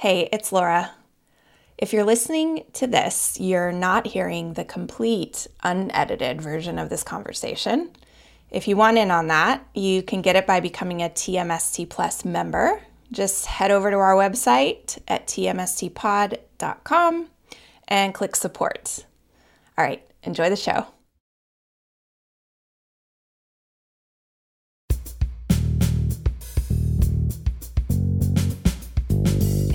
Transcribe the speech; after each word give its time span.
Hey, 0.00 0.28
it's 0.32 0.50
Laura. 0.50 0.92
If 1.76 1.92
you're 1.92 2.04
listening 2.04 2.64
to 2.72 2.86
this, 2.86 3.38
you're 3.38 3.70
not 3.70 4.06
hearing 4.06 4.54
the 4.54 4.64
complete, 4.64 5.46
unedited 5.62 6.40
version 6.40 6.78
of 6.78 6.88
this 6.88 7.02
conversation. 7.02 7.90
If 8.50 8.66
you 8.66 8.78
want 8.78 8.96
in 8.96 9.10
on 9.10 9.26
that, 9.26 9.62
you 9.74 10.02
can 10.02 10.22
get 10.22 10.36
it 10.36 10.46
by 10.46 10.60
becoming 10.60 11.02
a 11.02 11.10
TMST 11.10 11.90
Plus 11.90 12.24
member. 12.24 12.80
Just 13.12 13.44
head 13.44 13.70
over 13.70 13.90
to 13.90 13.98
our 13.98 14.14
website 14.14 14.98
at 15.06 15.26
tmstpod.com 15.26 17.26
and 17.86 18.14
click 18.14 18.36
support. 18.36 19.04
All 19.76 19.84
right, 19.84 20.02
enjoy 20.22 20.48
the 20.48 20.56
show. 20.56 20.86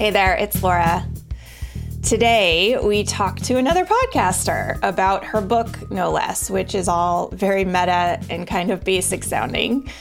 Hey 0.06 0.12
there, 0.12 0.36
it's 0.36 0.62
Laura. 0.62 1.04
Today, 2.04 2.77
we 2.77 3.04
talk 3.04 3.40
to 3.40 3.58
another 3.58 3.86
podcaster 3.86 4.78
about 4.84 5.23
her 5.23 5.41
book, 5.41 5.90
no 5.90 6.12
less, 6.12 6.48
which 6.48 6.76
is 6.76 6.88
all 6.88 7.30
very 7.30 7.66
meta 7.66 8.22
and 8.30 8.45
kind 8.45 8.70
of 8.70 8.84
basic 8.84 9.23
sounding. 9.23 9.91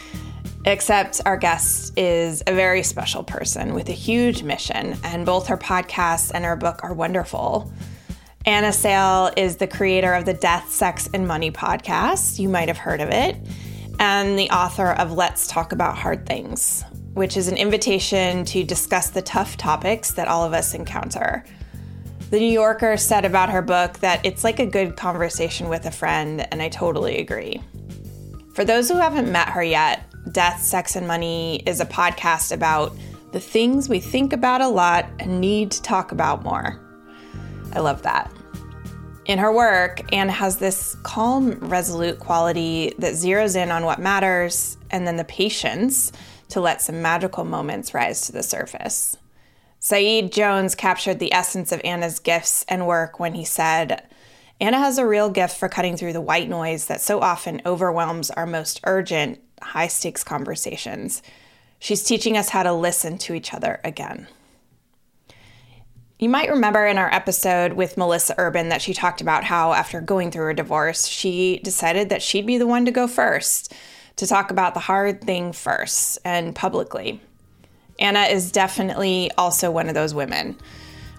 Except 0.66 1.22
our 1.24 1.38
guest 1.38 1.98
is 1.98 2.42
a 2.46 2.52
very 2.52 2.82
special 2.82 3.24
person 3.24 3.72
with 3.72 3.88
a 3.88 3.94
huge 3.94 4.42
mission, 4.42 4.98
and 5.04 5.24
both 5.24 5.46
her 5.46 5.56
podcast 5.56 6.32
and 6.34 6.44
her 6.44 6.55
book 6.55 6.80
are 6.84 6.92
wonderful. 6.92 7.72
Anna 8.44 8.74
Sale 8.74 9.30
is 9.38 9.56
the 9.56 9.66
creator 9.66 10.12
of 10.12 10.27
the 10.27 10.34
Death, 10.34 10.70
Sex, 10.70 11.08
and 11.14 11.27
Money 11.27 11.50
podcast. 11.50 12.38
You 12.38 12.50
might 12.50 12.68
have 12.68 12.77
heard 12.77 13.00
of 13.00 13.08
it. 13.08 13.38
And 13.98 14.38
the 14.38 14.50
author 14.50 14.92
of 14.92 15.12
Let's 15.12 15.46
Talk 15.46 15.72
About 15.72 15.96
Hard 15.96 16.27
Things, 16.27 16.84
which 17.14 17.36
is 17.36 17.48
an 17.48 17.56
invitation 17.56 18.45
to 18.45 18.64
discuss 18.64 19.10
the 19.10 19.22
tough 19.22 19.56
topics 19.56 20.12
that 20.12 20.28
all 20.28 20.45
of 20.45 20.52
us 20.52 20.74
encounter. 20.74 21.45
The 22.30 22.41
New 22.41 22.52
Yorker 22.52 22.96
said 22.96 23.24
about 23.24 23.50
her 23.50 23.62
book 23.62 24.00
that 24.00 24.25
it's 24.27 24.44
like 24.44 24.58
a 24.58 24.66
good 24.66 24.97
conversation 24.97 25.69
with 25.69 25.86
a 25.86 25.91
friend, 25.91 26.47
and 26.50 26.61
I 26.61 26.69
totally 26.69 27.19
agree. 27.19 27.62
For 28.55 28.64
those 28.64 28.88
who 28.88 28.97
haven't 28.97 29.30
met 29.30 29.48
her 29.48 29.62
yet, 29.62 30.05
Death, 30.33 30.61
Sex, 30.62 30.97
and 30.97 31.06
Money 31.06 31.62
is 31.66 31.80
a 31.80 31.86
podcast 31.86 32.50
about 32.50 32.92
the 33.33 33.41
things 33.41 33.88
we 33.88 34.00
think 34.00 34.33
about 34.33 34.60
a 34.60 34.69
lot 34.69 35.06
and 35.19 35.41
need 35.41 35.70
to 35.72 35.83
talk 35.83 36.12
about 36.12 36.42
more. 36.42 36.81
I 37.72 37.81
love 37.81 38.03
that. 38.03 38.33
In 39.27 39.38
her 39.38 39.53
work, 39.53 40.00
Anna 40.12 40.33
has 40.33 40.58
this 40.58 40.97
calm, 41.03 41.53
resolute 41.60 42.19
quality 42.19 42.94
that 42.98 43.14
zeroes 43.14 43.56
in 43.56 43.70
on 43.70 43.84
what 43.84 43.98
matters 43.98 44.77
and 44.91 45.06
then 45.06 45.16
the 45.16 45.25
patience 45.25 46.12
to 46.48 46.61
let 46.61 46.83
some 46.83 47.03
magical 47.03 47.45
moments 47.45 47.95
rise 47.95 48.23
to 48.23 48.33
the 48.33 48.42
surface. 48.42 49.17
Saeed 49.78 50.33
Jones 50.33 50.75
captured 50.75 51.19
the 51.19 51.33
essence 51.33 51.70
of 51.70 51.81
Anna's 51.84 52.19
gifts 52.19 52.64
and 52.69 52.87
work 52.87 53.20
when 53.20 53.34
he 53.34 53.45
said, 53.45 54.03
Anna 54.61 54.78
has 54.78 54.97
a 54.98 55.06
real 55.06 55.28
gift 55.28 55.56
for 55.56 55.69
cutting 55.69 55.97
through 55.97 56.15
the 56.15 56.20
white 56.20 56.48
noise 56.48 56.87
that 56.87 57.00
so 57.00 57.20
often 57.20 57.61
overwhelms 57.67 58.31
our 58.31 58.47
most 58.47 58.81
urgent, 58.84 59.41
high 59.61 59.89
stakes 59.89 60.25
conversations. 60.25 61.22
She's 61.78 62.03
teaching 62.03 62.37
us 62.37 62.48
how 62.48 62.62
to 62.62 62.72
listen 62.72 63.19
to 63.19 63.34
each 63.34 63.53
other 63.53 63.81
again. 63.84 64.28
You 66.19 66.28
might 66.31 66.48
remember 66.48 66.87
in 66.87 66.97
our 66.97 67.12
episode 67.12 67.75
with 67.75 67.98
Melissa 67.98 68.34
Urban 68.39 68.70
that 68.70 68.81
she 68.81 68.95
talked 68.95 69.20
about 69.20 69.45
how, 69.45 69.75
after 69.75 70.00
going 70.00 70.31
through 70.31 70.50
a 70.50 70.55
divorce, 70.55 71.06
she 71.06 71.61
decided 71.62 72.09
that 72.09 72.22
she'd 72.22 72.47
be 72.47 72.56
the 72.56 72.67
one 72.67 72.84
to 72.87 72.91
go 72.91 73.06
first 73.06 73.75
to 74.16 74.26
talk 74.26 74.50
about 74.50 74.74
the 74.74 74.80
hard 74.80 75.22
thing 75.22 75.52
first 75.52 76.18
and 76.24 76.54
publicly. 76.54 77.20
Anna 77.98 78.22
is 78.22 78.50
definitely 78.50 79.30
also 79.38 79.70
one 79.70 79.88
of 79.88 79.94
those 79.94 80.14
women. 80.14 80.56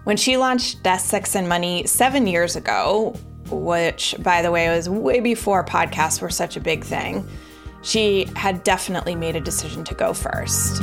When 0.04 0.18
she 0.18 0.38
launched 0.38 0.84
Death, 0.84 1.02
Sex, 1.02 1.36
and 1.36 1.50
Money 1.50 1.88
seven 1.88 2.28
years 2.28 2.56
ago, 2.56 3.16
which, 3.50 4.16
by 4.20 4.42
the 4.42 4.52
way, 4.52 4.70
was 4.70 4.90
way 4.90 5.20
before 5.20 5.64
podcasts 5.64 6.22
were 6.22 6.30
such 6.30 6.58
a 6.58 6.60
big 6.60 6.84
thing, 6.84 7.28
she 7.82 8.26
had 8.36 8.64
definitely 8.64 9.16
made 9.16 9.36
a 9.36 9.42
decision 9.42 9.84
to 9.86 9.94
go 9.94 10.14
first. 10.14 10.82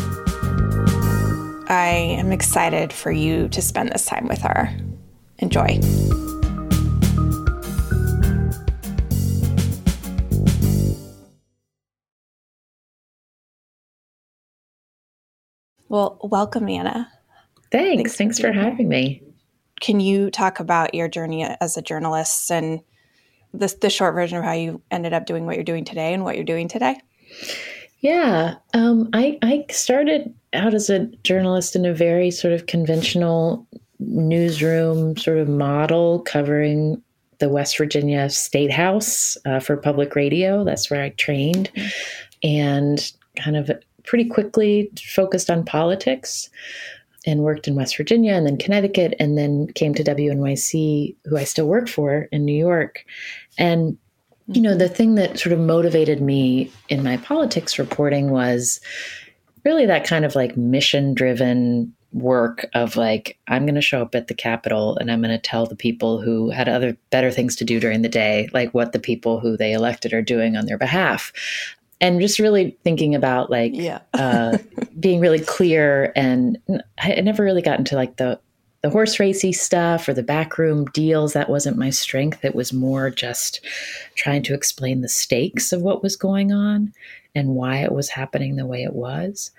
I 1.69 2.17
am 2.19 2.33
excited 2.33 2.93
for 2.93 3.11
you 3.11 3.49
to 3.49 3.63
spend 3.63 3.91
this 3.91 4.05
time 4.05 4.29
with 4.29 4.43
her. 4.43 4.77
Enjoy. 5.39 5.81
Well, 15.93 16.19
welcome, 16.23 16.71
Anna. 16.71 17.07
Thanks. 17.71 18.17
Thanks, 18.17 18.17
Thanks 18.17 18.39
for, 18.39 18.51
having 18.51 18.89
me. 18.89 19.23
Can 19.83 20.01
you 20.01 20.31
talk 20.31 20.59
about 20.59 20.95
your 20.95 21.07
journey 21.07 21.45
as 21.45 21.77
a 21.77 21.83
journalist 21.83 22.51
and 22.51 22.81
the, 23.53 23.77
the 23.79 23.91
short 23.91 24.15
version 24.15 24.39
of 24.39 24.45
how 24.45 24.53
you 24.53 24.81
ended 24.91 25.13
up 25.13 25.27
doing 25.27 25.45
what 25.45 25.57
you're 25.57 25.65
doing 25.65 25.85
today 25.85 26.15
and 26.15 26.25
what 26.25 26.37
you're 26.37 26.47
doing 26.47 26.67
today? 26.67 26.99
Yeah, 27.99 28.55
um, 28.73 29.11
I, 29.13 29.39
I 29.43 29.67
started 29.71 30.33
out 30.55 30.73
as 30.73 30.89
a 30.89 31.01
journalist 31.25 31.77
in 31.77 31.85
a 31.85 31.93
very 31.93 32.31
sort 32.31 32.55
of 32.55 32.65
conventional 32.65 33.67
newsroom 33.99 35.19
sort 35.19 35.37
of 35.37 35.47
model 35.47 36.21
covering 36.21 37.03
the 37.39 37.51
West 37.51 37.77
Virginia 37.77 38.31
State 38.31 38.73
House 38.73 39.37
uh, 39.45 39.61
for 39.61 39.77
public 39.77 40.17
radio. 40.17 40.65
That's 40.65 40.91
where 40.91 41.03
I 41.03 41.11
trained. 41.11 41.71
Mm-hmm. 41.77 42.49
And 42.49 43.13
kind 43.37 43.57
of 43.57 43.71
pretty 44.05 44.29
quickly 44.29 44.91
focused 45.15 45.51
on 45.51 45.65
politics 45.65 46.51
and 47.27 47.41
worked 47.41 47.69
in 47.69 47.75
West 47.75 47.97
Virginia 47.97 48.35
and 48.35 48.47
then 48.47 48.59
Connecticut 48.59 49.15
and 49.19 49.39
then 49.39 49.69
came 49.75 49.95
to 49.95 50.05
WNYC, 50.05 51.15
who 51.25 51.37
I 51.37 51.45
still 51.45 51.69
work 51.69 51.89
for 51.89 52.29
in 52.33 52.45
New 52.45 52.57
York. 52.57 53.05
And, 53.59 53.97
you 54.49 54.61
know, 54.61 54.77
the 54.77 54.89
thing 54.89 55.15
that 55.15 55.39
sort 55.39 55.53
of 55.53 55.61
motivated 55.61 56.21
me 56.21 56.71
in 56.89 57.05
my 57.05 57.17
politics 57.19 57.79
reporting 57.79 58.31
was 58.31 58.81
really 59.65 59.87
that 59.87 60.07
kind 60.07 60.25
of 60.25 60.35
like 60.35 60.57
mission 60.57 61.15
driven 61.15 61.95
work 62.13 62.67
of 62.75 62.97
like 62.97 63.39
i'm 63.49 63.65
going 63.65 63.75
to 63.75 63.81
show 63.81 64.03
up 64.03 64.15
at 64.15 64.29
the 64.29 64.35
capitol 64.35 64.99
and 64.99 65.11
i'm 65.11 65.23
going 65.23 65.31
to 65.31 65.39
tell 65.39 65.65
the 65.65 65.75
people 65.75 66.21
who 66.21 66.51
had 66.51 66.69
other 66.69 66.95
better 67.11 67.31
things 67.31 67.57
to 67.57 67.65
do 67.65 67.81
during 67.81 68.03
the 68.03 68.09
day 68.09 68.51
like 68.53 68.73
what 68.75 68.93
the 68.93 68.99
people 68.99 69.41
who 69.41 69.57
they 69.57 69.73
elected 69.73 70.13
are 70.13 70.21
doing 70.21 70.55
on 70.55 70.67
their 70.67 70.77
behalf 70.77 71.33
and 72.03 72.21
just 72.21 72.41
really 72.41 72.77
thinking 72.83 73.15
about 73.15 73.49
like 73.49 73.73
yeah. 73.75 74.01
uh, 74.13 74.59
being 75.01 75.21
really 75.21 75.41
clear 75.41 76.13
and 76.15 76.59
I, 76.99 77.21
never 77.21 77.45
really 77.45 77.63
got 77.63 77.79
into 77.79 77.97
like 77.97 78.17
the 78.17 78.39
the 78.83 78.91
horse 78.91 79.21
racy 79.21 79.53
stuff 79.53 80.09
or 80.09 80.13
the 80.13 80.25
backroom 80.25 80.87
deals 80.87 81.35
that 81.35 81.49
wasn't 81.49 81.79
my 81.79 81.91
strength 81.91 82.45
it 82.45 82.55
was 82.55 82.73
more 82.73 83.11
just 83.11 83.65
trying 84.17 84.43
to 84.43 84.55
explain 84.55 85.01
the 85.01 85.09
stakes 85.09 85.73
of 85.73 85.83
what 85.83 86.03
was 86.03 86.17
going 86.17 86.53
on 86.53 86.93
and 87.35 87.55
why 87.55 87.77
it 87.77 87.93
was 87.93 88.09
happening 88.11 88.57
the 88.57 88.67
way 88.67 88.83
it 88.83 88.95
was 88.95 89.53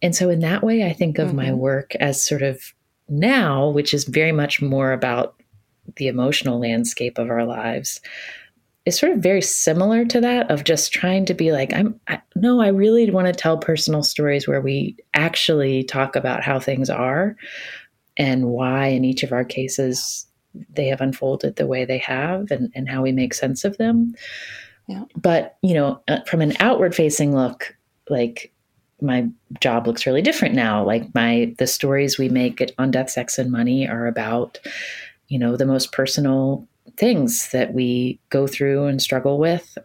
and 0.00 0.14
so 0.14 0.30
in 0.30 0.38
that 0.38 0.62
way 0.62 0.86
i 0.86 0.92
think 0.92 1.18
of 1.18 1.28
mm-hmm. 1.28 1.38
my 1.38 1.52
work 1.52 1.96
as 1.96 2.24
sort 2.24 2.42
of 2.42 2.72
now 3.08 3.68
which 3.68 3.92
is 3.92 4.04
very 4.04 4.32
much 4.32 4.62
more 4.62 4.92
about 4.92 5.34
the 5.96 6.06
emotional 6.06 6.60
landscape 6.60 7.18
of 7.18 7.30
our 7.30 7.44
lives 7.44 8.00
is 8.84 8.98
sort 8.98 9.12
of 9.12 9.18
very 9.18 9.42
similar 9.42 10.04
to 10.04 10.20
that 10.20 10.50
of 10.50 10.64
just 10.64 10.92
trying 10.92 11.24
to 11.26 11.34
be 11.34 11.52
like 11.52 11.72
i'm 11.72 11.98
I, 12.08 12.20
no 12.36 12.60
i 12.60 12.68
really 12.68 13.10
want 13.10 13.26
to 13.26 13.32
tell 13.32 13.58
personal 13.58 14.02
stories 14.02 14.48
where 14.48 14.60
we 14.60 14.96
actually 15.14 15.84
talk 15.84 16.16
about 16.16 16.42
how 16.42 16.58
things 16.58 16.90
are 16.90 17.36
and 18.16 18.48
why 18.48 18.88
in 18.88 19.04
each 19.04 19.22
of 19.22 19.32
our 19.32 19.44
cases 19.44 20.26
they 20.74 20.86
have 20.86 21.00
unfolded 21.00 21.56
the 21.56 21.66
way 21.66 21.84
they 21.84 21.98
have 21.98 22.50
and, 22.50 22.70
and 22.74 22.88
how 22.88 23.02
we 23.02 23.12
make 23.12 23.34
sense 23.34 23.64
of 23.64 23.76
them 23.78 24.14
yeah. 24.88 25.04
but 25.16 25.56
you 25.62 25.74
know 25.74 26.00
uh, 26.08 26.20
from 26.26 26.40
an 26.40 26.52
outward 26.60 26.94
facing 26.94 27.34
look 27.34 27.76
like 28.10 28.52
my 29.00 29.28
job 29.60 29.86
looks 29.86 30.06
really 30.06 30.22
different 30.22 30.54
now 30.54 30.84
like 30.84 31.12
my 31.14 31.52
the 31.58 31.66
stories 31.66 32.18
we 32.18 32.28
make 32.28 32.72
on 32.78 32.90
death 32.90 33.10
sex 33.10 33.38
and 33.38 33.50
money 33.50 33.88
are 33.88 34.06
about 34.06 34.58
you 35.28 35.38
know 35.38 35.56
the 35.56 35.66
most 35.66 35.92
personal 35.92 36.68
things 36.96 37.50
that 37.50 37.74
we 37.74 38.18
go 38.30 38.46
through 38.46 38.86
and 38.86 39.00
struggle 39.00 39.38
with. 39.38 39.78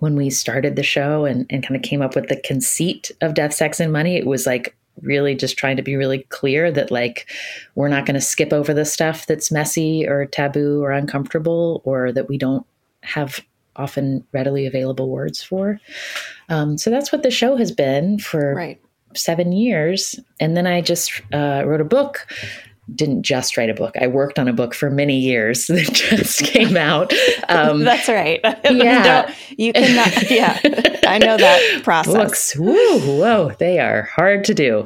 When 0.00 0.14
we 0.14 0.30
started 0.30 0.76
the 0.76 0.84
show 0.84 1.24
and, 1.24 1.44
and 1.50 1.62
kind 1.64 1.74
of 1.74 1.82
came 1.82 2.02
up 2.02 2.14
with 2.14 2.28
the 2.28 2.40
conceit 2.42 3.10
of 3.20 3.34
Death, 3.34 3.52
Sex, 3.52 3.80
and 3.80 3.92
Money, 3.92 4.16
it 4.16 4.26
was 4.26 4.46
like 4.46 4.76
really 5.02 5.34
just 5.34 5.56
trying 5.56 5.76
to 5.76 5.82
be 5.82 5.96
really 5.96 6.24
clear 6.28 6.70
that 6.70 6.90
like 6.90 7.30
we're 7.74 7.88
not 7.88 8.06
going 8.06 8.14
to 8.14 8.20
skip 8.20 8.52
over 8.52 8.72
the 8.74 8.84
stuff 8.84 9.26
that's 9.26 9.50
messy 9.50 10.06
or 10.06 10.26
taboo 10.26 10.82
or 10.82 10.92
uncomfortable 10.92 11.82
or 11.84 12.12
that 12.12 12.28
we 12.28 12.38
don't 12.38 12.66
have 13.02 13.40
often 13.76 14.24
readily 14.32 14.66
available 14.66 15.08
words 15.08 15.42
for. 15.42 15.80
Um, 16.48 16.76
so 16.76 16.90
that's 16.90 17.12
what 17.12 17.22
the 17.22 17.30
show 17.30 17.56
has 17.56 17.70
been 17.70 18.18
for 18.18 18.54
right. 18.54 18.80
seven 19.14 19.52
years. 19.52 20.18
And 20.40 20.56
then 20.56 20.66
I 20.66 20.80
just 20.80 21.22
uh, 21.32 21.62
wrote 21.64 21.80
a 21.80 21.84
book 21.84 22.26
didn't 22.94 23.22
just 23.22 23.56
write 23.56 23.70
a 23.70 23.74
book. 23.74 23.94
I 24.00 24.06
worked 24.06 24.38
on 24.38 24.48
a 24.48 24.52
book 24.52 24.74
for 24.74 24.90
many 24.90 25.18
years 25.18 25.66
that 25.68 25.92
just 25.92 26.40
came 26.42 26.76
out. 26.76 27.12
Um, 27.50 27.84
That's 27.84 28.08
right. 28.08 28.40
Yeah, 28.70 29.34
you 29.56 29.72
cannot. 29.72 30.30
Yeah, 30.30 30.58
I 31.06 31.18
know 31.18 31.38
that 31.38 31.80
process. 31.82 32.12
Books, 32.14 32.56
woo, 32.56 32.98
whoa, 33.18 33.52
they 33.58 33.78
are 33.78 34.02
hard 34.02 34.44
to 34.44 34.54
do. 34.54 34.84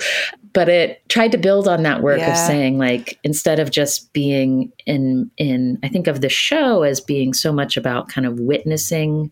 but 0.52 0.68
it 0.68 1.02
tried 1.08 1.32
to 1.32 1.38
build 1.38 1.66
on 1.66 1.82
that 1.82 2.02
work 2.02 2.18
yeah. 2.18 2.32
of 2.32 2.36
saying 2.36 2.78
like 2.78 3.18
instead 3.24 3.58
of 3.58 3.70
just 3.70 4.12
being 4.12 4.72
in 4.86 5.30
in 5.36 5.78
I 5.82 5.88
think 5.88 6.06
of 6.06 6.20
the 6.20 6.28
show 6.28 6.82
as 6.82 7.00
being 7.00 7.32
so 7.32 7.52
much 7.52 7.76
about 7.76 8.08
kind 8.08 8.26
of 8.26 8.38
witnessing 8.38 9.30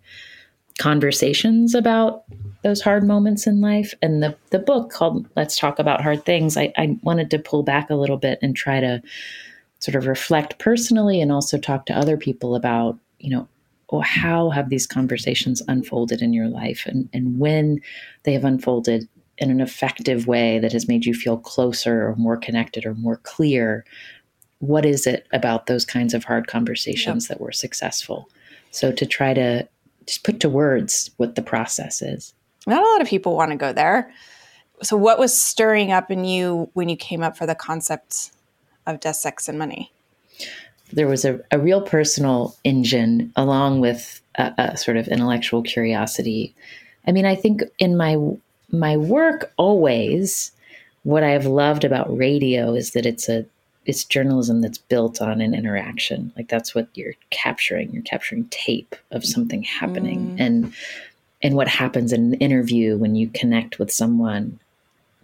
conversations 0.81 1.75
about 1.75 2.25
those 2.63 2.81
hard 2.81 3.05
moments 3.05 3.47
in 3.47 3.61
life. 3.61 3.95
And 4.03 4.23
the 4.23 4.37
the 4.51 4.59
book 4.59 4.91
called 4.91 5.29
Let's 5.37 5.59
Talk 5.59 5.79
About 5.79 6.01
Hard 6.01 6.25
Things 6.25 6.57
I, 6.57 6.73
I 6.77 6.99
wanted 7.03 7.31
to 7.31 7.39
pull 7.39 7.63
back 7.63 7.91
a 7.91 7.95
little 7.95 8.17
bit 8.17 8.39
and 8.43 8.57
try 8.57 8.81
to 8.81 9.01
sort 9.79 9.95
of 9.95 10.07
reflect 10.07 10.59
personally 10.59 11.21
and 11.21 11.31
also 11.31 11.59
talk 11.59 11.87
to 11.87 11.97
other 11.97 12.17
people 12.17 12.55
about 12.55 12.99
you 13.19 13.31
know 13.31 13.47
well, 13.91 14.03
how 14.03 14.51
have 14.51 14.69
these 14.69 14.87
conversations 14.87 15.63
unfolded 15.69 16.23
in 16.23 16.33
your 16.33 16.49
life 16.49 16.85
and, 16.87 17.09
and 17.13 17.41
when 17.41 17.81
they 18.23 18.33
have 18.33 18.45
unfolded 18.45 19.09
in 19.39 19.51
an 19.51 19.61
effective 19.61 20.27
way 20.27 20.59
that 20.61 20.73
has 20.73 20.87
made 20.87 21.05
you 21.05 21.15
feel 21.15 21.39
closer 21.39 22.07
or 22.07 22.15
more 22.17 22.37
connected 22.37 22.87
or 22.87 22.95
more 22.95 23.17
clear. 23.25 23.85
What 24.59 24.85
is 24.85 25.07
it 25.07 25.27
about 25.33 25.67
those 25.67 25.85
kinds 25.85 26.13
of 26.15 26.25
hard 26.25 26.47
conversations 26.47 27.25
yep. 27.25 27.29
that 27.39 27.43
were 27.43 27.51
successful? 27.51 28.29
So 28.71 28.93
to 28.93 29.07
try 29.07 29.35
to 29.35 29.67
just 30.11 30.25
put 30.25 30.41
to 30.41 30.49
words 30.49 31.09
what 31.19 31.37
the 31.37 31.43
process 31.43 32.03
is. 32.03 32.35
Not 32.67 32.83
a 32.83 32.91
lot 32.91 33.01
of 33.01 33.07
people 33.07 33.37
want 33.37 33.53
to 33.53 33.57
go 33.57 33.73
there. 33.73 34.13
So 34.83 34.97
what 34.97 35.21
was 35.21 35.39
stirring 35.39 35.93
up 35.93 36.11
in 36.11 36.25
you 36.25 36.69
when 36.73 36.89
you 36.89 36.97
came 36.97 37.23
up 37.23 37.37
for 37.37 37.47
the 37.47 37.55
concept 37.55 38.33
of 38.87 38.99
death 38.99 39.17
sex 39.17 39.49
and 39.49 39.57
money? 39.57 39.93
There 40.93 41.07
was 41.07 41.25
a, 41.25 41.39
a 41.53 41.61
real 41.61 41.81
personal 41.81 42.57
engine 42.65 43.33
along 43.37 43.81
with 43.81 44.21
a, 44.35 44.53
a 44.59 44.77
sort 44.77 44.97
of 44.97 45.07
intellectual 45.07 45.63
curiosity. 45.63 46.55
I 47.07 47.13
mean 47.13 47.25
i 47.25 47.35
think 47.35 47.63
in 47.79 47.97
my 47.97 48.17
my 48.71 48.97
work 48.97 49.53
always 49.57 50.53
what 51.03 51.23
I 51.23 51.31
have 51.31 51.47
loved 51.47 51.85
about 51.85 52.15
radio 52.15 52.75
is 52.75 52.91
that 52.91 53.07
it's 53.07 53.29
a 53.29 53.47
it's 53.87 54.05
journalism 54.05 54.61
that's 54.61 54.79
built 54.79 55.23
on 55.23 55.41
an 55.41 55.55
interaction. 55.55 56.33
Like 56.37 56.49
that's 56.49 56.75
what 56.75 56.89
you're 56.95 57.15
capturing. 57.31 57.91
You're 57.93 58.03
capturing 58.03 58.47
tape 58.51 58.95
of 59.11 59.25
something 59.25 59.63
happening 59.63 60.37
mm. 60.37 60.41
and 60.41 60.73
and 61.43 61.55
what 61.57 61.69
happens 61.69 62.13
in 62.13 62.35
an 62.35 62.35
interview 62.35 62.99
when 62.99 63.15
you 63.15 63.29
connect 63.29 63.79
with 63.79 63.91
someone. 63.91 64.59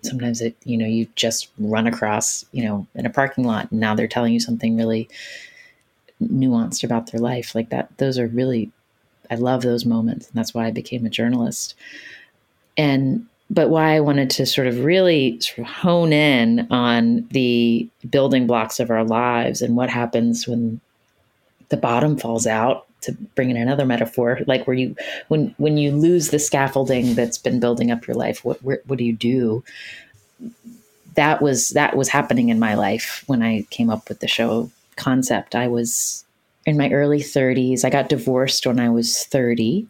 Sometimes 0.03 0.41
it, 0.41 0.57
you 0.65 0.79
know, 0.79 0.87
you 0.87 1.07
just 1.15 1.49
run 1.59 1.87
across, 1.87 2.47
you 2.53 2.65
know, 2.65 2.87
in 2.95 3.05
a 3.05 3.11
parking 3.11 3.45
lot 3.45 3.71
and 3.71 3.81
now 3.81 3.95
they're 3.95 4.09
telling 4.09 4.33
you 4.33 4.41
something 4.41 4.77
really 4.77 5.09
nuanced 6.23 6.83
about 6.83 7.13
their 7.13 7.21
life. 7.21 7.55
Like 7.55 7.69
that 7.69 7.97
those 7.99 8.19
are 8.19 8.29
really 8.29 8.71
I 9.31 9.35
love 9.35 9.63
those 9.63 9.85
moments 9.85 10.29
and 10.29 10.35
that's 10.35 10.55
why 10.55 10.67
I 10.67 10.71
became 10.71 11.05
a 11.05 11.11
journalist. 11.11 11.75
And 12.79 13.27
but 13.49 13.71
why 13.71 13.95
I 13.95 14.01
wanted 14.01 14.31
to 14.31 14.47
sort 14.47 14.67
of 14.67 14.85
really 14.85 15.41
sort 15.41 15.59
of 15.59 15.67
hone 15.67 16.13
in 16.13 16.67
on 16.71 17.27
the 17.31 17.89
building 18.09 18.47
blocks 18.47 18.81
of 18.81 18.91
our 18.91 19.05
lives 19.05 19.63
and 19.63 19.77
what 19.77 19.91
happens 19.91 20.49
when 20.49 20.81
the 21.69 21.77
bottom 21.77 22.17
falls 22.17 22.47
out 22.47 22.87
to 23.03 23.13
bring 23.35 23.51
in 23.51 23.57
another 23.57 23.87
metaphor 23.87 24.41
like 24.47 24.67
where 24.67 24.77
you 24.77 24.97
when 25.29 25.55
when 25.59 25.77
you 25.77 25.93
lose 25.93 26.31
the 26.31 26.39
scaffolding 26.39 27.15
that's 27.15 27.39
been 27.39 27.61
building 27.61 27.91
up 27.91 28.07
your 28.07 28.17
life 28.17 28.45
what 28.45 28.63
where, 28.63 28.81
what 28.87 28.99
do 28.99 29.05
you 29.05 29.13
do? 29.13 29.63
That 31.15 31.41
was 31.41 31.71
that 31.71 31.97
was 31.97 32.09
happening 32.09 32.49
in 32.49 32.59
my 32.59 32.75
life 32.75 33.23
when 33.27 33.43
I 33.43 33.63
came 33.71 33.91
up 33.91 34.09
with 34.09 34.21
the 34.21 34.29
show 34.29 34.71
concept. 34.97 35.55
I 35.55 35.69
was 35.69 36.25
in 36.67 36.77
my 36.77 36.91
early 36.91 37.21
30s 37.21 37.85
I 37.85 37.91
got 37.91 38.09
divorced 38.09 38.67
when 38.67 38.81
I 38.81 38.89
was 38.89 39.25
30 39.25 39.87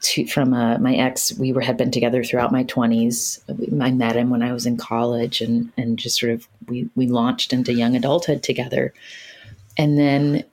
to, 0.00 0.26
from 0.26 0.52
uh, 0.52 0.78
my 0.78 0.94
ex. 0.94 1.32
We 1.38 1.52
were 1.52 1.60
had 1.60 1.76
been 1.76 1.90
together 1.90 2.22
throughout 2.22 2.52
my 2.52 2.62
twenties. 2.64 3.40
I 3.80 3.90
met 3.90 4.16
him 4.16 4.30
when 4.30 4.42
I 4.42 4.52
was 4.52 4.66
in 4.66 4.76
college, 4.76 5.40
and 5.40 5.72
and 5.76 5.98
just 5.98 6.18
sort 6.18 6.32
of 6.32 6.46
we 6.66 6.88
we 6.94 7.06
launched 7.06 7.52
into 7.52 7.72
young 7.72 7.96
adulthood 7.96 8.42
together, 8.42 8.92
and 9.76 9.98
then 9.98 10.44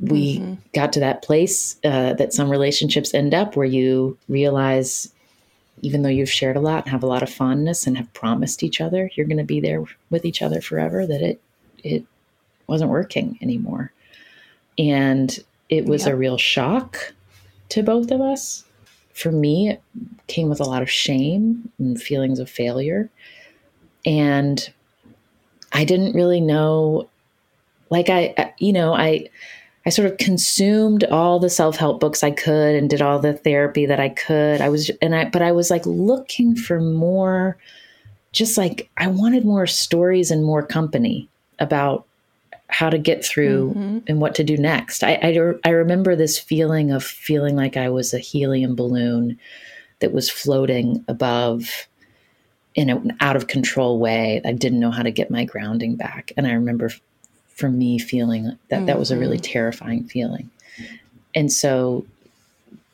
we 0.00 0.38
mm-hmm. 0.38 0.54
got 0.74 0.92
to 0.94 1.00
that 1.00 1.22
place 1.22 1.76
uh, 1.84 2.14
that 2.14 2.32
some 2.32 2.50
relationships 2.50 3.12
end 3.12 3.34
up 3.34 3.54
where 3.54 3.66
you 3.66 4.16
realize 4.28 5.12
even 5.82 6.02
though 6.02 6.10
you've 6.10 6.30
shared 6.30 6.56
a 6.56 6.60
lot 6.60 6.84
and 6.84 6.90
have 6.90 7.02
a 7.02 7.06
lot 7.06 7.22
of 7.22 7.30
fondness 7.30 7.86
and 7.86 7.96
have 7.96 8.12
promised 8.14 8.62
each 8.62 8.80
other 8.80 9.10
you're 9.14 9.26
going 9.26 9.36
to 9.36 9.44
be 9.44 9.60
there 9.60 9.84
with 10.08 10.24
each 10.24 10.42
other 10.42 10.60
forever 10.60 11.06
that 11.06 11.20
it 11.20 11.40
it 11.84 12.04
wasn't 12.66 12.90
working 12.90 13.38
anymore 13.42 13.92
and 14.78 15.40
it 15.68 15.84
was 15.84 16.06
a 16.06 16.16
real 16.16 16.38
shock 16.38 17.12
to 17.68 17.82
both 17.82 18.10
of 18.10 18.20
us 18.20 18.64
for 19.20 19.30
me, 19.32 19.70
it 19.70 19.82
came 20.26 20.48
with 20.48 20.60
a 20.60 20.64
lot 20.64 20.82
of 20.82 20.90
shame 20.90 21.70
and 21.78 22.00
feelings 22.00 22.38
of 22.38 22.50
failure. 22.50 23.10
And 24.06 24.72
I 25.72 25.84
didn't 25.84 26.14
really 26.14 26.40
know, 26.40 27.08
like, 27.90 28.08
I, 28.08 28.54
you 28.58 28.72
know, 28.72 28.94
I, 28.94 29.28
I 29.86 29.90
sort 29.90 30.10
of 30.10 30.18
consumed 30.18 31.04
all 31.04 31.38
the 31.38 31.50
self-help 31.50 32.00
books 32.00 32.22
I 32.22 32.30
could 32.30 32.74
and 32.74 32.88
did 32.88 33.02
all 33.02 33.18
the 33.18 33.32
therapy 33.32 33.86
that 33.86 34.00
I 34.00 34.10
could. 34.10 34.60
I 34.60 34.68
was 34.68 34.90
and 35.00 35.14
I 35.14 35.24
but 35.24 35.42
I 35.42 35.52
was 35.52 35.70
like 35.70 35.86
looking 35.86 36.54
for 36.54 36.80
more 36.80 37.56
just 38.32 38.58
like 38.58 38.90
I 38.98 39.06
wanted 39.06 39.44
more 39.44 39.66
stories 39.66 40.30
and 40.30 40.44
more 40.44 40.64
company 40.64 41.28
about 41.58 42.06
how 42.70 42.90
to 42.90 42.98
get 42.98 43.24
through 43.24 43.70
mm-hmm. 43.70 43.98
and 44.06 44.20
what 44.20 44.34
to 44.36 44.44
do 44.44 44.56
next. 44.56 45.02
I, 45.02 45.12
I, 45.22 45.52
I 45.64 45.70
remember 45.70 46.16
this 46.16 46.38
feeling 46.38 46.90
of 46.90 47.04
feeling 47.04 47.56
like 47.56 47.76
I 47.76 47.88
was 47.88 48.14
a 48.14 48.18
helium 48.18 48.74
balloon 48.74 49.38
that 50.00 50.12
was 50.12 50.30
floating 50.30 51.04
above 51.08 51.88
in 52.74 52.88
an 52.90 53.16
out 53.20 53.36
of 53.36 53.46
control 53.46 53.98
way. 53.98 54.40
I 54.44 54.52
didn't 54.52 54.80
know 54.80 54.90
how 54.90 55.02
to 55.02 55.10
get 55.10 55.30
my 55.30 55.44
grounding 55.44 55.96
back. 55.96 56.32
And 56.36 56.46
I 56.46 56.52
remember 56.52 56.90
for 57.48 57.68
me 57.68 57.98
feeling 57.98 58.44
that 58.68 58.76
mm-hmm. 58.76 58.86
that 58.86 58.98
was 58.98 59.10
a 59.10 59.18
really 59.18 59.36
mm-hmm. 59.36 59.52
terrifying 59.52 60.04
feeling. 60.04 60.50
And 61.34 61.52
so 61.52 62.06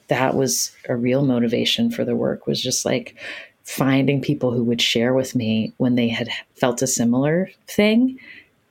that 0.08 0.34
was 0.34 0.72
a 0.88 0.96
real 0.96 1.24
motivation 1.24 1.90
for 1.90 2.04
the 2.04 2.16
work 2.16 2.46
was 2.46 2.60
just 2.60 2.84
like 2.84 3.16
finding 3.64 4.20
people 4.20 4.52
who 4.52 4.62
would 4.62 4.80
share 4.80 5.12
with 5.12 5.34
me 5.34 5.72
when 5.78 5.96
they 5.96 6.08
had 6.08 6.28
felt 6.54 6.82
a 6.82 6.86
similar 6.86 7.50
thing 7.66 8.18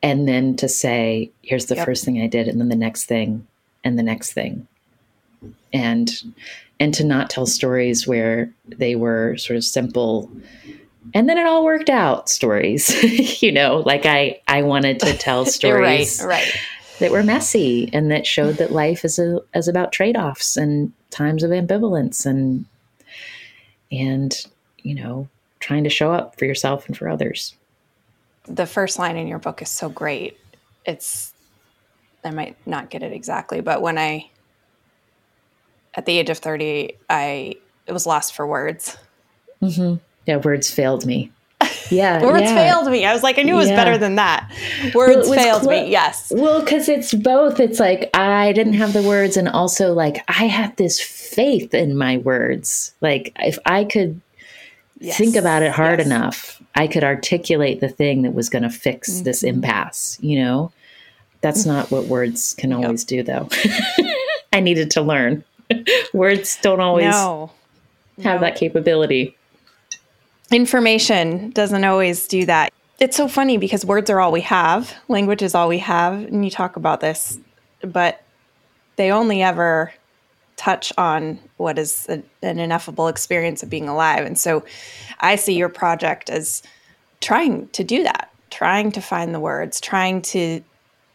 and 0.05 0.27
then 0.27 0.55
to 0.55 0.69
say 0.69 1.31
here's 1.41 1.65
the 1.65 1.75
yep. 1.75 1.85
first 1.85 2.05
thing 2.05 2.21
i 2.21 2.27
did 2.27 2.47
and 2.47 2.61
then 2.61 2.69
the 2.69 2.75
next 2.75 3.05
thing 3.05 3.45
and 3.83 3.97
the 3.97 4.03
next 4.03 4.31
thing 4.33 4.67
and 5.73 6.23
and 6.79 6.93
to 6.93 7.03
not 7.03 7.29
tell 7.29 7.47
stories 7.47 8.07
where 8.07 8.49
they 8.67 8.95
were 8.95 9.35
sort 9.37 9.57
of 9.57 9.63
simple 9.63 10.31
and 11.15 11.27
then 11.27 11.37
it 11.37 11.45
all 11.45 11.65
worked 11.65 11.89
out 11.89 12.29
stories 12.29 12.89
you 13.41 13.51
know 13.51 13.81
like 13.85 14.05
i 14.05 14.39
i 14.47 14.61
wanted 14.61 14.99
to 14.99 15.17
tell 15.17 15.43
stories 15.59 16.21
right, 16.21 16.27
right. 16.27 16.59
that 16.99 17.11
were 17.11 17.23
messy 17.23 17.89
and 17.91 18.11
that 18.11 18.27
showed 18.27 18.57
that 18.57 18.71
life 18.71 19.03
is 19.03 19.17
a, 19.17 19.39
is 19.55 19.67
about 19.67 19.91
trade-offs 19.91 20.55
and 20.55 20.93
times 21.09 21.41
of 21.41 21.49
ambivalence 21.49 22.27
and 22.27 22.63
and 23.91 24.45
you 24.83 24.93
know 24.93 25.27
trying 25.59 25.83
to 25.83 25.89
show 25.89 26.11
up 26.11 26.37
for 26.37 26.45
yourself 26.45 26.85
and 26.85 26.95
for 26.95 27.09
others 27.09 27.55
the 28.47 28.65
first 28.65 28.99
line 28.99 29.17
in 29.17 29.27
your 29.27 29.39
book 29.39 29.61
is 29.61 29.69
so 29.69 29.89
great. 29.89 30.37
It's 30.85 31.33
I 32.23 32.31
might 32.31 32.57
not 32.65 32.89
get 32.89 33.03
it 33.03 33.11
exactly, 33.11 33.61
but 33.61 33.81
when 33.81 33.97
I 33.97 34.29
at 35.93 36.05
the 36.05 36.17
age 36.17 36.29
of 36.29 36.37
30, 36.39 36.93
I 37.09 37.55
it 37.85 37.91
was 37.91 38.05
lost 38.05 38.35
for 38.35 38.45
words. 38.45 38.97
Mm-hmm. 39.61 39.95
Yeah, 40.25 40.37
words 40.37 40.69
failed 40.69 41.05
me. 41.05 41.31
Yeah, 41.89 42.21
words 42.23 42.43
yeah. 42.43 42.55
failed 42.55 42.91
me. 42.91 43.05
I 43.05 43.13
was 43.13 43.23
like, 43.23 43.37
I 43.37 43.43
knew 43.43 43.53
it 43.53 43.57
was 43.57 43.69
yeah. 43.69 43.75
better 43.75 43.97
than 43.97 44.15
that. 44.15 44.51
Words 44.93 45.29
well, 45.29 45.39
failed 45.39 45.63
cl- 45.63 45.83
me. 45.83 45.91
Yes. 45.91 46.31
Well, 46.35 46.61
because 46.61 46.89
it's 46.89 47.13
both. 47.13 47.59
It's 47.59 47.79
like 47.79 48.09
I 48.13 48.51
didn't 48.53 48.73
have 48.73 48.93
the 48.93 49.03
words, 49.03 49.37
and 49.37 49.47
also 49.47 49.93
like 49.93 50.23
I 50.27 50.47
had 50.47 50.75
this 50.77 50.99
faith 50.99 51.73
in 51.73 51.97
my 51.97 52.17
words. 52.17 52.93
Like 53.01 53.33
if 53.39 53.59
I 53.65 53.83
could 53.83 54.19
yes. 54.99 55.17
think 55.17 55.35
about 55.35 55.63
it 55.63 55.71
hard 55.71 55.99
yes. 55.99 56.07
enough, 56.07 56.61
I 56.75 56.87
could 56.87 57.03
articulate 57.03 57.79
the 57.79 57.89
thing 57.89 58.23
that 58.23 58.33
was 58.33 58.49
going 58.49 58.63
to 58.63 58.69
fix 58.69 59.11
mm-hmm. 59.11 59.23
this 59.23 59.43
impasse, 59.43 60.17
you 60.21 60.39
know? 60.39 60.71
That's 61.41 61.65
not 61.65 61.91
what 61.91 62.05
words 62.05 62.55
can 62.57 62.73
always 62.73 63.03
do, 63.03 63.21
though. 63.21 63.47
I 64.53 64.61
needed 64.61 64.89
to 64.91 65.01
learn. 65.01 65.43
words 66.13 66.57
don't 66.61 66.79
always 66.79 67.11
no. 67.11 67.51
have 68.23 68.41
no. 68.41 68.47
that 68.47 68.55
capability. 68.55 69.37
Information 70.51 71.51
doesn't 71.51 71.83
always 71.83 72.27
do 72.27 72.45
that. 72.45 72.73
It's 72.99 73.17
so 73.17 73.27
funny 73.27 73.57
because 73.57 73.85
words 73.85 74.09
are 74.09 74.19
all 74.19 74.31
we 74.31 74.41
have, 74.41 74.95
language 75.07 75.41
is 75.41 75.53
all 75.53 75.67
we 75.67 75.79
have. 75.79 76.13
And 76.13 76.43
you 76.43 76.49
talk 76.49 76.77
about 76.77 77.01
this, 77.01 77.37
but 77.81 78.23
they 78.95 79.11
only 79.11 79.43
ever 79.43 79.93
touch 80.57 80.93
on 80.97 81.39
what 81.57 81.77
is 81.77 82.07
a, 82.09 82.23
an 82.41 82.59
ineffable 82.59 83.07
experience 83.07 83.63
of 83.63 83.69
being 83.69 83.89
alive. 83.89 84.25
And 84.25 84.37
so 84.37 84.63
I 85.19 85.35
see 85.35 85.53
your 85.53 85.69
project 85.69 86.29
as 86.29 86.63
trying 87.21 87.67
to 87.69 87.83
do 87.83 88.03
that, 88.03 88.31
trying 88.49 88.91
to 88.93 89.01
find 89.01 89.33
the 89.33 89.39
words, 89.39 89.81
trying 89.81 90.21
to 90.23 90.61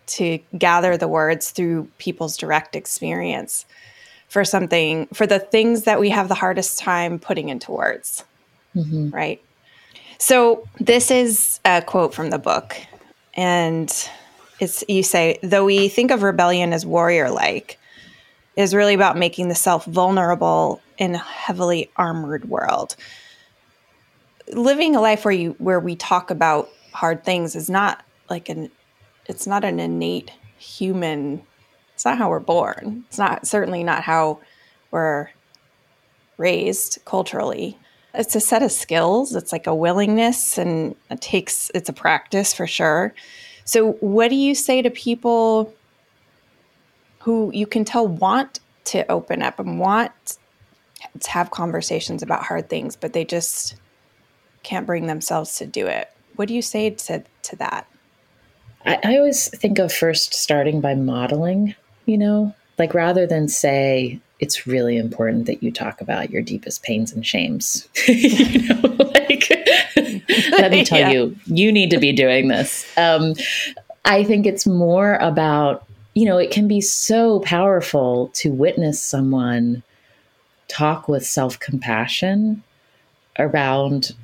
to 0.07 0.41
gather 0.59 0.97
the 0.97 1.07
words 1.07 1.51
through 1.51 1.89
people's 1.99 2.37
direct 2.37 2.75
experience 2.75 3.65
for 4.29 4.45
something 4.45 5.07
for 5.15 5.27
the 5.27 5.39
things 5.39 5.85
that 5.85 6.01
we 6.01 6.11
have 6.11 6.29
the 6.29 6.35
hardest 6.35 6.79
time 6.79 7.19
putting 7.19 7.49
into 7.49 7.71
words. 7.71 8.25
Mm-hmm. 8.75 9.11
Right? 9.11 9.43
So 10.19 10.69
this 10.79 11.11
is 11.11 11.61
a 11.65 11.81
quote 11.81 12.13
from 12.13 12.31
the 12.31 12.39
book, 12.39 12.77
and 13.35 13.91
it's 14.61 14.85
you 14.89 15.03
say, 15.03 15.39
though 15.43 15.65
we 15.65 15.89
think 15.89 16.11
of 16.11 16.23
rebellion 16.23 16.73
as 16.73 16.85
warrior 16.85 17.31
like, 17.31 17.79
is 18.57 18.75
really 18.75 18.95
about 18.95 19.17
making 19.17 19.49
the 19.49 19.55
self 19.55 19.85
vulnerable 19.85 20.81
in 20.99 21.15
a 21.15 21.19
heavily 21.19 21.91
armored 21.97 22.49
world. 22.49 22.97
Living 24.53 24.97
a 24.97 25.01
life 25.01 25.25
where 25.25 25.33
you 25.33 25.55
where 25.59 25.81
we 25.81 25.97
talk 25.97 26.31
about 26.31 26.69
hard 26.93 27.25
things 27.25 27.55
is 27.55 27.71
not 27.71 28.05
like 28.29 28.49
an 28.49 28.71
it's 29.27 29.47
not 29.47 29.65
an 29.65 29.79
innate 29.79 30.33
human 30.59 31.43
it's 32.01 32.07
not 32.07 32.17
how 32.17 32.31
we're 32.31 32.41
born. 32.41 33.05
It's 33.09 33.19
not 33.19 33.47
certainly 33.47 33.85
not 33.85 34.03
how 34.03 34.41
we're 34.91 35.29
raised 36.39 36.99
culturally. 37.05 37.79
It's 38.15 38.35
a 38.35 38.41
set 38.41 38.63
of 38.63 38.73
skills, 38.73 39.37
it's 39.37 39.53
like 39.53 39.67
a 39.67 39.75
willingness 39.75 40.57
and 40.57 40.97
it 41.11 41.21
takes 41.21 41.71
it's 41.75 41.91
a 41.91 41.93
practice 41.93 42.55
for 42.55 42.67
sure. 42.67 43.15
So 43.67 43.93
what 44.01 44.29
do 44.29 44.35
you 44.35 44.55
say 44.55 44.81
to 44.81 44.89
people 44.89 45.75
who 47.21 47.51
you 47.55 47.67
can 47.67 47.85
tell 47.85 48.07
want 48.07 48.61
to 48.85 49.11
open 49.11 49.43
up 49.43 49.59
and 49.59 49.79
want 49.79 50.39
to 51.21 51.31
have 51.31 51.51
conversations 51.51 52.23
about 52.23 52.45
hard 52.45 52.69
things, 52.69 52.97
but 52.97 53.13
they 53.13 53.25
just 53.25 53.77
can't 54.63 54.87
bring 54.87 55.07
themselves 55.07 55.57
to 55.59 55.67
do 55.67 55.87
it. 55.87 56.11
What 56.37 56.49
do 56.49 56.55
you 56.55 56.63
say 56.63 56.91
to, 56.91 57.23
to 57.43 57.57
that? 57.57 57.87
I, 58.85 58.99
I 59.05 59.17
always 59.19 59.49
think 59.49 59.79
of 59.79 59.93
first 59.93 60.35
starting 60.35 60.81
by 60.81 60.95
modeling, 60.95 61.75
you 62.07 62.19
know, 62.19 62.55
like 62.79 62.95
rather 62.95 63.27
than 63.27 63.49
say, 63.49 64.21
it's 64.39 64.67
really 64.67 64.97
important 64.97 65.45
that 65.47 65.63
you 65.63 65.71
talk 65.71 66.01
about 66.01 66.31
your 66.31 66.41
deepest 66.41 66.83
pains 66.83 67.13
and 67.13 67.27
shames. 67.27 67.87
you 68.09 68.67
know, 68.69 68.81
like, 68.99 69.51
let 70.53 70.71
me 70.71 70.85
tell 70.85 71.01
yeah. 71.01 71.11
you, 71.11 71.37
you 71.45 71.71
need 71.71 71.91
to 71.91 71.99
be 71.99 72.13
doing 72.13 72.49
this. 72.49 72.91
Um, 72.97 73.35
I 74.07 74.25
think 74.25 74.47
it's 74.47 74.67
more 74.67 75.17
about 75.17 75.87
you 76.15 76.25
know, 76.25 76.39
it 76.39 76.51
can 76.51 76.67
be 76.69 76.81
so 76.81 77.41
powerful 77.41 78.29
to 78.35 78.53
witness 78.53 79.01
someone 79.01 79.83
talk 80.69 81.09
with 81.09 81.27
self 81.27 81.59
compassion 81.59 82.63
around 83.39 84.15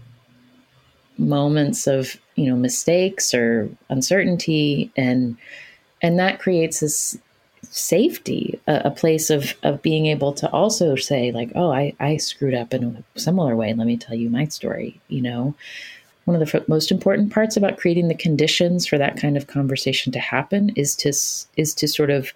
moments 1.19 1.87
of 1.87 2.17
you 2.35 2.47
know 2.47 2.57
mistakes 2.57 3.33
or 3.35 3.69
uncertainty. 3.89 4.91
And 4.97 5.37
and 6.03 6.19
that 6.19 6.41
creates 6.41 6.81
this 6.81 7.19
safety 7.63 8.61
a, 8.67 8.83
a, 8.87 8.91
place 8.91 9.29
of 9.29 9.55
of 9.63 9.83
being 9.83 10.07
able 10.07 10.33
to 10.33 10.49
also 10.51 10.95
say 10.95 11.33
like 11.33 11.51
oh 11.57 11.73
i 11.73 11.93
i 11.99 12.17
screwed 12.17 12.55
up 12.55 12.75
in 12.75 13.05
a 13.17 13.19
similar 13.19 13.57
way. 13.57 13.73
Let 13.73 13.87
me 13.87 13.97
tell 13.97 14.17
you 14.17 14.31
my 14.31 14.47
story 14.47 15.01
you 15.09 15.23
know 15.23 15.55
one 16.27 16.41
of 16.41 16.47
the 16.47 16.65
most 16.67 16.91
important 16.91 17.33
parts 17.33 17.57
about 17.57 17.79
creating 17.79 18.09
the 18.09 18.15
conditions 18.15 18.85
for 18.87 18.99
that 18.99 19.17
kind 19.17 19.37
of 19.37 19.47
conversation 19.47 20.13
to 20.13 20.19
happen 20.19 20.71
is 20.77 20.95
to 20.97 21.09
is 21.57 21.75
to 21.75 21.89
sort 21.89 22.11
of 22.11 22.33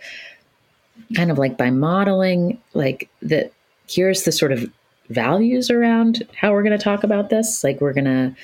kind 1.15 1.31
of 1.31 1.39
like 1.39 1.59
by 1.59 1.71
modeling 1.71 2.59
like 2.73 3.09
that 3.21 3.53
here's 3.89 4.23
the 4.23 4.33
sort 4.33 4.53
of 4.53 4.65
values 5.09 5.71
around 5.71 6.27
how 6.37 6.53
we're 6.53 6.63
going 6.63 6.77
to 6.77 6.83
talk 6.83 7.03
about 7.03 7.31
this 7.31 7.65
like 7.65 7.81
we're 7.81 7.93
going 7.93 8.05
to 8.05 8.35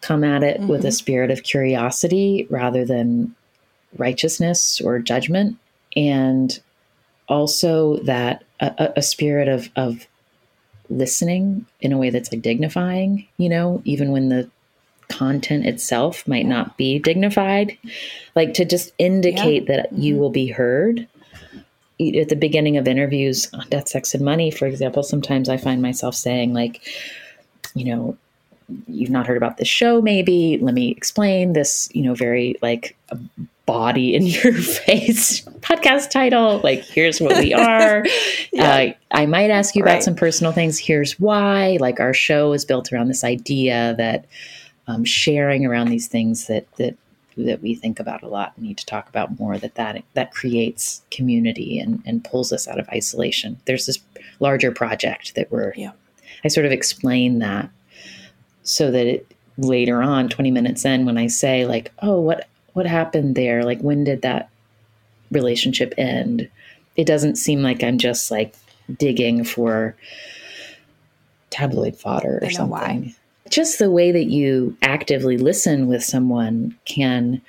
come 0.00 0.24
at 0.24 0.42
it 0.42 0.58
mm-hmm. 0.58 0.68
with 0.68 0.80
a 0.80 0.88
mm-hmm. 0.88 0.92
spirit 0.92 1.30
of 1.30 1.44
curiosity 1.44 2.46
rather 2.50 2.84
than 2.84 3.34
righteousness 3.96 4.80
or 4.80 4.98
judgment 4.98 5.56
and 5.96 6.60
also 7.28 7.98
that 7.98 8.42
a, 8.58 8.92
a 8.96 9.02
spirit 9.02 9.46
of 9.46 9.70
of 9.76 10.06
listening 10.90 11.66
in 11.80 11.92
a 11.92 11.98
way 11.98 12.10
that's 12.10 12.32
like 12.32 12.42
dignifying 12.42 13.28
you 13.36 13.48
know 13.48 13.80
even 13.84 14.10
when 14.10 14.28
the 14.28 14.50
content 15.08 15.66
itself 15.66 16.26
might 16.28 16.46
not 16.46 16.76
be 16.76 16.98
dignified 16.98 17.76
like 18.34 18.54
to 18.54 18.64
just 18.64 18.92
indicate 18.98 19.64
yeah. 19.68 19.76
that 19.76 19.92
you 19.92 20.14
mm-hmm. 20.14 20.20
will 20.20 20.30
be 20.30 20.48
heard 20.48 21.06
at 22.00 22.28
the 22.28 22.36
beginning 22.36 22.76
of 22.76 22.86
interviews 22.86 23.52
on 23.54 23.66
death 23.70 23.88
sex 23.88 24.14
and 24.14 24.24
money 24.24 24.50
for 24.50 24.66
example 24.66 25.02
sometimes 25.02 25.48
i 25.48 25.56
find 25.56 25.80
myself 25.80 26.14
saying 26.14 26.52
like 26.52 26.86
you 27.74 27.84
know 27.84 28.16
you've 28.86 29.10
not 29.10 29.26
heard 29.26 29.36
about 29.36 29.56
this 29.56 29.68
show 29.68 30.02
maybe 30.02 30.58
let 30.60 30.74
me 30.74 30.90
explain 30.90 31.54
this 31.54 31.88
you 31.94 32.02
know 32.02 32.14
very 32.14 32.54
like 32.60 32.96
body 33.64 34.14
in 34.14 34.22
your 34.26 34.52
face 34.54 35.42
podcast 35.60 36.10
title 36.10 36.60
like 36.62 36.82
here's 36.84 37.20
what 37.20 37.36
we 37.38 37.52
are 37.54 38.04
yeah. 38.52 38.74
uh, 38.74 38.92
i 39.12 39.26
might 39.26 39.50
ask 39.50 39.74
you 39.74 39.82
right. 39.82 39.92
about 39.92 40.02
some 40.02 40.14
personal 40.14 40.52
things 40.52 40.78
here's 40.78 41.18
why 41.18 41.76
like 41.80 41.98
our 41.98 42.14
show 42.14 42.52
is 42.52 42.64
built 42.64 42.92
around 42.92 43.08
this 43.08 43.24
idea 43.24 43.94
that 43.98 44.26
um, 44.88 45.04
sharing 45.04 45.64
around 45.64 45.88
these 45.88 46.08
things 46.08 46.46
that 46.48 46.66
that 46.76 46.96
that 47.36 47.62
we 47.62 47.72
think 47.72 48.00
about 48.00 48.24
a 48.24 48.28
lot 48.28 48.52
and 48.56 48.66
need 48.66 48.78
to 48.78 48.86
talk 48.86 49.08
about 49.08 49.38
more 49.38 49.58
that 49.58 49.76
that 49.76 50.02
that 50.14 50.32
creates 50.32 51.02
community 51.10 51.78
and 51.78 52.02
and 52.04 52.24
pulls 52.24 52.52
us 52.52 52.66
out 52.66 52.80
of 52.80 52.88
isolation. 52.88 53.60
There's 53.66 53.86
this 53.86 54.00
larger 54.40 54.72
project 54.72 55.34
that 55.36 55.50
we're 55.52 55.72
yeah. 55.76 55.92
i 56.44 56.48
sort 56.48 56.66
of 56.66 56.72
explain 56.72 57.38
that 57.38 57.70
so 58.62 58.90
that 58.90 59.06
it 59.06 59.34
later 59.56 60.02
on 60.02 60.28
20 60.28 60.52
minutes 60.52 60.84
in 60.84 61.04
when 61.04 61.18
i 61.18 61.26
say 61.26 61.66
like 61.66 61.92
oh 62.00 62.20
what 62.20 62.48
what 62.74 62.86
happened 62.86 63.34
there? 63.34 63.64
Like 63.64 63.80
when 63.80 64.04
did 64.04 64.22
that 64.22 64.50
relationship 65.32 65.92
end? 65.98 66.48
It 66.94 67.06
doesn't 67.06 67.36
seem 67.36 67.62
like 67.62 67.82
i'm 67.84 67.98
just 67.98 68.30
like 68.30 68.54
digging 68.96 69.44
for 69.44 69.94
tabloid 71.50 71.96
fodder 71.96 72.38
or 72.42 72.50
something 72.50 72.70
why 72.70 73.14
just 73.48 73.78
the 73.78 73.90
way 73.90 74.12
that 74.12 74.26
you 74.26 74.76
actively 74.82 75.36
listen 75.36 75.86
with 75.86 76.02
someone 76.02 76.76
can 76.84 77.40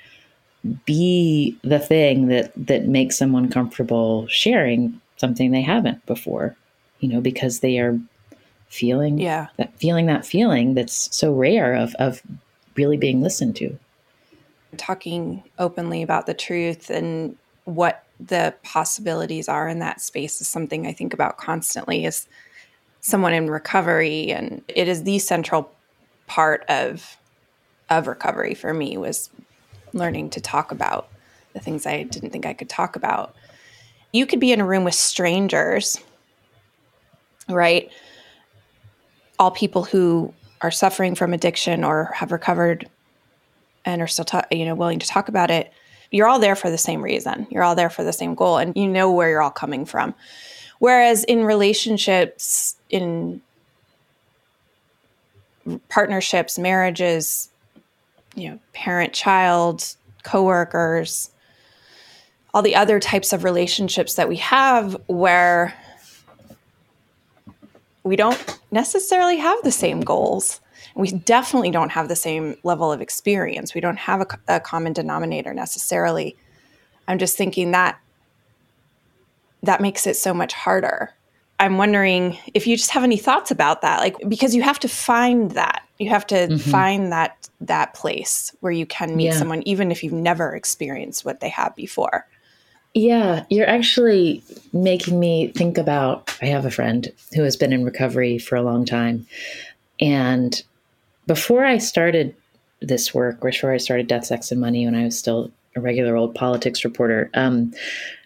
be 0.84 1.56
the 1.62 1.78
thing 1.78 2.28
that 2.28 2.52
that 2.54 2.86
makes 2.86 3.16
someone 3.16 3.48
comfortable 3.48 4.26
sharing 4.28 5.00
something 5.16 5.50
they 5.50 5.62
haven't 5.62 6.04
before 6.04 6.54
you 7.00 7.08
know 7.08 7.20
because 7.20 7.60
they 7.60 7.78
are 7.78 7.98
feeling 8.68 9.18
yeah. 9.18 9.48
that 9.56 9.76
feeling 9.78 10.06
that 10.06 10.24
feeling 10.24 10.74
that's 10.74 11.14
so 11.14 11.32
rare 11.32 11.74
of 11.74 11.94
of 11.96 12.22
really 12.76 12.96
being 12.96 13.20
listened 13.20 13.56
to. 13.56 13.76
Talking 14.76 15.42
openly 15.58 16.02
about 16.02 16.26
the 16.26 16.34
truth 16.34 16.88
and 16.88 17.36
what 17.64 18.04
the 18.20 18.54
possibilities 18.62 19.48
are 19.48 19.68
in 19.68 19.78
that 19.78 20.00
space 20.00 20.40
is 20.40 20.48
something 20.48 20.86
i 20.86 20.92
think 20.92 21.14
about 21.14 21.38
constantly 21.38 22.04
as 22.04 22.28
someone 23.00 23.32
in 23.32 23.48
recovery 23.48 24.30
and 24.30 24.62
it 24.68 24.88
is 24.88 25.04
the 25.04 25.18
central 25.18 25.70
part 26.30 26.64
of 26.68 27.16
of 27.90 28.06
recovery 28.06 28.54
for 28.54 28.72
me 28.72 28.96
was 28.96 29.30
learning 29.92 30.30
to 30.30 30.40
talk 30.40 30.70
about 30.70 31.08
the 31.54 31.58
things 31.58 31.84
I 31.84 32.04
didn't 32.04 32.30
think 32.30 32.46
I 32.46 32.54
could 32.54 32.68
talk 32.68 32.94
about. 32.94 33.34
You 34.12 34.26
could 34.26 34.38
be 34.38 34.52
in 34.52 34.60
a 34.60 34.64
room 34.64 34.84
with 34.84 34.94
strangers, 34.94 35.98
right? 37.48 37.90
All 39.40 39.50
people 39.50 39.82
who 39.82 40.32
are 40.60 40.70
suffering 40.70 41.16
from 41.16 41.34
addiction 41.34 41.82
or 41.82 42.12
have 42.14 42.30
recovered 42.30 42.88
and 43.84 44.00
are 44.00 44.06
still 44.06 44.24
ta- 44.24 44.46
you 44.52 44.64
know 44.64 44.76
willing 44.76 45.00
to 45.00 45.08
talk 45.08 45.28
about 45.28 45.50
it. 45.50 45.72
You're 46.12 46.28
all 46.28 46.38
there 46.38 46.54
for 46.54 46.70
the 46.70 46.78
same 46.78 47.02
reason. 47.02 47.48
You're 47.50 47.64
all 47.64 47.74
there 47.74 47.90
for 47.90 48.04
the 48.04 48.12
same 48.12 48.36
goal 48.36 48.58
and 48.58 48.76
you 48.76 48.86
know 48.86 49.10
where 49.10 49.30
you're 49.30 49.42
all 49.42 49.50
coming 49.50 49.84
from. 49.84 50.14
Whereas 50.78 51.24
in 51.24 51.42
relationships 51.42 52.76
in 52.88 53.42
partnerships, 55.88 56.58
marriages, 56.58 57.50
you 58.34 58.48
know, 58.48 58.58
parent 58.72 59.12
child, 59.12 59.96
coworkers, 60.22 61.30
all 62.52 62.62
the 62.62 62.76
other 62.76 62.98
types 62.98 63.32
of 63.32 63.44
relationships 63.44 64.14
that 64.14 64.28
we 64.28 64.36
have 64.36 64.96
where 65.06 65.74
we 68.02 68.16
don't 68.16 68.58
necessarily 68.70 69.36
have 69.36 69.58
the 69.62 69.72
same 69.72 70.00
goals. 70.00 70.60
We 70.94 71.12
definitely 71.12 71.70
don't 71.70 71.90
have 71.90 72.08
the 72.08 72.16
same 72.16 72.56
level 72.64 72.90
of 72.90 73.00
experience. 73.00 73.74
We 73.74 73.80
don't 73.80 73.98
have 73.98 74.20
a, 74.20 74.26
a 74.56 74.60
common 74.60 74.92
denominator 74.92 75.54
necessarily. 75.54 76.36
I'm 77.06 77.18
just 77.18 77.36
thinking 77.36 77.70
that 77.70 77.98
that 79.62 79.80
makes 79.80 80.06
it 80.06 80.16
so 80.16 80.32
much 80.32 80.52
harder 80.52 81.14
I'm 81.60 81.76
wondering 81.76 82.38
if 82.54 82.66
you 82.66 82.74
just 82.74 82.90
have 82.90 83.04
any 83.04 83.18
thoughts 83.18 83.50
about 83.50 83.82
that, 83.82 84.00
like 84.00 84.16
because 84.26 84.54
you 84.54 84.62
have 84.62 84.80
to 84.80 84.88
find 84.88 85.50
that. 85.52 85.82
You 85.98 86.08
have 86.08 86.26
to 86.28 86.34
mm-hmm. 86.34 86.56
find 86.56 87.12
that 87.12 87.50
that 87.60 87.92
place 87.92 88.56
where 88.60 88.72
you 88.72 88.86
can 88.86 89.14
meet 89.14 89.26
yeah. 89.26 89.38
someone 89.38 89.62
even 89.66 89.92
if 89.92 90.02
you've 90.02 90.14
never 90.14 90.56
experienced 90.56 91.26
what 91.26 91.40
they 91.40 91.50
have 91.50 91.76
before. 91.76 92.26
Yeah, 92.94 93.44
you're 93.50 93.68
actually 93.68 94.42
making 94.72 95.20
me 95.20 95.48
think 95.48 95.76
about 95.76 96.34
I 96.40 96.46
have 96.46 96.64
a 96.64 96.70
friend 96.70 97.12
who 97.34 97.42
has 97.42 97.58
been 97.58 97.74
in 97.74 97.84
recovery 97.84 98.38
for 98.38 98.56
a 98.56 98.62
long 98.62 98.86
time. 98.86 99.26
And 100.00 100.60
before 101.26 101.66
I 101.66 101.76
started 101.76 102.34
this 102.80 103.12
work, 103.12 103.42
before 103.42 103.72
I 103.72 103.76
started 103.76 104.06
Death, 104.06 104.24
Sex, 104.24 104.50
and 104.50 104.62
Money 104.62 104.86
when 104.86 104.94
I 104.94 105.04
was 105.04 105.18
still 105.18 105.52
a 105.76 105.80
regular 105.80 106.16
old 106.16 106.34
politics 106.34 106.84
reporter, 106.84 107.30
um, 107.34 107.74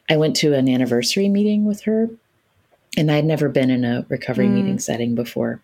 I 0.08 0.16
went 0.16 0.36
to 0.36 0.54
an 0.54 0.68
anniversary 0.68 1.28
meeting 1.28 1.64
with 1.64 1.82
her 1.82 2.08
and 2.96 3.10
I 3.10 3.16
had 3.16 3.24
never 3.24 3.48
been 3.48 3.70
in 3.70 3.84
a 3.84 4.06
recovery 4.08 4.46
mm. 4.46 4.54
meeting 4.54 4.78
setting 4.78 5.14
before. 5.14 5.60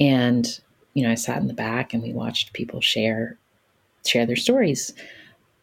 And 0.00 0.46
you 0.94 1.02
know, 1.02 1.10
I 1.10 1.14
sat 1.14 1.40
in 1.40 1.46
the 1.48 1.54
back 1.54 1.94
and 1.94 2.02
we 2.02 2.12
watched 2.12 2.52
people 2.52 2.80
share 2.80 3.36
share 4.06 4.26
their 4.26 4.36
stories. 4.36 4.92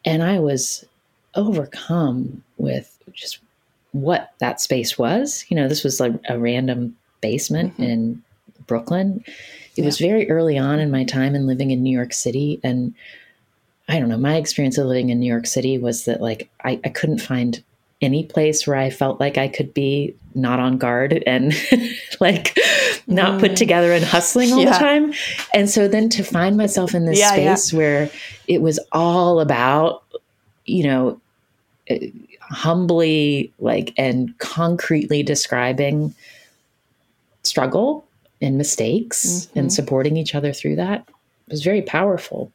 And 0.05 0.23
I 0.23 0.39
was 0.39 0.85
overcome 1.35 2.43
with 2.57 2.97
just 3.11 3.39
what 3.91 4.33
that 4.39 4.61
space 4.61 4.97
was. 4.97 5.45
You 5.49 5.55
know, 5.55 5.67
this 5.67 5.83
was 5.83 5.99
like 5.99 6.13
a 6.29 6.39
random 6.39 6.95
basement 7.21 7.73
mm-hmm. 7.73 7.83
in 7.83 8.23
Brooklyn. 8.67 9.23
It 9.75 9.81
yeah. 9.81 9.85
was 9.85 9.97
very 9.97 10.29
early 10.29 10.57
on 10.57 10.79
in 10.79 10.91
my 10.91 11.03
time 11.03 11.35
in 11.35 11.47
living 11.47 11.71
in 11.71 11.83
New 11.83 11.95
York 11.95 12.13
City. 12.13 12.59
And 12.63 12.93
I 13.89 13.99
don't 13.99 14.09
know, 14.09 14.17
my 14.17 14.35
experience 14.35 14.77
of 14.77 14.87
living 14.87 15.09
in 15.09 15.19
New 15.19 15.31
York 15.31 15.47
City 15.47 15.77
was 15.77 16.05
that 16.05 16.21
like 16.21 16.49
I, 16.63 16.79
I 16.83 16.89
couldn't 16.89 17.19
find 17.19 17.63
any 18.01 18.25
place 18.25 18.67
where 18.67 18.77
I 18.77 18.89
felt 18.89 19.19
like 19.19 19.37
I 19.37 19.47
could 19.47 19.73
be 19.73 20.15
not 20.33 20.59
on 20.59 20.77
guard 20.77 21.23
and 21.25 21.53
like 22.19 22.57
not 23.07 23.33
mm. 23.33 23.39
put 23.39 23.55
together 23.55 23.93
and 23.93 24.03
hustling 24.03 24.51
all 24.51 24.59
yeah. 24.59 24.73
the 24.73 24.79
time. 24.79 25.13
And 25.53 25.69
so 25.69 25.87
then 25.87 26.09
to 26.09 26.23
find 26.23 26.57
myself 26.57 26.93
in 26.93 27.05
this 27.05 27.19
yeah, 27.19 27.31
space 27.31 27.71
yeah. 27.71 27.77
where 27.77 28.11
it 28.47 28.61
was 28.61 28.79
all 28.91 29.39
about, 29.39 30.03
you 30.65 30.83
know, 30.83 31.21
eh, 31.87 32.09
humbly 32.41 33.51
like 33.59 33.93
and 33.97 34.37
concretely 34.37 35.23
describing 35.23 36.13
struggle 37.43 38.05
and 38.41 38.57
mistakes 38.57 39.25
mm-hmm. 39.25 39.59
and 39.59 39.73
supporting 39.73 40.17
each 40.17 40.35
other 40.35 40.51
through 40.51 40.75
that 40.75 41.07
was 41.47 41.63
very 41.63 41.81
powerful. 41.81 42.51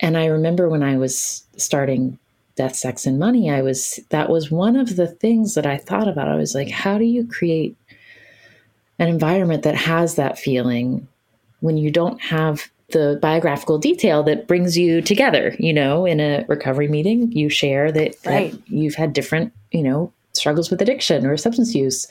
And 0.00 0.16
I 0.16 0.26
remember 0.26 0.68
when 0.68 0.82
I 0.82 0.96
was 0.96 1.44
starting 1.56 2.18
Death, 2.56 2.76
Sex, 2.76 3.06
and 3.06 3.18
Money, 3.18 3.50
I 3.50 3.62
was, 3.62 4.00
that 4.10 4.30
was 4.30 4.50
one 4.50 4.76
of 4.76 4.96
the 4.96 5.06
things 5.06 5.54
that 5.54 5.66
I 5.66 5.76
thought 5.76 6.08
about. 6.08 6.28
I 6.28 6.36
was 6.36 6.54
like, 6.54 6.70
how 6.70 6.98
do 6.98 7.04
you 7.04 7.26
create 7.26 7.76
an 8.98 9.08
environment 9.08 9.64
that 9.64 9.74
has 9.74 10.14
that 10.14 10.38
feeling 10.38 11.08
when 11.60 11.76
you 11.76 11.90
don't 11.90 12.20
have 12.20 12.70
the 12.90 13.18
biographical 13.20 13.78
detail 13.78 14.22
that 14.24 14.46
brings 14.46 14.78
you 14.78 15.02
together? 15.02 15.56
You 15.58 15.72
know, 15.72 16.06
in 16.06 16.20
a 16.20 16.44
recovery 16.46 16.88
meeting, 16.88 17.32
you 17.32 17.48
share 17.48 17.90
that, 17.90 18.14
right. 18.24 18.52
that 18.52 18.60
you've 18.68 18.94
had 18.94 19.12
different, 19.12 19.52
you 19.72 19.82
know, 19.82 20.12
struggles 20.34 20.70
with 20.70 20.82
addiction 20.82 21.26
or 21.26 21.36
substance 21.36 21.74
use 21.74 22.06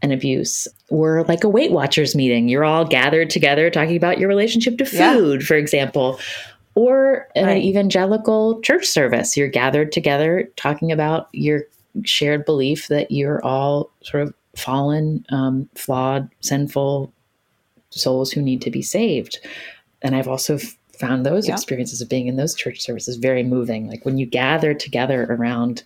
and 0.00 0.12
abuse 0.12 0.68
or 0.90 1.24
like 1.24 1.44
a 1.44 1.48
weight 1.48 1.72
watchers 1.72 2.14
meeting 2.14 2.48
you're 2.48 2.64
all 2.64 2.84
gathered 2.84 3.30
together 3.30 3.68
talking 3.68 3.96
about 3.96 4.18
your 4.18 4.28
relationship 4.28 4.78
to 4.78 4.84
food 4.84 5.40
yeah. 5.40 5.46
for 5.46 5.54
example 5.54 6.18
or 6.74 7.28
an 7.34 7.46
right. 7.46 7.62
evangelical 7.62 8.60
church 8.62 8.86
service. 8.86 9.36
You're 9.36 9.48
gathered 9.48 9.92
together 9.92 10.50
talking 10.56 10.90
about 10.90 11.28
your 11.32 11.62
shared 12.04 12.44
belief 12.44 12.88
that 12.88 13.10
you're 13.10 13.44
all 13.44 13.90
sort 14.02 14.24
of 14.24 14.34
fallen, 14.56 15.24
um, 15.30 15.68
flawed, 15.74 16.28
sinful 16.40 17.12
souls 17.90 18.32
who 18.32 18.42
need 18.42 18.60
to 18.62 18.70
be 18.70 18.82
saved. 18.82 19.38
And 20.02 20.16
I've 20.16 20.28
also 20.28 20.58
found 20.98 21.24
those 21.24 21.48
yeah. 21.48 21.54
experiences 21.54 22.00
of 22.00 22.08
being 22.08 22.26
in 22.26 22.36
those 22.36 22.54
church 22.54 22.80
services 22.80 23.16
very 23.16 23.42
moving. 23.42 23.88
Like 23.88 24.04
when 24.04 24.18
you 24.18 24.26
gather 24.26 24.74
together 24.74 25.24
around 25.24 25.82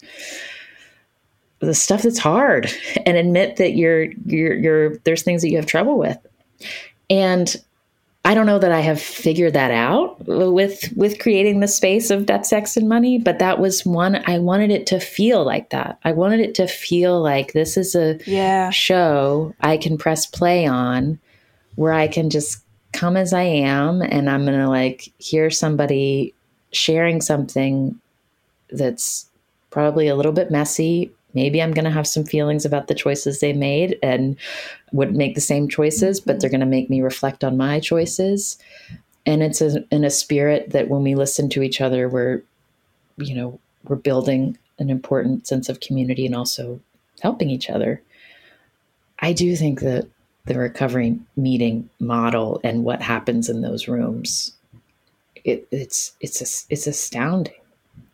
the 1.61 1.75
stuff 1.75 2.02
that's 2.02 2.18
hard 2.18 2.71
and 3.07 3.16
admit 3.16 3.57
that 3.57 3.73
you're 3.73 4.12
you're 4.26 4.54
you're 4.54 4.97
there's 4.99 5.23
things 5.23 5.42
that 5.42 5.50
you 5.50 5.57
have 5.57 5.66
trouble 5.66 5.99
with. 5.99 6.18
And 7.11 7.57
I 8.25 8.35
don't 8.35 8.47
know 8.47 8.59
that 8.59 8.73
I 8.73 8.81
have 8.81 9.01
figured 9.01 9.55
that 9.55 9.71
out 9.71 10.27
with 10.27 10.93
with 10.97 11.19
creating 11.19 11.61
the 11.61 11.69
space 11.69 12.11
of 12.11 12.27
death, 12.27 12.47
sex, 12.47 12.77
and 12.77 12.89
money, 12.89 13.19
but 13.19 13.39
that 13.39 13.59
was 13.59 13.87
one 13.87 14.23
I 14.27 14.39
wanted 14.39 14.71
it 14.71 14.87
to 14.89 15.01
feel 15.01 15.45
like 15.45 15.71
that. 15.71 15.99
I 16.05 16.13
wanted 16.13 16.41
it 16.41 16.55
to 16.57 16.67
feel 16.67 17.23
like 17.23 17.53
this 17.53 17.77
is 17.77 17.95
a 17.95 18.19
yeah. 18.27 18.71
show 18.71 19.55
I 19.61 19.77
can 19.77 19.97
press 19.97 20.27
play 20.27 20.67
on 20.67 21.19
where 21.77 21.93
I 21.93 22.09
can 22.09 22.29
just 22.29 22.63
come 22.93 23.17
as 23.17 23.33
I 23.33 23.43
am 23.43 24.03
and 24.03 24.29
I'm 24.29 24.45
gonna 24.45 24.69
like 24.69 25.13
hear 25.19 25.49
somebody 25.49 26.35
sharing 26.73 27.21
something 27.21 27.99
that's 28.71 29.29
probably 29.71 30.09
a 30.09 30.17
little 30.17 30.33
bit 30.33 30.51
messy 30.51 31.13
maybe 31.38 31.62
I'm 31.62 31.73
going 31.73 31.85
to 31.85 31.99
have 31.99 32.07
some 32.07 32.25
feelings 32.25 32.65
about 32.65 32.89
the 32.89 32.97
choices 32.97 33.39
they 33.39 33.52
made 33.52 33.97
and 34.02 34.36
would 34.91 35.15
make 35.15 35.36
the 35.36 35.41
same 35.41 35.69
choices, 35.69 36.19
but 36.19 36.32
mm-hmm. 36.32 36.41
they're 36.41 36.50
going 36.50 36.60
to 36.60 36.67
make 36.67 36.91
me 36.91 37.00
reflect 37.00 37.45
on 37.45 37.56
my 37.56 37.78
choices. 37.78 38.58
And 39.25 39.43
it's 39.43 39.60
a, 39.60 39.84
in 39.93 40.04
a 40.04 40.10
spirit 40.10 40.71
that 40.71 40.89
when 40.89 41.04
we 41.04 41.15
listen 41.15 41.49
to 41.50 41.63
each 41.63 41.80
other, 41.80 42.08
we're, 42.08 42.43
you 43.19 43.34
know, 43.36 43.60
we're 43.84 43.97
building 43.97 44.58
an 44.80 44.91
important 44.91 45.47
sense 45.47 45.69
of 45.69 45.78
community 45.78 46.26
and 46.26 46.34
also 46.34 46.80
helping 47.21 47.50
each 47.50 47.71
other. 47.71 48.02
I 49.21 49.32
do 49.32 49.54
think 49.54 49.80
that 49.80 50.08
the 50.47 50.58
recovery 50.58 51.19
meeting 51.36 51.89
model 52.00 52.60
and 52.65 52.84
what 52.84 53.00
happens 53.00 53.49
in 53.49 53.60
those 53.60 53.86
rooms, 53.86 54.52
it, 55.45 55.69
it's 55.71 56.13
it's 56.21 56.67
it's 56.71 56.86
astounding, 56.86 57.63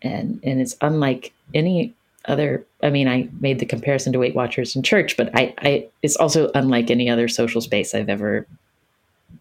and 0.03 0.41
and 0.43 0.61
it's 0.61 0.77
unlike 0.81 1.33
any 1.53 1.95
other 2.27 2.65
i 2.83 2.91
mean 2.91 3.07
i 3.07 3.29
made 3.41 3.59
the 3.59 3.67
comparison 3.67 4.13
to 4.13 4.19
weight 4.19 4.35
watchers 4.35 4.75
in 4.75 4.83
church 4.83 5.17
but 5.17 5.31
i, 5.37 5.55
I 5.59 5.89
it's 6.03 6.17
also 6.17 6.51
unlike 6.55 6.91
any 6.91 7.09
other 7.09 7.29
social 7.29 7.61
space 7.61 7.95
i've 7.95 8.09
ever 8.09 8.47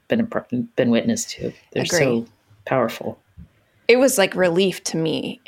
been 0.08 0.69
been 0.76 0.89
witness 0.89 1.26
to. 1.26 1.54
They're 1.72 1.86
so 1.86 2.26
powerful. 2.65 3.19
It 3.88 3.98
was 3.98 4.17
like 4.17 4.36
relief 4.36 4.84
to 4.86 4.98
me 4.98 5.41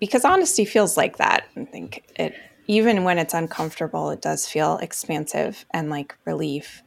because 0.00 0.24
honesty 0.24 0.64
feels 0.64 0.96
like 0.96 1.16
that. 1.18 1.44
I 1.56 1.64
think 1.64 2.04
it 2.16 2.34
even 2.66 3.04
when 3.04 3.18
it's 3.18 3.34
uncomfortable 3.34 4.10
it 4.10 4.22
does 4.22 4.48
feel 4.48 4.78
expansive 4.78 5.64
and 5.72 5.90
like 5.90 6.16
relief. 6.24 6.82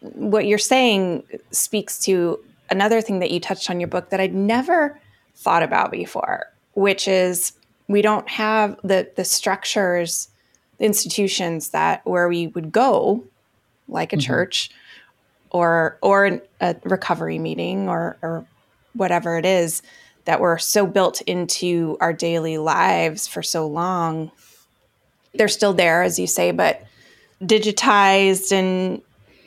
What 0.00 0.46
you're 0.46 0.58
saying 0.58 1.24
speaks 1.50 1.98
to 2.04 2.38
another 2.70 3.00
thing 3.00 3.18
that 3.18 3.30
you 3.30 3.40
touched 3.40 3.70
on 3.70 3.80
your 3.80 3.88
book 3.88 4.10
that 4.10 4.20
i'd 4.20 4.34
never 4.34 5.00
thought 5.34 5.62
about 5.62 5.90
before 5.90 6.44
which 6.74 7.08
is 7.08 7.52
we 7.88 8.02
don't 8.02 8.28
have 8.28 8.78
the 8.84 9.10
the 9.16 9.24
structures 9.24 10.28
institutions 10.78 11.70
that 11.70 12.06
where 12.06 12.28
we 12.28 12.46
would 12.48 12.70
go 12.70 13.24
like 13.88 14.12
a 14.12 14.16
mm-hmm. 14.16 14.26
church 14.26 14.70
or 15.50 15.98
or 16.02 16.40
a 16.60 16.76
recovery 16.84 17.38
meeting 17.38 17.88
or 17.88 18.16
or 18.22 18.46
whatever 18.92 19.36
it 19.38 19.46
is 19.46 19.82
that 20.26 20.40
were 20.40 20.58
so 20.58 20.86
built 20.86 21.20
into 21.22 21.96
our 22.00 22.12
daily 22.12 22.58
lives 22.58 23.26
for 23.26 23.42
so 23.42 23.66
long 23.66 24.30
they're 25.34 25.48
still 25.48 25.72
there 25.72 26.02
as 26.02 26.18
you 26.18 26.26
say 26.26 26.50
but 26.50 26.84
digitized 27.42 28.52
and 28.52 29.00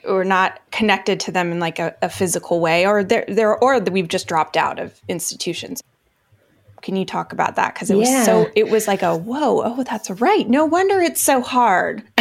or 0.04 0.24
not 0.24 0.60
connected 0.72 1.20
to 1.20 1.32
them 1.32 1.52
in 1.52 1.60
like 1.60 1.78
a, 1.78 1.96
a 2.02 2.10
physical 2.10 2.60
way 2.60 2.88
or 2.88 3.04
they're, 3.04 3.26
they're 3.28 3.56
or 3.64 3.80
we've 3.80 4.08
just 4.08 4.28
dropped 4.28 4.58
out 4.58 4.80
of 4.80 5.00
institutions 5.08 5.82
can 6.82 6.96
you 6.96 7.06
talk 7.06 7.34
about 7.34 7.56
that? 7.56 7.74
Because 7.74 7.90
it 7.90 7.98
yeah. 7.98 8.18
was 8.18 8.26
so, 8.26 8.52
it 8.56 8.70
was 8.70 8.88
like 8.88 9.02
a, 9.02 9.16
whoa, 9.16 9.62
oh, 9.64 9.84
that's 9.84 10.10
right. 10.10 10.48
No 10.50 10.66
wonder 10.66 11.00
it's 11.00 11.22
so 11.22 11.42
hard. 11.42 12.04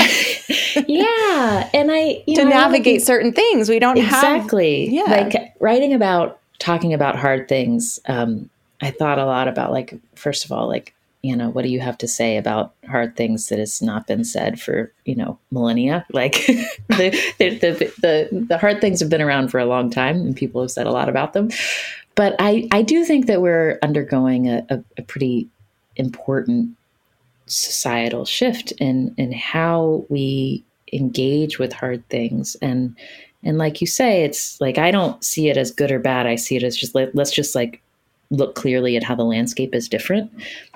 yeah. 0.87 1.70
And 1.73 1.90
I, 1.90 2.23
to 2.27 2.44
know, 2.44 2.51
navigate 2.51 3.03
certain 3.03 3.33
things, 3.33 3.68
we 3.68 3.79
don't 3.79 3.99
exactly. 3.99 4.94
have. 4.96 5.09
Yeah. 5.09 5.14
Like 5.16 5.55
writing 5.61 5.94
about, 5.94 6.38
talking 6.59 6.92
about 6.92 7.16
hard 7.16 7.49
things. 7.49 7.99
Um, 8.07 8.51
I 8.81 8.90
thought 8.90 9.18
a 9.18 9.25
lot 9.25 9.49
about 9.49 9.73
like, 9.73 9.94
first 10.14 10.44
of 10.44 10.53
all, 10.53 10.68
like, 10.68 10.94
you 11.23 11.37
know, 11.37 11.51
what 11.51 11.62
do 11.62 11.68
you 11.68 11.81
have 11.81 11.99
to 11.99 12.09
say 12.09 12.38
about 12.38 12.73
hard 12.88 13.14
things 13.14 13.49
that 13.49 13.59
has 13.59 13.83
not 13.83 14.07
been 14.07 14.25
said 14.25 14.59
for, 14.59 14.90
you 15.05 15.14
know, 15.14 15.38
millennia? 15.51 16.07
Like 16.12 16.33
the, 16.88 17.11
the, 17.38 17.59
the, 17.59 17.92
the, 18.01 18.46
the 18.49 18.59
hard 18.59 18.81
things 18.81 19.01
have 19.01 19.11
been 19.11 19.20
around 19.20 19.49
for 19.49 19.59
a 19.59 19.66
long 19.66 19.90
time 19.90 20.16
and 20.16 20.37
people 20.37 20.62
have 20.62 20.70
said 20.70 20.87
a 20.87 20.92
lot 20.92 21.11
about 21.11 21.35
them 21.35 21.51
but 22.21 22.37
I, 22.39 22.69
I 22.71 22.83
do 22.83 23.03
think 23.07 23.29
that 23.29 23.41
we're 23.41 23.79
undergoing 23.83 24.47
a, 24.47 24.67
a, 24.69 24.85
a 24.99 25.03
pretty 25.03 25.49
important 25.97 26.77
societal 27.47 28.27
shift 28.27 28.73
in 28.73 29.15
in 29.17 29.33
how 29.33 30.05
we 30.11 30.63
engage 30.93 31.59
with 31.59 31.73
hard 31.73 32.07
things. 32.11 32.59
And 32.61 32.95
and 33.43 33.57
like 33.57 33.81
you 33.81 33.87
say 33.87 34.23
it's 34.23 34.61
like 34.61 34.77
i 34.77 34.91
don't 34.91 35.25
see 35.25 35.49
it 35.49 35.57
as 35.57 35.71
good 35.71 35.91
or 35.91 35.99
bad. 35.99 36.27
I 36.27 36.35
see 36.35 36.57
it 36.57 36.63
as 36.63 36.77
just 36.77 36.95
let, 36.95 37.15
let's 37.15 37.33
just 37.33 37.55
like 37.55 37.81
look 38.29 38.55
clearly 38.55 38.99
at 38.99 39.03
how 39.03 39.15
the 39.15 39.25
landscape 39.25 39.75
is 39.75 39.89
different 39.89 40.31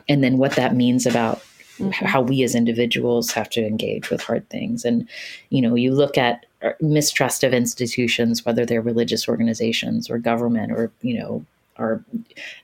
and 0.08 0.24
then 0.24 0.38
what 0.38 0.52
that 0.52 0.74
means 0.74 1.04
about 1.04 1.42
mm-hmm. 1.76 1.90
how 1.90 2.22
we 2.22 2.42
as 2.42 2.54
individuals 2.54 3.32
have 3.32 3.50
to 3.50 3.66
engage 3.66 4.08
with 4.08 4.22
hard 4.22 4.48
things. 4.48 4.82
And 4.82 5.06
you 5.50 5.60
know 5.60 5.74
you 5.74 5.92
look 5.92 6.16
at 6.16 6.46
mistrust 6.80 7.44
of 7.44 7.52
institutions, 7.52 8.44
whether 8.44 8.64
they're 8.64 8.80
religious 8.80 9.28
organizations 9.28 10.10
or 10.10 10.18
government 10.18 10.72
or, 10.72 10.90
you 11.02 11.18
know, 11.18 11.44
or 11.78 12.04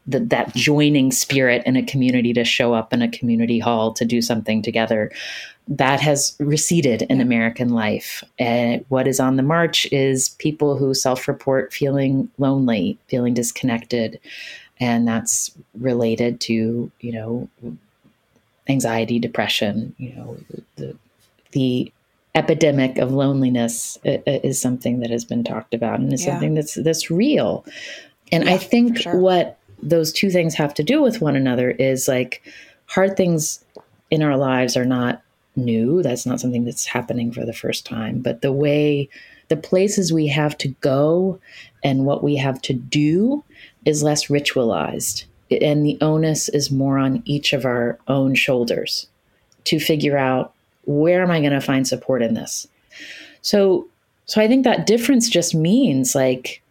the, 0.07 0.21
that 0.21 0.55
joining 0.55 1.11
spirit 1.11 1.63
in 1.67 1.77
a 1.77 1.85
community 1.85 2.33
to 2.33 2.45
show 2.45 2.75
up 2.75 2.93
in 2.93 3.03
a 3.03 3.11
community 3.11 3.59
hall 3.59 3.93
to 3.93 4.05
do 4.05 4.23
something 4.23 4.63
together 4.63 5.11
that 5.67 6.01
has 6.01 6.37
receded 6.39 7.03
in 7.03 7.21
american 7.21 7.71
life. 7.71 8.23
And 8.39 8.85
what 8.89 9.09
is 9.09 9.21
on 9.21 9.37
the 9.37 9.43
march 9.43 9.87
is 9.93 10.31
people 10.39 10.77
who 10.77 10.95
self-report 10.95 11.73
feeling 11.73 12.31
lonely 12.39 12.99
feeling 13.09 13.35
disconnected 13.35 14.21
and 14.79 15.07
that's 15.07 15.51
related 15.75 16.41
to 16.41 16.91
you 17.01 17.13
know 17.13 17.49
anxiety 18.69 19.19
depression 19.19 19.95
you 19.99 20.15
know 20.15 20.37
the 20.77 20.97
the 21.53 21.93
epidemic 22.35 22.99
of 22.99 23.13
loneliness 23.13 23.99
uh, 24.07 24.19
uh, 24.27 24.41
is 24.45 24.61
something 24.61 25.01
that 25.01 25.11
has 25.11 25.25
been 25.25 25.43
talked 25.43 25.75
about 25.75 25.99
and 25.99 26.13
is 26.13 26.25
yeah. 26.25 26.33
something 26.33 26.55
that's 26.55 26.75
that's 26.75 27.11
real. 27.11 27.65
And 28.33 28.45
yeah, 28.45 28.55
I 28.55 28.59
think 28.59 28.99
sure. 28.99 29.17
what 29.17 29.59
those 29.83 30.13
two 30.13 30.31
things 30.31 30.55
have 30.55 30.75
to 30.75 30.83
do 30.83 31.03
with 31.03 31.21
one 31.21 31.37
another 31.37 31.71
is 31.71 32.07
like 32.07 32.43
hard 32.87 33.17
things 33.17 33.65
in 34.11 34.23
our 34.23 34.37
lives 34.37 34.77
are 34.77 34.85
not 34.85 35.23
new. 35.57 36.03
That's 36.03 36.27
not 36.27 36.41
something 36.41 36.65
that's 36.65 36.87
happening 36.87 37.33
for 37.33 37.45
the 37.45 37.53
first 37.53 37.87
time. 37.87 38.21
But 38.21 38.43
the 38.43 38.53
way, 38.53 39.09
the 39.49 39.57
places 39.57 40.13
we 40.13 40.29
have 40.29 40.57
to 40.59 40.69
go 40.81 41.41
and 41.83 42.05
what 42.05 42.23
we 42.23 42.37
have 42.37 42.61
to 42.63 42.73
do 42.73 43.43
is 43.85 44.03
less 44.03 44.27
ritualized. 44.27 45.25
And 45.61 45.85
the 45.85 45.99
onus 46.01 46.49
is 46.49 46.71
more 46.71 46.99
on 46.99 47.23
each 47.25 47.53
of 47.53 47.65
our 47.65 47.99
own 48.07 48.35
shoulders 48.35 49.09
to 49.65 49.81
figure 49.81 50.17
out 50.17 50.55
where 50.91 51.23
am 51.23 51.31
I 51.31 51.41
going 51.41 51.53
to 51.53 51.61
find 51.61 51.87
support 51.87 52.23
in 52.23 52.35
this? 52.35 52.67
So, 53.43 53.87
so 54.27 54.41
I 54.41 54.49
think 54.49 54.65
that 54.65 54.87
difference 54.87 55.29
just 55.29 55.55
means 55.55 56.15
like 56.15 56.63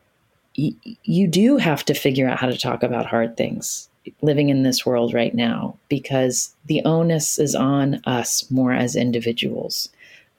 y- 0.57 0.75
you 1.03 1.27
do 1.27 1.57
have 1.57 1.85
to 1.85 1.93
figure 1.93 2.27
out 2.27 2.39
how 2.39 2.47
to 2.47 2.57
talk 2.57 2.83
about 2.83 3.05
hard 3.05 3.37
things 3.37 3.87
living 4.21 4.49
in 4.49 4.63
this 4.63 4.85
world 4.85 5.13
right 5.13 5.35
now 5.35 5.77
because 5.87 6.53
the 6.65 6.81
onus 6.83 7.37
is 7.37 7.53
on 7.53 8.01
us 8.05 8.49
more 8.49 8.73
as 8.73 8.95
individuals 8.95 9.89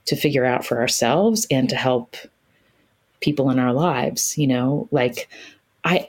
to 0.06 0.16
figure 0.16 0.44
out 0.44 0.64
for 0.64 0.80
ourselves 0.80 1.46
and 1.50 1.68
to 1.68 1.76
help 1.76 2.16
people 3.20 3.50
in 3.50 3.58
our 3.58 3.72
lives 3.72 4.36
you 4.36 4.46
know 4.46 4.88
like 4.90 5.28
i 5.84 6.08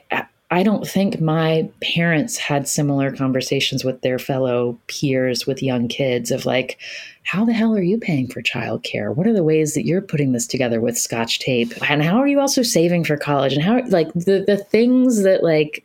i 0.52 0.62
don't 0.62 0.86
think 0.86 1.20
my 1.20 1.68
parents 1.80 2.36
had 2.38 2.68
similar 2.68 3.10
conversations 3.10 3.84
with 3.84 4.00
their 4.02 4.18
fellow 4.18 4.78
peers 4.86 5.46
with 5.46 5.62
young 5.62 5.88
kids 5.88 6.30
of 6.30 6.46
like 6.46 6.78
how 7.24 7.44
the 7.44 7.52
hell 7.52 7.74
are 7.76 7.82
you 7.82 7.98
paying 7.98 8.26
for 8.28 8.42
childcare? 8.42 9.14
What 9.14 9.26
are 9.26 9.32
the 9.32 9.44
ways 9.44 9.74
that 9.74 9.86
you're 9.86 10.00
putting 10.00 10.32
this 10.32 10.46
together 10.46 10.80
with 10.80 10.98
scotch 10.98 11.38
tape? 11.38 11.72
And 11.88 12.02
how 12.02 12.16
are 12.16 12.26
you 12.26 12.40
also 12.40 12.62
saving 12.62 13.04
for 13.04 13.16
college? 13.16 13.52
And 13.52 13.62
how 13.62 13.80
like 13.86 14.12
the 14.14 14.44
the 14.46 14.56
things 14.56 15.22
that 15.22 15.42
like 15.42 15.84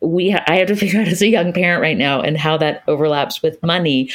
we 0.00 0.34
I 0.34 0.56
have 0.56 0.68
to 0.68 0.76
figure 0.76 1.00
out 1.00 1.08
as 1.08 1.22
a 1.22 1.28
young 1.28 1.52
parent 1.52 1.80
right 1.80 1.96
now 1.96 2.20
and 2.20 2.36
how 2.36 2.56
that 2.58 2.82
overlaps 2.86 3.42
with 3.42 3.62
money. 3.62 4.10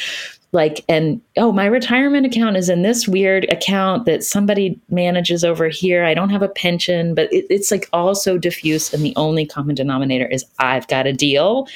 Like, 0.54 0.84
and 0.88 1.20
oh, 1.36 1.52
my 1.52 1.66
retirement 1.66 2.24
account 2.24 2.56
is 2.56 2.68
in 2.68 2.82
this 2.82 3.08
weird 3.08 3.44
account 3.50 4.06
that 4.06 4.22
somebody 4.22 4.80
manages 4.88 5.44
over 5.44 5.68
here. 5.68 6.04
I 6.04 6.14
don't 6.14 6.30
have 6.30 6.42
a 6.42 6.48
pension, 6.48 7.14
but 7.14 7.30
it, 7.32 7.44
it's 7.50 7.70
like 7.70 7.88
all 7.92 8.14
so 8.14 8.38
diffuse. 8.38 8.94
And 8.94 9.04
the 9.04 9.12
only 9.16 9.44
common 9.44 9.74
denominator 9.74 10.26
is 10.26 10.44
I've 10.60 10.86
got 10.88 11.06
a 11.06 11.12
deal. 11.12 11.66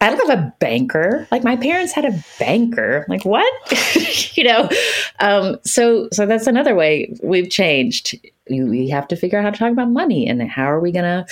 I 0.00 0.10
don't 0.10 0.28
have 0.28 0.38
a 0.38 0.52
banker. 0.58 1.28
Like 1.30 1.44
my 1.44 1.56
parents 1.56 1.92
had 1.92 2.04
a 2.04 2.24
banker. 2.38 3.04
Like 3.08 3.24
what? 3.24 3.52
you 4.36 4.44
know. 4.44 4.68
Um, 5.20 5.58
so 5.64 6.08
so 6.12 6.26
that's 6.26 6.48
another 6.48 6.74
way 6.74 7.14
we've 7.22 7.50
changed. 7.50 8.16
we 8.50 8.88
have 8.88 9.06
to 9.08 9.16
figure 9.16 9.38
out 9.38 9.44
how 9.44 9.50
to 9.50 9.58
talk 9.58 9.70
about 9.70 9.90
money 9.90 10.26
and 10.26 10.42
how 10.42 10.64
are 10.64 10.80
we 10.80 10.90
to 10.90 11.24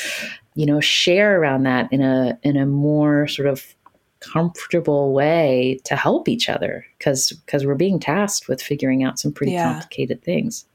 you 0.55 0.67
know 0.67 0.81
share 0.81 1.41
around 1.41 1.63
that 1.65 1.93
in 1.93 2.03
a 2.03 2.39
in 2.43 2.57
a 2.57 2.67
more 2.67 3.27
sort 3.27 3.49
of 3.49 3.75
comfortable 4.21 5.13
way 5.13 5.81
to 5.85 5.97
help 5.97 6.29
each 6.29 6.49
other 6.49 6.85
because 6.99 7.31
because 7.45 7.65
we're 7.65 7.75
being 7.75 7.99
tasked 7.99 8.49
with 8.49 8.63
figuring 8.63 9.03
out 9.03 9.19
some 9.19 9.33
pretty 9.33 9.53
yeah. 9.53 9.73
complicated 9.73 10.23
things 10.23 10.67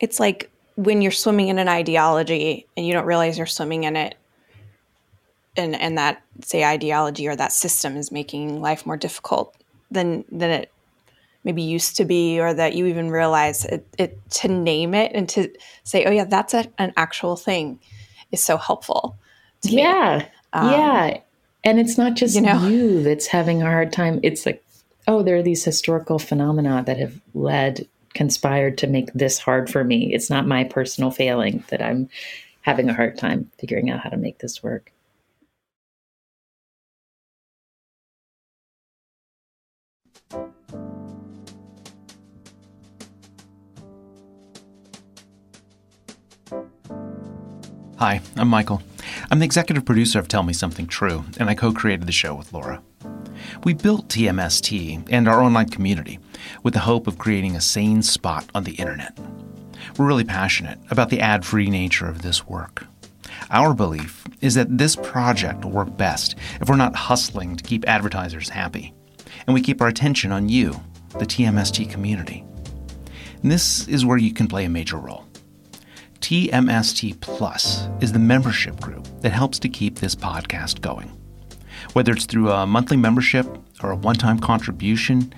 it's 0.00 0.18
like 0.18 0.50
when 0.76 1.02
you're 1.02 1.12
swimming 1.12 1.48
in 1.48 1.58
an 1.58 1.68
ideology 1.68 2.66
and 2.76 2.86
you 2.86 2.92
don't 2.92 3.06
realize 3.06 3.36
you're 3.36 3.46
swimming 3.46 3.84
in 3.84 3.96
it 3.96 4.14
and 5.56 5.74
and 5.76 5.98
that 5.98 6.22
say 6.42 6.64
ideology 6.64 7.28
or 7.28 7.36
that 7.36 7.52
system 7.52 7.96
is 7.96 8.10
making 8.10 8.60
life 8.60 8.86
more 8.86 8.96
difficult 8.96 9.54
than 9.90 10.24
than 10.30 10.50
it 10.50 10.72
maybe 11.44 11.62
used 11.62 11.96
to 11.96 12.04
be 12.04 12.40
or 12.40 12.52
that 12.52 12.74
you 12.74 12.86
even 12.86 13.10
realize 13.10 13.64
it, 13.64 13.86
it 13.96 14.18
to 14.30 14.48
name 14.48 14.94
it 14.94 15.12
and 15.14 15.28
to 15.28 15.48
say 15.84 16.04
oh 16.04 16.10
yeah 16.10 16.24
that's 16.24 16.54
a, 16.54 16.66
an 16.78 16.92
actual 16.96 17.36
thing 17.36 17.78
is 18.30 18.42
so 18.42 18.56
helpful. 18.56 19.16
yeah. 19.62 20.26
Um, 20.52 20.70
yeah. 20.70 21.18
And 21.68 21.78
it's 21.78 21.98
not 21.98 22.14
just 22.14 22.34
you, 22.34 22.40
know? 22.40 22.66
you 22.66 23.02
that's 23.02 23.26
having 23.26 23.60
a 23.60 23.66
hard 23.66 23.92
time. 23.92 24.20
It's 24.22 24.46
like, 24.46 24.64
oh, 25.06 25.22
there 25.22 25.36
are 25.36 25.42
these 25.42 25.62
historical 25.62 26.18
phenomena 26.18 26.82
that 26.86 26.96
have 26.96 27.20
led, 27.34 27.86
conspired 28.14 28.78
to 28.78 28.86
make 28.86 29.12
this 29.12 29.38
hard 29.38 29.68
for 29.68 29.84
me. 29.84 30.14
It's 30.14 30.30
not 30.30 30.46
my 30.46 30.64
personal 30.64 31.10
failing 31.10 31.62
that 31.68 31.82
I'm 31.82 32.08
having 32.62 32.88
a 32.88 32.94
hard 32.94 33.18
time 33.18 33.50
figuring 33.58 33.90
out 33.90 34.00
how 34.00 34.08
to 34.08 34.16
make 34.16 34.38
this 34.38 34.62
work. 34.62 34.92
Hi, 47.98 48.22
I'm 48.38 48.48
Michael. 48.48 48.80
I'm 49.30 49.38
the 49.40 49.44
executive 49.44 49.84
producer 49.84 50.18
of 50.18 50.28
Tell 50.28 50.42
Me 50.42 50.52
Something 50.52 50.86
True, 50.86 51.24
and 51.38 51.50
I 51.50 51.54
co 51.54 51.72
created 51.72 52.06
the 52.06 52.12
show 52.12 52.34
with 52.34 52.52
Laura. 52.52 52.82
We 53.64 53.74
built 53.74 54.08
TMST 54.08 55.06
and 55.10 55.28
our 55.28 55.42
online 55.42 55.68
community 55.68 56.18
with 56.62 56.74
the 56.74 56.80
hope 56.80 57.06
of 57.06 57.18
creating 57.18 57.56
a 57.56 57.60
sane 57.60 58.02
spot 58.02 58.48
on 58.54 58.64
the 58.64 58.74
internet. 58.74 59.18
We're 59.96 60.06
really 60.06 60.24
passionate 60.24 60.78
about 60.90 61.10
the 61.10 61.20
ad 61.20 61.44
free 61.44 61.70
nature 61.70 62.08
of 62.08 62.22
this 62.22 62.46
work. 62.46 62.86
Our 63.50 63.74
belief 63.74 64.24
is 64.40 64.54
that 64.54 64.78
this 64.78 64.96
project 64.96 65.64
will 65.64 65.72
work 65.72 65.96
best 65.96 66.36
if 66.60 66.68
we're 66.68 66.76
not 66.76 66.96
hustling 66.96 67.56
to 67.56 67.64
keep 67.64 67.88
advertisers 67.88 68.48
happy, 68.48 68.94
and 69.46 69.54
we 69.54 69.60
keep 69.60 69.80
our 69.82 69.88
attention 69.88 70.32
on 70.32 70.48
you, 70.48 70.80
the 71.18 71.26
TMST 71.26 71.90
community. 71.90 72.44
And 73.42 73.52
this 73.52 73.86
is 73.88 74.04
where 74.04 74.18
you 74.18 74.32
can 74.32 74.48
play 74.48 74.64
a 74.64 74.68
major 74.68 74.96
role. 74.96 75.27
TMST 76.28 77.18
Plus 77.22 77.88
is 78.02 78.12
the 78.12 78.18
membership 78.18 78.78
group 78.80 79.08
that 79.22 79.32
helps 79.32 79.58
to 79.60 79.66
keep 79.70 79.94
this 79.94 80.14
podcast 80.14 80.82
going. 80.82 81.10
Whether 81.94 82.12
it's 82.12 82.26
through 82.26 82.50
a 82.50 82.66
monthly 82.66 82.98
membership 82.98 83.46
or 83.82 83.92
a 83.92 83.96
one 83.96 84.16
time 84.16 84.38
contribution, 84.38 85.32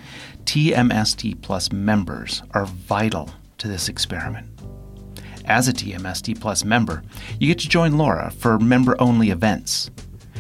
TMST 0.47 1.43
Plus 1.43 1.71
members 1.71 2.43
are 2.55 2.67
vital 2.67 3.31
to 3.59 3.69
this 3.69 3.89
experiment. 3.89 4.49
As 5.45 5.69
a 5.69 5.73
TMST 5.73 6.41
Plus 6.41 6.65
member, 6.65 7.05
you 7.39 7.47
get 7.47 7.61
to 7.61 7.69
join 7.69 7.97
Laura 7.97 8.33
for 8.33 8.59
member 8.59 9.01
only 9.01 9.31
events, 9.31 9.93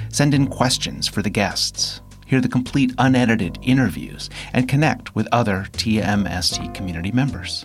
send 0.08 0.34
in 0.34 0.48
questions 0.48 1.06
for 1.06 1.22
the 1.22 1.30
guests, 1.30 2.00
hear 2.26 2.40
the 2.40 2.48
complete 2.48 2.92
unedited 2.98 3.56
interviews, 3.62 4.28
and 4.52 4.68
connect 4.68 5.14
with 5.14 5.28
other 5.30 5.68
TMST 5.74 6.74
community 6.74 7.12
members. 7.12 7.64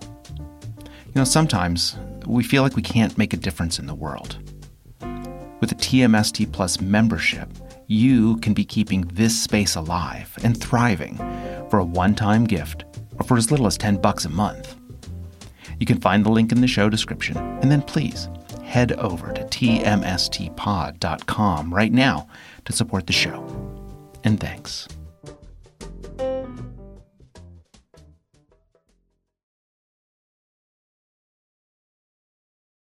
You 0.77 1.21
know, 1.21 1.23
sometimes 1.23 1.97
we 2.25 2.43
feel 2.43 2.63
like 2.63 2.75
we 2.75 2.81
can't 2.81 3.17
make 3.17 3.33
a 3.33 3.38
difference 3.38 3.79
in 3.79 3.88
the 3.88 3.95
world. 3.95 4.38
With 5.61 5.71
a 5.71 5.75
TMST 5.75 6.51
Plus 6.51 6.81
membership, 6.81 7.49
you 7.88 8.38
can 8.38 8.53
be 8.53 8.65
keeping 8.65 9.01
this 9.13 9.39
space 9.41 9.75
alive 9.75 10.38
and 10.43 10.59
thriving 10.59 11.17
for 11.69 11.79
a 11.79 11.85
one-time 11.85 12.45
gift 12.45 12.85
or 13.17 13.25
for 13.25 13.38
as 13.38 13.51
little 13.51 13.67
as 13.67 13.77
10 13.77 13.97
bucks 14.01 14.25
a 14.25 14.29
month. 14.29 14.75
You 15.79 15.85
can 15.85 16.01
find 16.01 16.25
the 16.25 16.31
link 16.31 16.51
in 16.51 16.61
the 16.61 16.67
show 16.67 16.89
description 16.89 17.38
and 17.38 17.71
then 17.71 17.81
please 17.81 18.27
head 18.63 18.93
over 18.93 19.31
to 19.31 19.43
tmstpod.com 19.43 20.53
right 21.73 21.91
now 21.91 22.27
to 22.65 22.73
support 22.73 23.07
the 23.07 23.13
show. 23.13 23.43
And 24.23 24.39
thanks. 24.39 24.88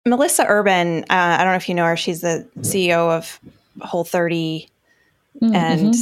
Melissa 0.08 0.46
Urban, 0.48 1.04
uh, 1.04 1.06
I 1.10 1.44
don't 1.44 1.54
know 1.54 1.58
if 1.58 1.70
you 1.70 1.76
know 1.76 1.86
her. 1.86 1.98
She's 1.98 2.22
the 2.22 2.48
CEO 2.60 3.16
of 3.16 3.40
Whole 3.82 4.04
30 4.04 4.68
mm-hmm. 5.42 5.56
and 5.56 5.96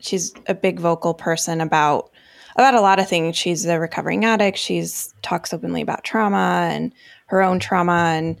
she's 0.00 0.32
a 0.46 0.54
big 0.54 0.80
vocal 0.80 1.12
person 1.12 1.60
about 1.60 2.10
about 2.56 2.74
a 2.74 2.80
lot 2.80 2.98
of 2.98 3.08
things. 3.08 3.36
She's 3.36 3.64
a 3.66 3.78
recovering 3.78 4.24
addict. 4.24 4.58
She's 4.58 5.14
talks 5.22 5.52
openly 5.52 5.82
about 5.82 6.04
trauma 6.04 6.68
and 6.70 6.92
her 7.26 7.42
own 7.42 7.58
trauma 7.58 8.12
and 8.16 8.36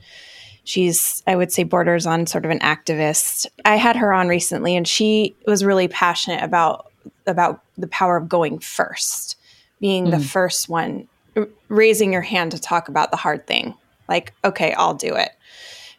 she's 0.64 1.22
I 1.26 1.36
would 1.36 1.52
say 1.52 1.62
borders 1.62 2.06
on 2.06 2.26
sort 2.26 2.44
of 2.44 2.50
an 2.50 2.60
activist. 2.60 3.46
I 3.64 3.76
had 3.76 3.96
her 3.96 4.12
on 4.12 4.28
recently 4.28 4.76
and 4.76 4.86
she 4.86 5.34
was 5.46 5.64
really 5.64 5.88
passionate 5.88 6.42
about 6.42 6.86
about 7.26 7.62
the 7.76 7.88
power 7.88 8.16
of 8.16 8.28
going 8.28 8.58
first, 8.58 9.36
being 9.80 10.06
mm. 10.06 10.10
the 10.10 10.20
first 10.20 10.68
one, 10.68 11.08
r- 11.36 11.48
raising 11.68 12.12
your 12.12 12.22
hand 12.22 12.52
to 12.52 12.58
talk 12.58 12.88
about 12.88 13.10
the 13.10 13.16
hard 13.16 13.46
thing 13.46 13.74
like, 14.10 14.34
okay, 14.44 14.74
I'll 14.74 14.94
do 14.94 15.14
it. 15.14 15.30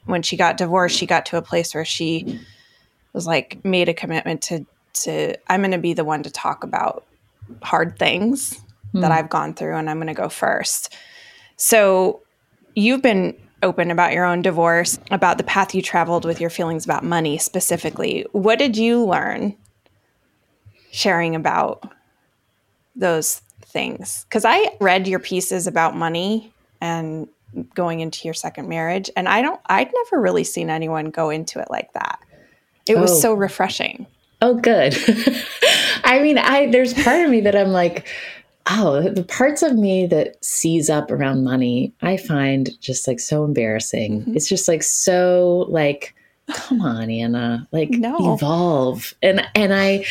When 0.05 0.21
she 0.21 0.37
got 0.37 0.57
divorced, 0.57 0.97
she 0.97 1.07
got 1.07 1.25
to 1.27 1.37
a 1.37 1.41
place 1.41 1.73
where 1.73 1.85
she 1.85 2.39
was 3.13 3.25
like 3.25 3.63
made 3.65 3.89
a 3.89 3.93
commitment 3.93 4.43
to 4.43 4.65
to 4.93 5.35
I'm 5.47 5.61
going 5.61 5.71
to 5.71 5.77
be 5.77 5.93
the 5.93 6.03
one 6.03 6.21
to 6.23 6.29
talk 6.29 6.63
about 6.63 7.05
hard 7.63 7.97
things 7.97 8.59
mm. 8.93 9.01
that 9.01 9.07
hmm. 9.07 9.17
I've 9.17 9.29
gone 9.29 9.53
through 9.53 9.75
and 9.75 9.89
I'm 9.89 9.97
going 9.97 10.07
to 10.07 10.13
go 10.13 10.29
first. 10.29 10.93
So 11.55 12.21
you've 12.75 13.01
been 13.01 13.35
open 13.63 13.91
about 13.91 14.13
your 14.13 14.25
own 14.25 14.41
divorce, 14.41 14.99
about 15.11 15.37
the 15.37 15.43
path 15.43 15.73
you 15.73 15.81
traveled 15.81 16.25
with 16.25 16.41
your 16.41 16.49
feelings 16.49 16.83
about 16.83 17.03
money 17.03 17.37
specifically. 17.37 18.25
What 18.31 18.59
did 18.59 18.75
you 18.75 19.05
learn 19.05 19.55
sharing 20.91 21.35
about 21.35 21.89
those 22.95 23.41
things 23.71 24.25
because 24.25 24.45
I 24.45 24.75
read 24.79 25.07
your 25.07 25.19
pieces 25.19 25.65
about 25.65 25.95
money 25.95 26.53
and 26.81 27.27
going 27.75 27.99
into 27.99 28.27
your 28.27 28.33
second 28.33 28.67
marriage, 28.69 29.09
and 29.15 29.27
I 29.27 29.41
don't, 29.41 29.59
I'd 29.67 29.91
never 29.93 30.21
really 30.21 30.43
seen 30.43 30.69
anyone 30.69 31.09
go 31.09 31.29
into 31.29 31.59
it 31.59 31.69
like 31.69 31.91
that. 31.93 32.19
It 32.87 32.97
was 32.97 33.11
Oh. 33.11 33.19
so 33.19 33.33
refreshing. 33.33 34.07
Oh, 34.41 34.55
good. 34.55 34.95
I 36.03 36.19
mean, 36.21 36.37
I 36.37 36.69
there's 36.71 36.93
part 36.93 37.21
of 37.23 37.29
me 37.29 37.41
that 37.41 37.55
I'm 37.55 37.69
like, 37.69 38.07
oh, 38.69 39.01
the 39.09 39.23
parts 39.23 39.61
of 39.61 39.75
me 39.75 40.07
that 40.07 40.43
seize 40.43 40.89
up 40.89 41.11
around 41.11 41.43
money, 41.43 41.93
I 42.01 42.17
find 42.17 42.69
just 42.81 43.07
like 43.07 43.19
so 43.19 43.43
embarrassing. 43.43 44.23
Mhm. 44.25 44.35
It's 44.35 44.49
just 44.49 44.67
like 44.67 44.81
so 44.83 45.65
like, 45.69 46.15
come 46.53 46.81
on, 46.81 47.09
Anna, 47.11 47.67
like 47.71 47.91
No. 47.91 48.33
evolve. 48.33 49.13
And 49.21 49.47
and 49.55 49.73
I 49.73 50.05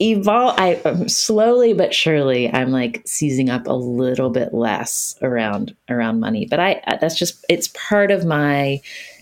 evolve. 0.00 0.54
I 0.58 0.74
um, 0.84 1.08
slowly 1.08 1.72
but 1.74 1.94
surely, 1.94 2.52
I'm 2.52 2.70
like 2.70 3.02
seizing 3.04 3.50
up 3.50 3.66
a 3.66 3.72
little 3.72 4.30
bit 4.30 4.52
less 4.54 5.16
around 5.22 5.74
around 5.88 6.20
money. 6.20 6.46
But 6.46 6.60
I 6.60 6.82
that's 7.00 7.16
just 7.18 7.44
it's 7.48 7.68
part 7.68 8.10
of 8.10 8.24
my 8.24 8.80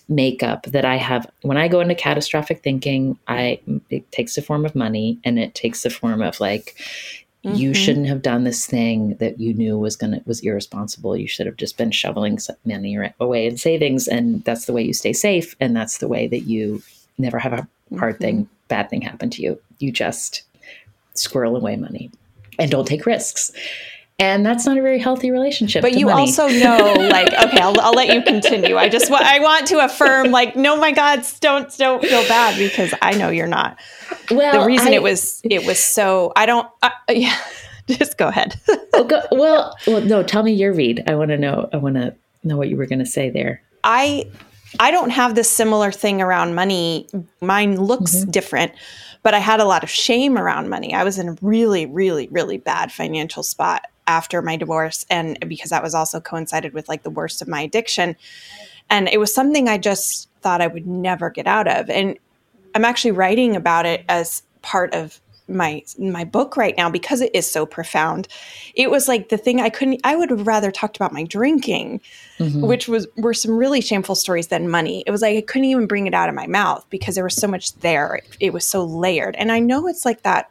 makeup 0.08 0.64
that 0.64 0.84
I 0.84 0.96
have 0.96 1.30
when 1.42 1.56
I 1.56 1.68
go 1.68 1.80
into 1.80 1.94
catastrophic 1.94 2.62
thinking, 2.62 3.18
I 3.28 3.60
it 3.90 4.10
takes 4.12 4.34
the 4.34 4.42
form 4.42 4.64
of 4.64 4.74
money 4.74 5.18
and 5.24 5.38
it 5.38 5.54
takes 5.54 5.82
the 5.82 5.90
form 5.90 6.22
of 6.22 6.40
like 6.40 6.74
you 7.42 7.70
Mhm. 7.70 7.74
shouldn't 7.74 8.06
have 8.06 8.20
done 8.22 8.44
this 8.44 8.66
thing 8.66 9.16
that 9.16 9.40
you 9.40 9.54
knew 9.54 9.78
was 9.78 9.96
gonna 9.96 10.20
was 10.26 10.40
irresponsible. 10.40 11.16
You 11.16 11.26
should 11.28 11.46
have 11.46 11.56
just 11.56 11.78
been 11.78 11.90
shoveling 11.90 12.38
some 12.38 12.56
money 12.64 12.98
away 13.18 13.46
in 13.46 13.56
savings, 13.56 14.08
and 14.08 14.44
that's 14.44 14.66
the 14.66 14.72
way 14.72 14.82
you 14.82 14.92
stay 14.92 15.12
safe, 15.12 15.56
and 15.60 15.74
that's 15.74 15.98
the 15.98 16.08
way 16.08 16.26
that 16.28 16.40
you 16.40 16.82
never 17.18 17.38
have 17.38 17.52
a 17.52 17.68
hard 17.98 18.20
Mm-hmm. 18.20 18.22
thing, 18.24 18.48
bad 18.68 18.90
thing 18.90 19.00
happen 19.02 19.30
to 19.30 19.42
you. 19.42 19.58
You 19.78 19.90
just 19.92 20.42
squirrel 21.20 21.56
away 21.56 21.76
money 21.76 22.10
and 22.58 22.70
don't 22.70 22.86
take 22.86 23.06
risks. 23.06 23.52
And 24.18 24.44
that's 24.44 24.66
not 24.66 24.76
a 24.76 24.82
very 24.82 24.98
healthy 24.98 25.30
relationship. 25.30 25.80
But 25.80 25.94
you 25.94 26.04
money. 26.04 26.20
also 26.20 26.46
know, 26.48 26.92
like, 26.98 27.32
okay, 27.44 27.58
I'll, 27.58 27.80
I'll 27.80 27.94
let 27.94 28.12
you 28.14 28.20
continue. 28.22 28.76
I 28.76 28.90
just, 28.90 29.10
wa- 29.10 29.18
I 29.22 29.38
want 29.40 29.66
to 29.68 29.82
affirm, 29.82 30.30
like, 30.30 30.56
no, 30.56 30.76
my 30.76 30.92
God, 30.92 31.24
don't, 31.40 31.74
don't 31.78 32.02
feel 32.04 32.28
bad 32.28 32.58
because 32.58 32.92
I 33.00 33.12
know 33.16 33.30
you're 33.30 33.46
not. 33.46 33.78
well, 34.30 34.60
the 34.60 34.66
reason 34.66 34.88
I- 34.88 34.96
it 34.96 35.02
was, 35.02 35.40
it 35.42 35.64
was 35.64 35.78
so. 35.82 36.34
I 36.36 36.44
don't. 36.44 36.68
Uh, 36.82 36.90
yeah, 37.08 37.34
just 37.88 38.18
go 38.18 38.28
ahead. 38.28 38.60
Oh, 38.92 39.04
go, 39.04 39.22
well, 39.32 39.74
well, 39.86 40.02
no. 40.02 40.22
Tell 40.22 40.42
me 40.42 40.52
your 40.52 40.74
read. 40.74 41.04
I 41.06 41.14
want 41.14 41.30
to 41.30 41.38
know. 41.38 41.70
I 41.72 41.78
want 41.78 41.94
to 41.94 42.14
know 42.44 42.58
what 42.58 42.68
you 42.68 42.76
were 42.76 42.84
going 42.86 42.98
to 42.98 43.06
say 43.06 43.30
there. 43.30 43.62
I 43.84 44.28
I 44.78 44.90
don't 44.90 45.10
have 45.10 45.34
this 45.36 45.48
similar 45.50 45.90
thing 45.92 46.20
around 46.20 46.54
money. 46.54 47.08
Mine 47.40 47.80
looks 47.80 48.16
Mm-hmm. 48.16 48.30
different, 48.32 48.72
but 49.22 49.34
I 49.34 49.38
had 49.38 49.60
a 49.60 49.64
lot 49.64 49.82
of 49.82 49.90
shame 49.90 50.38
around 50.38 50.68
money. 50.68 50.94
I 50.94 51.04
was 51.04 51.18
in 51.18 51.28
a 51.28 51.36
really, 51.42 51.86
really, 51.86 52.28
really 52.30 52.58
bad 52.58 52.92
financial 52.92 53.42
spot 53.42 53.86
after 54.06 54.42
my 54.42 54.56
divorce, 54.56 55.06
and 55.10 55.38
because 55.48 55.70
that 55.70 55.82
was 55.82 55.94
also 55.94 56.20
coincided 56.20 56.72
with 56.72 56.88
like 56.88 57.02
the 57.02 57.10
worst 57.10 57.42
of 57.42 57.48
my 57.48 57.60
addiction, 57.60 58.16
and 58.88 59.08
it 59.08 59.20
was 59.20 59.34
something 59.34 59.68
I 59.68 59.78
just 59.78 60.28
thought 60.40 60.60
I 60.60 60.66
would 60.66 60.86
never 60.86 61.30
get 61.30 61.46
out 61.46 61.68
of. 61.68 61.88
And 61.90 62.18
I'm 62.74 62.84
actually 62.84 63.12
writing 63.12 63.56
about 63.56 63.86
it 63.86 64.04
as 64.08 64.42
part 64.62 64.94
of 64.94 65.20
my 65.50 65.82
my 65.98 66.24
book 66.24 66.56
right 66.56 66.74
now 66.76 66.88
because 66.88 67.20
it 67.20 67.30
is 67.34 67.50
so 67.50 67.66
profound. 67.66 68.28
It 68.74 68.90
was 68.90 69.08
like 69.08 69.28
the 69.28 69.36
thing 69.36 69.60
I 69.60 69.68
couldn't. 69.68 70.00
I 70.04 70.16
would 70.16 70.30
have 70.30 70.46
rather 70.46 70.70
talked 70.70 70.96
about 70.96 71.12
my 71.12 71.24
drinking 71.24 72.00
Mhm. 72.38 72.66
which 72.66 72.88
was 72.88 73.06
were 73.18 73.34
some 73.34 73.54
really 73.58 73.82
shameful 73.82 74.14
stories 74.14 74.46
than 74.46 74.70
money. 74.70 75.04
It 75.06 75.10
was 75.10 75.20
like 75.20 75.36
I 75.36 75.42
couldn't 75.42 75.66
even 75.66 75.86
bring 75.86 76.06
it 76.06 76.14
out 76.14 76.30
of 76.30 76.34
my 76.34 76.46
mouth 76.46 76.86
because 76.88 77.14
there 77.14 77.24
was 77.24 77.36
so 77.36 77.46
much 77.46 77.74
there. 77.80 78.14
It, 78.14 78.36
it 78.40 78.52
was 78.54 78.66
so 78.66 78.82
layered. 78.82 79.36
And 79.36 79.52
I 79.52 79.58
know 79.58 79.86
it's 79.86 80.06
like 80.06 80.22
that. 80.22 80.50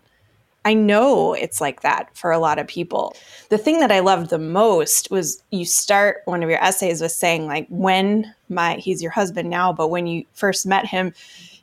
I 0.66 0.74
know 0.76 1.34
it's 1.34 1.62
like 1.62 1.82
that 1.82 2.10
for 2.16 2.32
a 2.32 2.38
lot 2.38 2.60
of 2.60 2.68
people. 2.68 3.16
The 3.50 3.58
thing 3.58 3.80
that 3.80 3.92
I 3.92 4.02
loved 4.02 4.30
the 4.30 4.38
most 4.38 5.10
was 5.10 5.42
you 5.50 5.66
start 5.66 6.22
one 6.26 6.44
of 6.44 6.50
your 6.50 6.64
essays 6.64 7.02
with 7.02 7.14
saying 7.14 7.48
like 7.48 7.66
when 7.70 8.36
my 8.50 8.76
he's 8.76 9.02
your 9.02 9.12
husband 9.12 9.50
now, 9.50 9.74
but 9.74 9.88
when 9.88 10.06
you 10.06 10.26
first 10.34 10.68
met 10.68 10.86
him, 10.86 11.14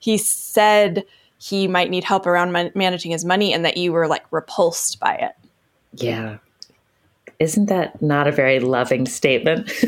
he 0.01 0.19
said 0.19 1.05
he 1.39 1.69
might 1.69 1.91
need 1.91 2.05
help 2.05 2.27
around 2.27 2.53
man- 2.53 2.73
managing 2.75 3.11
his 3.11 3.25
money 3.25 3.53
and 3.53 3.65
that 3.65 3.77
you 3.77 3.93
were 3.93 4.09
like 4.09 4.25
repulsed 4.31 4.99
by 5.01 5.15
it. 5.15 5.33
Yeah. 5.95 6.39
Isn't 7.39 7.67
that 7.67 8.01
not 8.01 8.27
a 8.27 8.33
very 8.33 8.61
loving 8.61 9.07
statement? 9.07 9.71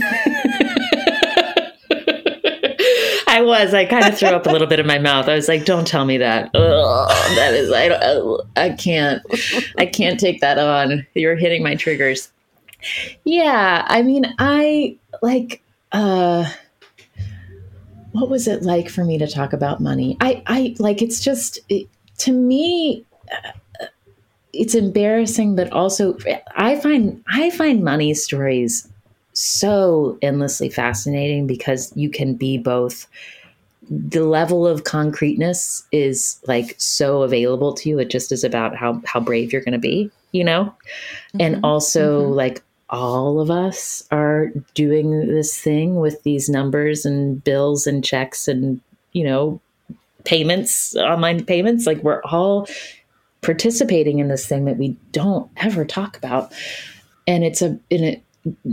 I 3.30 3.42
was. 3.42 3.72
I 3.72 3.84
kind 3.84 4.06
of 4.06 4.18
threw 4.18 4.28
up 4.28 4.46
a 4.46 4.50
little 4.50 4.66
bit 4.66 4.80
in 4.80 4.86
my 4.86 4.98
mouth. 4.98 5.28
I 5.28 5.34
was 5.34 5.48
like, 5.48 5.64
"Don't 5.64 5.86
tell 5.86 6.04
me 6.04 6.18
that. 6.18 6.50
Ugh, 6.54 7.08
that 7.36 7.54
is. 7.54 7.70
I. 7.72 7.88
I 8.56 8.70
can't. 8.70 9.22
I 9.78 9.86
can't 9.86 10.18
take 10.18 10.40
that 10.40 10.58
on. 10.58 11.06
You're 11.14 11.36
hitting 11.36 11.62
my 11.62 11.74
triggers." 11.76 12.32
Yeah. 13.24 13.84
I 13.86 14.02
mean, 14.02 14.34
I 14.38 14.96
like. 15.22 15.62
uh 15.92 16.50
What 18.12 18.30
was 18.30 18.48
it 18.48 18.62
like 18.62 18.88
for 18.88 19.04
me 19.04 19.18
to 19.18 19.26
talk 19.26 19.52
about 19.52 19.80
money? 19.80 20.16
I. 20.20 20.42
I 20.46 20.74
like. 20.78 21.02
It's 21.02 21.20
just 21.20 21.58
it, 21.68 21.88
to 22.18 22.32
me 22.32 23.04
it's 24.54 24.74
embarrassing 24.74 25.54
but 25.54 25.70
also 25.72 26.16
i 26.56 26.74
find 26.76 27.22
i 27.28 27.50
find 27.50 27.84
money 27.84 28.14
stories 28.14 28.88
so 29.34 30.18
endlessly 30.22 30.70
fascinating 30.70 31.46
because 31.46 31.92
you 31.96 32.08
can 32.10 32.34
be 32.34 32.56
both 32.56 33.06
the 33.90 34.24
level 34.24 34.66
of 34.66 34.84
concreteness 34.84 35.84
is 35.92 36.40
like 36.46 36.74
so 36.78 37.22
available 37.22 37.74
to 37.74 37.90
you 37.90 37.98
it 37.98 38.08
just 38.10 38.32
is 38.32 38.42
about 38.42 38.74
how 38.74 39.00
how 39.04 39.20
brave 39.20 39.52
you're 39.52 39.62
going 39.62 39.72
to 39.72 39.78
be 39.78 40.10
you 40.32 40.42
know 40.42 40.74
and 41.38 41.62
also 41.62 42.22
Mhm. 42.22 42.34
like 42.34 42.62
all 42.90 43.40
of 43.40 43.50
us 43.50 44.04
are 44.10 44.48
doing 44.74 45.26
this 45.28 45.58
thing 45.58 45.96
with 45.96 46.22
these 46.22 46.48
numbers 46.48 47.04
and 47.04 47.42
bills 47.44 47.86
and 47.86 48.04
checks 48.04 48.48
and 48.48 48.80
you 49.12 49.24
know 49.24 49.60
payments 50.24 50.94
online 50.96 51.44
payments. 51.44 51.86
Like 51.86 52.02
we're 52.02 52.22
all 52.22 52.68
participating 53.40 54.18
in 54.18 54.28
this 54.28 54.46
thing 54.46 54.64
that 54.64 54.78
we 54.78 54.96
don't 55.12 55.50
ever 55.58 55.84
talk 55.84 56.16
about. 56.16 56.52
And 57.26 57.44
it's 57.44 57.62
a 57.62 57.78
and 57.90 58.04
it 58.04 58.22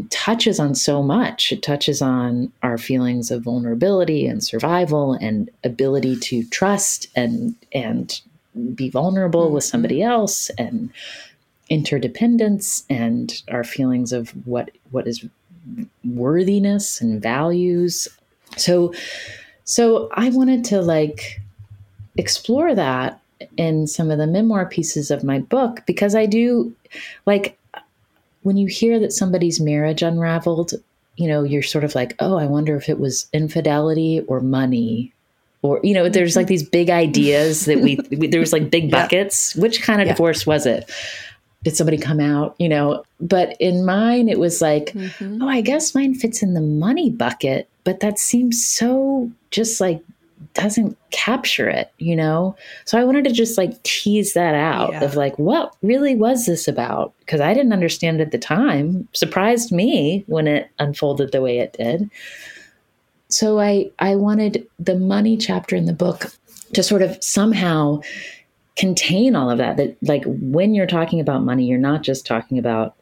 touches 0.09 0.59
on 0.59 0.75
so 0.75 1.03
much. 1.03 1.51
It 1.51 1.61
touches 1.61 2.01
on 2.01 2.51
our 2.63 2.77
feelings 2.77 3.31
of 3.31 3.43
vulnerability 3.43 4.25
and 4.25 4.43
survival 4.43 5.13
and 5.13 5.49
ability 5.63 6.15
to 6.17 6.43
trust 6.45 7.07
and 7.15 7.55
and 7.73 8.21
be 8.73 8.89
vulnerable 8.89 9.51
with 9.51 9.65
Mhm. 9.65 9.69
somebody 9.69 10.01
else 10.01 10.49
and 10.57 10.89
interdependence 11.69 12.85
and 12.89 13.41
our 13.49 13.63
feelings 13.63 14.13
of 14.13 14.29
what 14.45 14.71
what 14.91 15.07
is 15.07 15.25
worthiness 16.03 17.01
and 17.01 17.21
values 17.21 18.07
so 18.55 18.93
so 19.63 20.09
i 20.13 20.29
wanted 20.29 20.63
to 20.63 20.79
like 20.81 21.41
explore 22.17 22.75
that 22.75 23.19
in 23.57 23.87
some 23.87 24.11
of 24.11 24.17
the 24.17 24.27
memoir 24.27 24.65
pieces 24.65 25.11
of 25.11 25.23
my 25.23 25.39
book 25.39 25.81
because 25.85 26.15
I 26.15 26.25
do 26.25 26.73
like 27.25 27.57
when 28.43 28.57
you 28.57 28.67
hear 28.67 28.99
that 28.99 29.11
somebody's 29.11 29.59
marriage 29.59 30.01
unraveled, 30.01 30.73
you 31.17 31.27
know, 31.27 31.43
you're 31.43 31.63
sort 31.63 31.83
of 31.83 31.95
like, 31.95 32.15
oh, 32.19 32.37
I 32.37 32.45
wonder 32.45 32.75
if 32.75 32.89
it 32.89 32.99
was 32.99 33.27
infidelity 33.33 34.21
or 34.27 34.39
money. 34.39 35.11
Or, 35.63 35.79
you 35.83 35.95
know, 35.95 36.09
there's 36.09 36.31
mm-hmm. 36.31 36.41
like 36.41 36.47
these 36.47 36.67
big 36.67 36.91
ideas 36.91 37.65
that 37.65 37.79
we, 37.79 37.97
we 38.11 38.27
there 38.27 38.39
was 38.39 38.53
like 38.53 38.69
big 38.69 38.83
Yeah. 38.91 39.01
buckets. 39.01 39.55
Which 39.55 39.81
kind 39.81 39.99
of 39.99 40.07
Yeah. 40.07 40.13
divorce 40.13 40.45
was 40.45 40.65
it? 40.65 40.89
Did 41.65 41.75
somebody 41.75 41.97
come 41.97 42.19
out? 42.21 42.55
You 42.59 42.69
know, 42.69 43.03
but 43.19 43.57
in 43.59 43.85
mine, 43.85 44.29
it 44.29 44.39
was 44.39 44.61
like, 44.61 44.93
Mhm. 44.93 45.39
oh, 45.41 45.49
I 45.49 45.59
guess 45.61 45.93
mine 45.93 46.13
fits 46.13 46.41
in 46.41 46.53
the 46.53 46.61
money 46.61 47.09
bucket, 47.09 47.67
but 47.83 47.99
that 47.99 48.19
seems 48.19 48.65
so 48.65 49.29
just 49.51 49.81
like 49.81 49.99
doesn't 50.53 50.95
capture 51.11 51.67
it, 51.67 51.91
you 51.97 52.15
know? 52.15 52.55
So 52.85 52.97
I 52.99 53.03
wanted 53.03 53.25
to 53.25 53.31
just 53.31 53.57
like 53.57 53.81
tease 53.83 54.33
that 54.33 54.53
out 54.55 54.91
Yeah. 54.93 55.03
of 55.03 55.15
like, 55.15 55.37
what 55.39 55.73
really 55.81 56.15
was 56.15 56.45
this 56.45 56.67
about? 56.67 57.13
Because 57.19 57.41
I 57.41 57.53
didn't 57.53 57.73
understand 57.73 58.21
at 58.21 58.31
the 58.31 58.37
time. 58.37 59.07
Surprised 59.11 59.71
me 59.71 60.23
when 60.27 60.47
it 60.47 60.67
unfolded 60.79 61.31
the 61.33 61.41
way 61.41 61.57
it 61.59 61.73
did. 61.77 62.09
So 63.27 63.59
I 63.59 63.89
I 63.99 64.15
wanted 64.15 64.65
the 64.79 64.95
money 64.95 65.35
chapter 65.35 65.75
in 65.75 65.85
the 65.87 65.93
book 65.93 66.31
to 66.73 66.83
sort 66.83 67.01
of 67.01 67.17
somehow 67.21 68.01
contain 68.75 69.35
all 69.35 69.49
of 69.49 69.57
that. 69.57 69.77
That 69.77 69.97
like 70.01 70.23
when 70.25 70.75
you're 70.75 70.87
talking 70.87 71.19
about 71.19 71.43
money, 71.43 71.65
you're 71.65 71.77
not 71.77 72.03
just 72.03 72.25
talking 72.25 72.57
about 72.57 72.95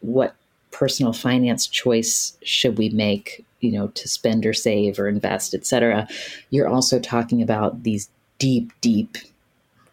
what 0.00 0.34
personal 0.72 1.12
finance 1.12 1.66
choice 1.66 2.36
should 2.42 2.78
we 2.78 2.88
make 2.88 3.44
you 3.60 3.70
know 3.70 3.88
to 3.88 4.08
spend 4.08 4.44
or 4.44 4.52
save 4.52 4.98
or 4.98 5.06
invest 5.06 5.54
etc 5.54 6.08
you're 6.50 6.66
also 6.66 6.98
talking 6.98 7.40
about 7.40 7.84
these 7.84 8.08
deep 8.38 8.72
deep 8.80 9.18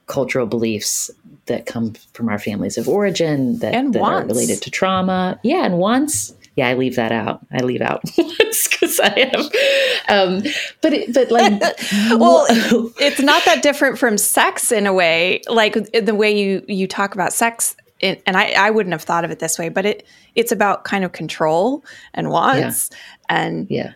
cultural 0.08 0.47
beliefs 0.47 1.12
that 1.45 1.67
come 1.67 1.93
from 2.13 2.29
our 2.29 2.39
families 2.39 2.77
of 2.77 2.88
origin 2.89 3.60
that, 3.60 3.75
And 3.75 3.93
that 3.93 4.01
are 4.01 4.25
related 4.25 4.62
to 4.63 4.71
trauma 4.71 5.39
yeah 5.43 5.65
and 5.65 5.77
wants 5.77 6.34
yeah 6.59 6.67
i 6.67 6.73
leave 6.73 6.95
that 6.95 7.11
out 7.11 7.39
i 7.51 7.59
leave 7.63 7.81
out 7.81 8.01
because 8.15 8.99
i 8.99 9.29
have 9.33 9.45
um 10.09 10.41
but 10.81 10.93
it, 10.93 11.13
but 11.13 11.31
like 11.31 11.61
Well, 12.11 12.45
it's 12.49 13.19
not 13.19 13.43
that 13.45 13.61
different 13.61 13.97
from 13.97 14.17
sex 14.17 14.71
in 14.71 14.87
a 14.87 14.93
way. 14.93 15.41
Like 15.47 15.91
the 15.91 16.15
way 16.15 16.35
you 16.37 16.63
you 16.67 16.87
talk 16.87 17.13
about 17.13 17.33
sex 17.33 17.75
it, 17.99 18.21
and 18.25 18.37
I, 18.37 18.51
I 18.51 18.69
wouldn't 18.69 18.93
have 18.93 19.03
thought 19.03 19.25
of 19.25 19.31
it 19.31 19.39
this 19.39 19.59
way, 19.59 19.69
but 19.69 19.85
it 19.85 20.05
it's 20.35 20.51
about 20.51 20.83
kind 20.83 21.03
of 21.03 21.11
control 21.11 21.83
and 22.13 22.29
wants. 22.29 22.89
Yeah. 22.91 22.97
And 23.29 23.67
yeah. 23.69 23.91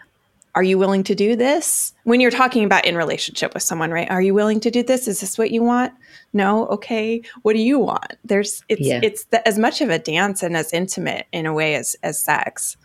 Are 0.56 0.64
you 0.64 0.78
willing 0.78 1.04
to 1.04 1.16
do 1.16 1.36
this? 1.36 1.94
When 2.04 2.20
you're 2.20 2.32
talking 2.32 2.64
about 2.64 2.86
in 2.86 2.96
relationship 2.96 3.54
with 3.54 3.64
someone, 3.64 3.92
right? 3.92 4.10
Are 4.12 4.22
you 4.22 4.34
willing 4.34 4.60
to 4.62 4.72
do 4.72 4.84
this? 4.84 5.08
Is 5.08 5.22
this 5.22 5.38
what 5.38 5.52
you 5.52 5.64
want? 5.64 5.94
No. 6.32 6.68
Okay. 6.68 7.24
What 7.42 7.54
do 7.54 7.60
you 7.60 7.80
want? 7.80 8.14
There's 8.24 8.64
it's 8.70 8.82
yeah. 8.82 9.00
it's 9.02 9.26
the, 9.26 9.46
as 9.48 9.58
much 9.58 9.82
of 9.82 9.90
a 9.90 9.98
dance 9.98 10.44
and 10.44 10.56
as 10.56 10.72
intimate 10.72 11.26
in 11.32 11.46
a 11.46 11.54
way 11.54 11.76
as 11.76 11.96
as 12.04 12.20
sex. 12.20 12.78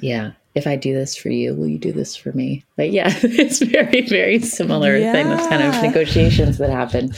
Yeah. 0.00 0.32
If 0.54 0.66
I 0.66 0.76
do 0.76 0.94
this 0.94 1.16
for 1.16 1.28
you, 1.28 1.54
will 1.54 1.66
you 1.66 1.78
do 1.78 1.92
this 1.92 2.16
for 2.16 2.32
me? 2.32 2.64
But 2.76 2.90
yeah, 2.90 3.12
it's 3.22 3.58
very, 3.58 4.02
very 4.02 4.38
similar 4.38 4.96
yeah. 4.96 5.12
thing, 5.12 5.28
those 5.28 5.46
kind 5.48 5.62
of 5.62 5.82
negotiations 5.82 6.58
that 6.58 6.70
happen. 6.70 7.12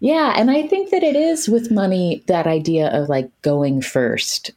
Yeah. 0.00 0.34
And 0.36 0.50
I 0.50 0.66
think 0.66 0.90
that 0.90 1.02
it 1.02 1.14
is 1.14 1.48
with 1.48 1.70
money 1.70 2.24
that 2.28 2.46
idea 2.46 2.88
of 2.88 3.08
like 3.08 3.30
going 3.42 3.82
first 3.82 4.52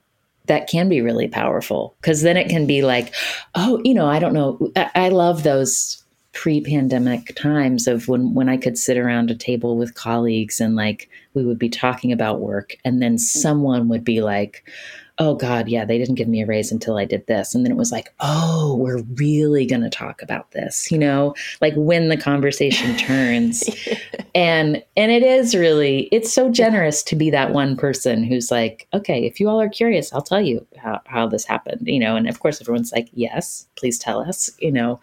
that 0.47 0.67
can 0.67 0.89
be 0.89 1.01
really 1.01 1.27
powerful 1.27 1.95
because 2.01 2.21
then 2.21 2.37
it 2.37 2.49
can 2.49 2.65
be 2.65 2.81
like, 2.81 3.13
oh, 3.55 3.81
you 3.83 3.93
know, 3.93 4.07
I 4.07 4.19
don't 4.19 4.33
know. 4.33 4.71
I, 4.75 4.89
I 4.95 5.09
love 5.09 5.43
those 5.43 6.03
pre-pandemic 6.33 7.33
times 7.35 7.87
of 7.87 8.09
when 8.09 8.33
when 8.33 8.49
I 8.49 8.57
could 8.57 8.77
sit 8.77 8.97
around 8.97 9.31
a 9.31 9.35
table 9.35 9.77
with 9.77 9.95
colleagues 9.95 10.59
and 10.59 10.75
like 10.75 11.09
we 11.33 11.45
would 11.45 11.57
be 11.57 11.69
talking 11.69 12.11
about 12.11 12.41
work 12.41 12.75
and 12.83 13.01
then 13.01 13.15
mm. 13.15 13.19
someone 13.19 13.87
would 13.87 14.03
be 14.03 14.21
like 14.21 14.69
oh 15.17 15.33
God, 15.33 15.69
yeah, 15.69 15.85
they 15.85 15.97
didn't 15.97 16.15
give 16.15 16.27
me 16.27 16.41
a 16.41 16.45
raise 16.45 16.71
until 16.71 16.97
I 16.97 17.05
did 17.05 17.25
this. 17.27 17.55
And 17.55 17.63
then 17.63 17.71
it 17.71 17.77
was 17.77 17.91
like, 17.91 18.13
oh, 18.19 18.75
we're 18.75 19.01
really 19.15 19.65
going 19.65 19.81
to 19.81 19.89
talk 19.89 20.21
about 20.21 20.51
this, 20.51 20.91
you 20.91 20.97
know, 20.97 21.33
like 21.61 21.73
when 21.75 22.09
the 22.09 22.17
conversation 22.17 22.97
turns. 22.97 23.63
and, 24.35 24.83
and 24.97 25.11
it 25.11 25.23
is 25.23 25.55
really, 25.55 26.09
it's 26.11 26.33
so 26.33 26.51
generous 26.51 27.01
to 27.03 27.15
be 27.15 27.29
that 27.29 27.53
one 27.53 27.77
person 27.77 28.25
who's 28.25 28.51
like, 28.51 28.87
okay, 28.93 29.25
if 29.25 29.39
you 29.39 29.47
all 29.47 29.61
are 29.61 29.69
curious, 29.69 30.11
I'll 30.11 30.21
tell 30.21 30.41
you 30.41 30.65
how, 30.77 31.01
how 31.05 31.27
this 31.27 31.45
happened, 31.45 31.87
you 31.87 31.99
know, 31.99 32.17
and 32.17 32.27
of 32.27 32.41
course 32.41 32.59
everyone's 32.59 32.91
like, 32.91 33.07
yes, 33.13 33.67
please 33.75 33.97
tell 33.97 34.19
us, 34.19 34.49
you 34.59 34.71
know, 34.71 34.99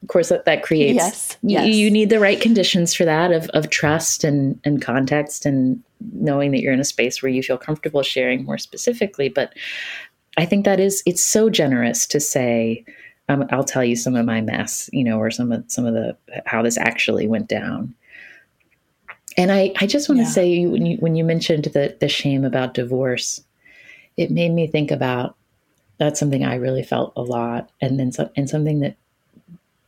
of 0.00 0.08
course 0.08 0.30
that, 0.30 0.46
that 0.46 0.62
creates, 0.62 0.94
yes, 0.94 1.36
yes. 1.42 1.66
You, 1.66 1.74
you 1.74 1.90
need 1.90 2.08
the 2.08 2.20
right 2.20 2.40
conditions 2.40 2.94
for 2.94 3.04
that 3.04 3.30
of, 3.30 3.50
of 3.50 3.68
trust 3.68 4.24
and, 4.24 4.58
and 4.64 4.80
context 4.80 5.44
and 5.44 5.82
knowing 6.12 6.50
that 6.50 6.60
you're 6.60 6.72
in 6.72 6.80
a 6.80 6.84
space 6.84 7.22
where 7.22 7.30
you 7.30 7.42
feel 7.42 7.58
comfortable 7.58 8.02
sharing 8.02 8.44
more 8.44 8.58
specifically. 8.58 9.28
But 9.28 9.54
I 10.36 10.46
think 10.46 10.64
that 10.64 10.80
is 10.80 11.02
it's 11.06 11.24
so 11.24 11.50
generous 11.50 12.06
to 12.08 12.20
say, 12.20 12.84
um, 13.28 13.46
I'll 13.50 13.64
tell 13.64 13.84
you 13.84 13.96
some 13.96 14.16
of 14.16 14.26
my 14.26 14.40
mess, 14.40 14.90
you 14.92 15.04
know, 15.04 15.18
or 15.18 15.30
some 15.30 15.52
of 15.52 15.64
some 15.68 15.86
of 15.86 15.94
the 15.94 16.16
how 16.46 16.62
this 16.62 16.78
actually 16.78 17.26
went 17.26 17.48
down. 17.48 17.94
And 19.36 19.52
I, 19.52 19.72
I 19.80 19.86
just 19.86 20.08
want 20.08 20.18
to 20.18 20.24
yeah. 20.24 20.30
say 20.30 20.66
when 20.66 20.86
you 20.86 20.96
when 20.98 21.14
you 21.14 21.24
mentioned 21.24 21.64
the 21.64 21.96
the 22.00 22.08
shame 22.08 22.44
about 22.44 22.74
divorce, 22.74 23.42
it 24.16 24.30
made 24.30 24.52
me 24.52 24.66
think 24.66 24.90
about 24.90 25.36
that's 25.98 26.18
something 26.18 26.44
I 26.44 26.54
really 26.56 26.82
felt 26.82 27.12
a 27.16 27.22
lot, 27.22 27.70
and 27.80 28.00
then 28.00 28.10
and 28.36 28.48
something 28.48 28.80
that 28.80 28.96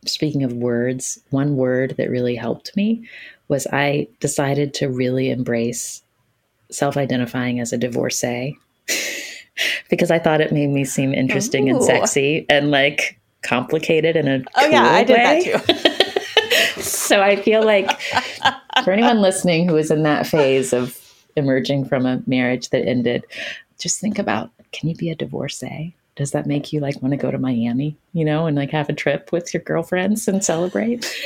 speaking 0.07 0.43
of 0.43 0.53
words, 0.53 1.19
one 1.29 1.55
word 1.55 1.95
that 1.97 2.09
really 2.09 2.35
helped 2.35 2.75
me 2.75 3.07
was 3.47 3.67
I 3.71 4.07
decided 4.19 4.73
to 4.75 4.87
really 4.87 5.29
embrace 5.29 6.03
self 6.71 6.97
identifying 6.97 7.59
as 7.59 7.71
a 7.71 7.77
divorcee 7.77 8.57
because 9.89 10.11
I 10.11 10.19
thought 10.19 10.41
it 10.41 10.51
made 10.51 10.69
me 10.69 10.85
seem 10.85 11.13
interesting 11.13 11.69
Ooh. 11.69 11.75
and 11.75 11.83
sexy 11.83 12.45
and 12.49 12.71
like 12.71 13.19
complicated 13.43 14.15
in 14.15 14.27
a 14.27 14.43
oh 14.55 14.61
cool 14.61 14.71
yeah 14.71 14.83
I 14.83 15.03
did 15.03 15.17
way. 15.17 15.51
that 15.51 16.75
too. 16.75 16.81
so 16.81 17.21
I 17.21 17.35
feel 17.35 17.63
like 17.63 17.91
for 18.83 18.91
anyone 18.91 19.21
listening 19.21 19.67
who 19.67 19.75
is 19.77 19.91
in 19.91 20.03
that 20.03 20.25
phase 20.25 20.73
of 20.73 20.99
emerging 21.35 21.85
from 21.85 22.05
a 22.05 22.21
marriage 22.25 22.69
that 22.69 22.87
ended, 22.87 23.25
just 23.77 23.99
think 23.99 24.17
about 24.17 24.51
can 24.71 24.89
you 24.89 24.95
be 24.95 25.11
a 25.11 25.15
divorcee? 25.15 25.95
Does 26.15 26.31
that 26.31 26.45
make 26.45 26.71
you 26.71 26.79
like 26.79 27.01
want 27.01 27.11
to 27.11 27.17
go 27.17 27.31
to 27.31 27.39
Miami, 27.39 27.97
you 28.13 28.23
know, 28.23 28.45
and 28.45 28.55
like 28.55 28.69
have 28.69 28.89
a 28.89 28.93
trip 28.93 29.31
with 29.31 29.53
your 29.53 29.63
girlfriends 29.63 30.27
and 30.27 30.43
celebrate? 30.43 31.11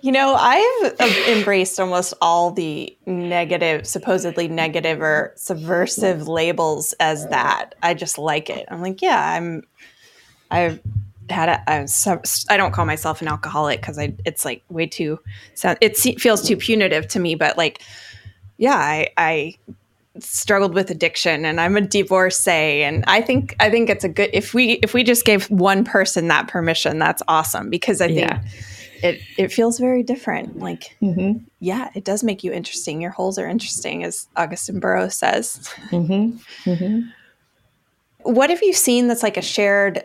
you 0.00 0.10
know? 0.12 0.34
I've 0.34 1.00
uh, 1.00 1.04
embraced 1.28 1.78
almost 1.78 2.14
all 2.22 2.50
the 2.50 2.96
negative, 3.06 3.86
supposedly 3.86 4.48
negative 4.48 5.02
or 5.02 5.32
subversive 5.36 6.28
labels 6.28 6.94
as 6.94 7.28
that. 7.28 7.74
I 7.82 7.92
just 7.94 8.16
like 8.18 8.48
it. 8.48 8.66
I'm 8.70 8.80
like, 8.80 9.02
yeah, 9.02 9.34
I'm. 9.34 9.62
I've 10.50 10.80
had 11.28 11.48
a. 11.48 11.70
I'm, 11.70 11.86
I 12.48 12.56
don't 12.56 12.72
call 12.72 12.86
myself 12.86 13.20
an 13.20 13.28
alcoholic 13.28 13.80
because 13.80 13.98
I. 13.98 14.14
It's 14.24 14.44
like 14.44 14.62
way 14.70 14.86
too. 14.86 15.20
It 15.62 15.96
feels 15.98 16.46
too 16.46 16.56
punitive 16.56 17.06
to 17.08 17.20
me, 17.20 17.34
but 17.34 17.58
like, 17.58 17.82
yeah, 18.56 18.76
I. 18.76 19.08
I 19.16 19.56
struggled 20.20 20.74
with 20.74 20.90
addiction 20.90 21.44
and 21.44 21.60
I'm 21.60 21.76
a 21.76 21.80
divorcee 21.80 22.82
and 22.82 23.04
I 23.06 23.20
think 23.20 23.56
I 23.60 23.70
think 23.70 23.90
it's 23.90 24.04
a 24.04 24.08
good 24.08 24.30
if 24.32 24.54
we 24.54 24.72
if 24.82 24.94
we 24.94 25.02
just 25.02 25.24
gave 25.24 25.50
one 25.50 25.84
person 25.84 26.28
that 26.28 26.48
permission 26.48 26.98
that's 26.98 27.22
awesome 27.28 27.70
because 27.70 28.00
I 28.00 28.08
think 28.08 28.20
yeah 28.20 28.42
it 29.02 29.20
it 29.36 29.52
feels 29.52 29.78
very 29.78 30.02
different. 30.02 30.58
Like, 30.58 30.96
mm-hmm. 31.00 31.44
yeah, 31.60 31.90
it 31.94 32.04
does 32.04 32.22
make 32.22 32.44
you 32.44 32.52
interesting. 32.52 33.00
Your 33.00 33.10
holes 33.10 33.38
are 33.38 33.48
interesting, 33.48 34.04
as 34.04 34.28
Augusten 34.36 34.80
Burroughs 34.80 35.14
says. 35.14 35.68
Mm-hmm. 35.90 36.70
Mm-hmm. 36.70 37.08
What 38.22 38.50
have 38.50 38.62
you 38.62 38.72
seen 38.72 39.08
that's 39.08 39.22
like 39.22 39.36
a 39.36 39.42
shared 39.42 40.04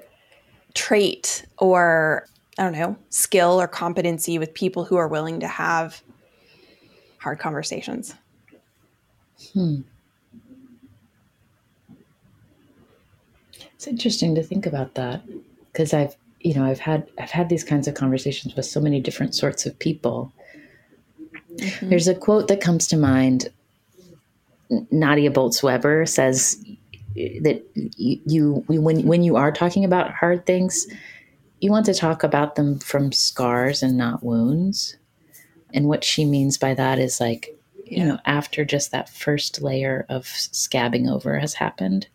trait 0.74 1.46
or 1.58 2.28
I 2.58 2.64
don't 2.64 2.74
know 2.74 2.98
skill 3.10 3.62
or 3.62 3.68
competency 3.68 4.40
with 4.40 4.54
people 4.54 4.86
who 4.86 4.96
are 4.96 5.08
willing 5.08 5.42
to 5.42 5.48
have 5.48 6.02
hard 7.18 7.40
conversations? 7.40 8.16
Hmm. 9.54 9.82
It's 13.86 13.92
interesting 13.92 14.34
to 14.34 14.42
think 14.42 14.66
about 14.66 14.96
that 14.96 15.22
because 15.72 15.94
I've 15.94 16.16
you 16.40 16.56
know 16.56 16.66
i've 16.66 16.80
had 16.80 17.08
i've 17.20 17.30
had 17.30 17.50
these 17.50 17.64
kinds 17.64 17.88
of 17.88 17.94
conversations 17.94 18.56
with 18.56 18.66
so 18.66 18.82
many 18.82 19.00
different 19.00 19.36
sorts 19.36 19.68
of 19.68 19.78
people. 19.78 20.34
Mm-hmm. 21.56 21.90
there's 21.90 22.08
a 22.08 22.16
quote 22.16 22.48
that 22.48 22.62
comes 22.62 22.88
to 22.88 22.98
mind. 22.98 23.50
Nadia 24.90 25.30
bolz-weber 25.30 26.08
says 26.08 26.58
that 27.16 27.64
you, 27.76 28.20
you 28.26 28.64
when 28.68 29.06
when 29.06 29.22
you 29.22 29.36
are 29.36 29.52
talking 29.52 29.86
about 29.86 30.12
hard 30.12 30.48
things 30.48 30.88
you 31.60 31.70
want 31.70 31.86
to 31.86 31.94
talk 31.94 32.24
about 32.24 32.56
them 32.56 32.80
from 32.80 33.12
scars 33.12 33.84
and 33.84 33.98
not 33.98 34.24
wounds. 34.24 34.98
And 35.76 35.88
what 35.88 36.04
she 36.04 36.26
means 36.26 36.58
by 36.58 36.74
that 36.74 36.98
is 36.98 37.22
like 37.22 37.56
you 37.86 38.04
know 38.04 38.18
after 38.26 38.66
just 38.66 38.90
that 38.90 39.10
first 39.10 39.62
layer 39.62 40.08
of 40.10 40.24
scabbing 40.24 41.08
over 41.08 41.38
has 41.38 41.54
happened 41.54 42.08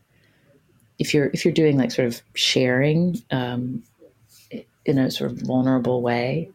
if 1.00 1.12
you're 1.12 1.30
if 1.32 1.44
you're 1.44 1.54
doing 1.54 1.76
like 1.76 1.90
sort 1.90 2.06
of 2.06 2.22
sharing 2.34 3.20
um, 3.32 3.82
in 4.84 4.98
a 4.98 5.10
sort 5.10 5.32
of 5.32 5.38
vulnerable 5.38 6.02
way 6.02 6.48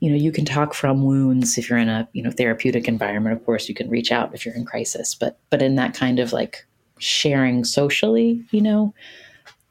you 0.00 0.10
know 0.10 0.16
you 0.16 0.32
can 0.32 0.44
talk 0.44 0.74
from 0.74 1.04
wounds 1.04 1.58
if 1.58 1.68
you're 1.68 1.78
in 1.78 1.88
a 1.88 2.08
you 2.12 2.22
know 2.22 2.30
therapeutic 2.30 2.88
environment. 2.88 3.36
Of 3.36 3.44
course 3.44 3.68
you 3.68 3.74
can 3.74 3.88
reach 3.88 4.10
out 4.10 4.34
if 4.34 4.44
you're 4.44 4.54
in 4.54 4.64
crisis 4.64 5.14
but 5.14 5.38
but 5.50 5.62
in 5.62 5.76
that 5.76 5.94
kind 5.94 6.18
of 6.18 6.32
like 6.32 6.66
sharing 6.98 7.64
socially 7.64 8.44
you 8.50 8.60
know 8.60 8.94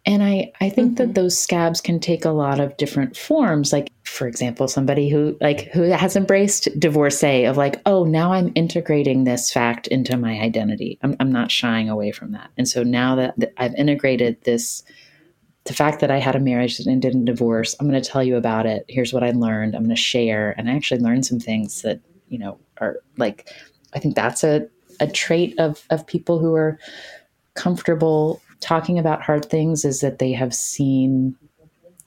and 0.07 0.23
i 0.23 0.51
i 0.61 0.69
think 0.69 0.93
mm-hmm. 0.93 1.05
that 1.05 1.13
those 1.13 1.37
scabs 1.37 1.79
can 1.79 1.99
take 1.99 2.25
a 2.25 2.31
lot 2.31 2.59
of 2.59 2.75
different 2.77 3.15
forms 3.15 3.71
like 3.71 3.91
for 4.03 4.27
example 4.27 4.67
somebody 4.67 5.09
who 5.09 5.37
like 5.41 5.69
who 5.71 5.83
has 5.83 6.15
embraced 6.15 6.67
divorcee 6.79 7.43
of 7.43 7.57
like 7.57 7.79
oh 7.85 8.03
now 8.03 8.33
i'm 8.33 8.51
integrating 8.55 9.23
this 9.25 9.51
fact 9.51 9.85
into 9.87 10.17
my 10.17 10.39
identity 10.39 10.97
i'm, 11.03 11.15
I'm 11.19 11.31
not 11.31 11.51
shying 11.51 11.89
away 11.89 12.11
from 12.11 12.31
that 12.31 12.49
and 12.57 12.67
so 12.67 12.81
now 12.81 13.15
that, 13.15 13.37
that 13.37 13.53
i've 13.57 13.75
integrated 13.75 14.41
this 14.43 14.81
the 15.65 15.73
fact 15.73 15.99
that 15.99 16.09
I 16.09 16.17
had 16.17 16.35
a 16.35 16.39
marriage 16.39 16.79
ended 16.87 17.13
in 17.13 17.25
divorce, 17.25 17.75
I'm 17.77 17.89
going 17.89 18.01
to 18.01 18.09
tell 18.09 18.23
you 18.23 18.37
about 18.37 18.65
it. 18.65 18.85
Here's 18.87 19.11
what 19.11 19.21
I 19.21 19.31
learned. 19.31 19.75
I'm 19.75 19.83
going 19.83 19.95
to 19.95 20.01
share. 20.01 20.55
And 20.57 20.69
I 20.69 20.75
actually 20.75 21.01
learned 21.01 21.25
some 21.25 21.41
things 21.41 21.81
that, 21.81 21.99
you 22.29 22.39
know, 22.39 22.57
are 22.77 22.99
like, 23.17 23.49
I 23.93 23.99
think 23.99 24.15
that's 24.15 24.45
a, 24.45 24.67
a 25.01 25.07
trait 25.07 25.59
of, 25.59 25.83
of 25.89 26.07
people 26.07 26.39
who 26.39 26.55
are 26.55 26.79
comfortable 27.55 28.41
talking 28.59 28.99
about 28.99 29.21
hard 29.21 29.45
things 29.45 29.85
is 29.85 30.01
that 30.01 30.19
they 30.19 30.31
have 30.31 30.53
seen 30.53 31.35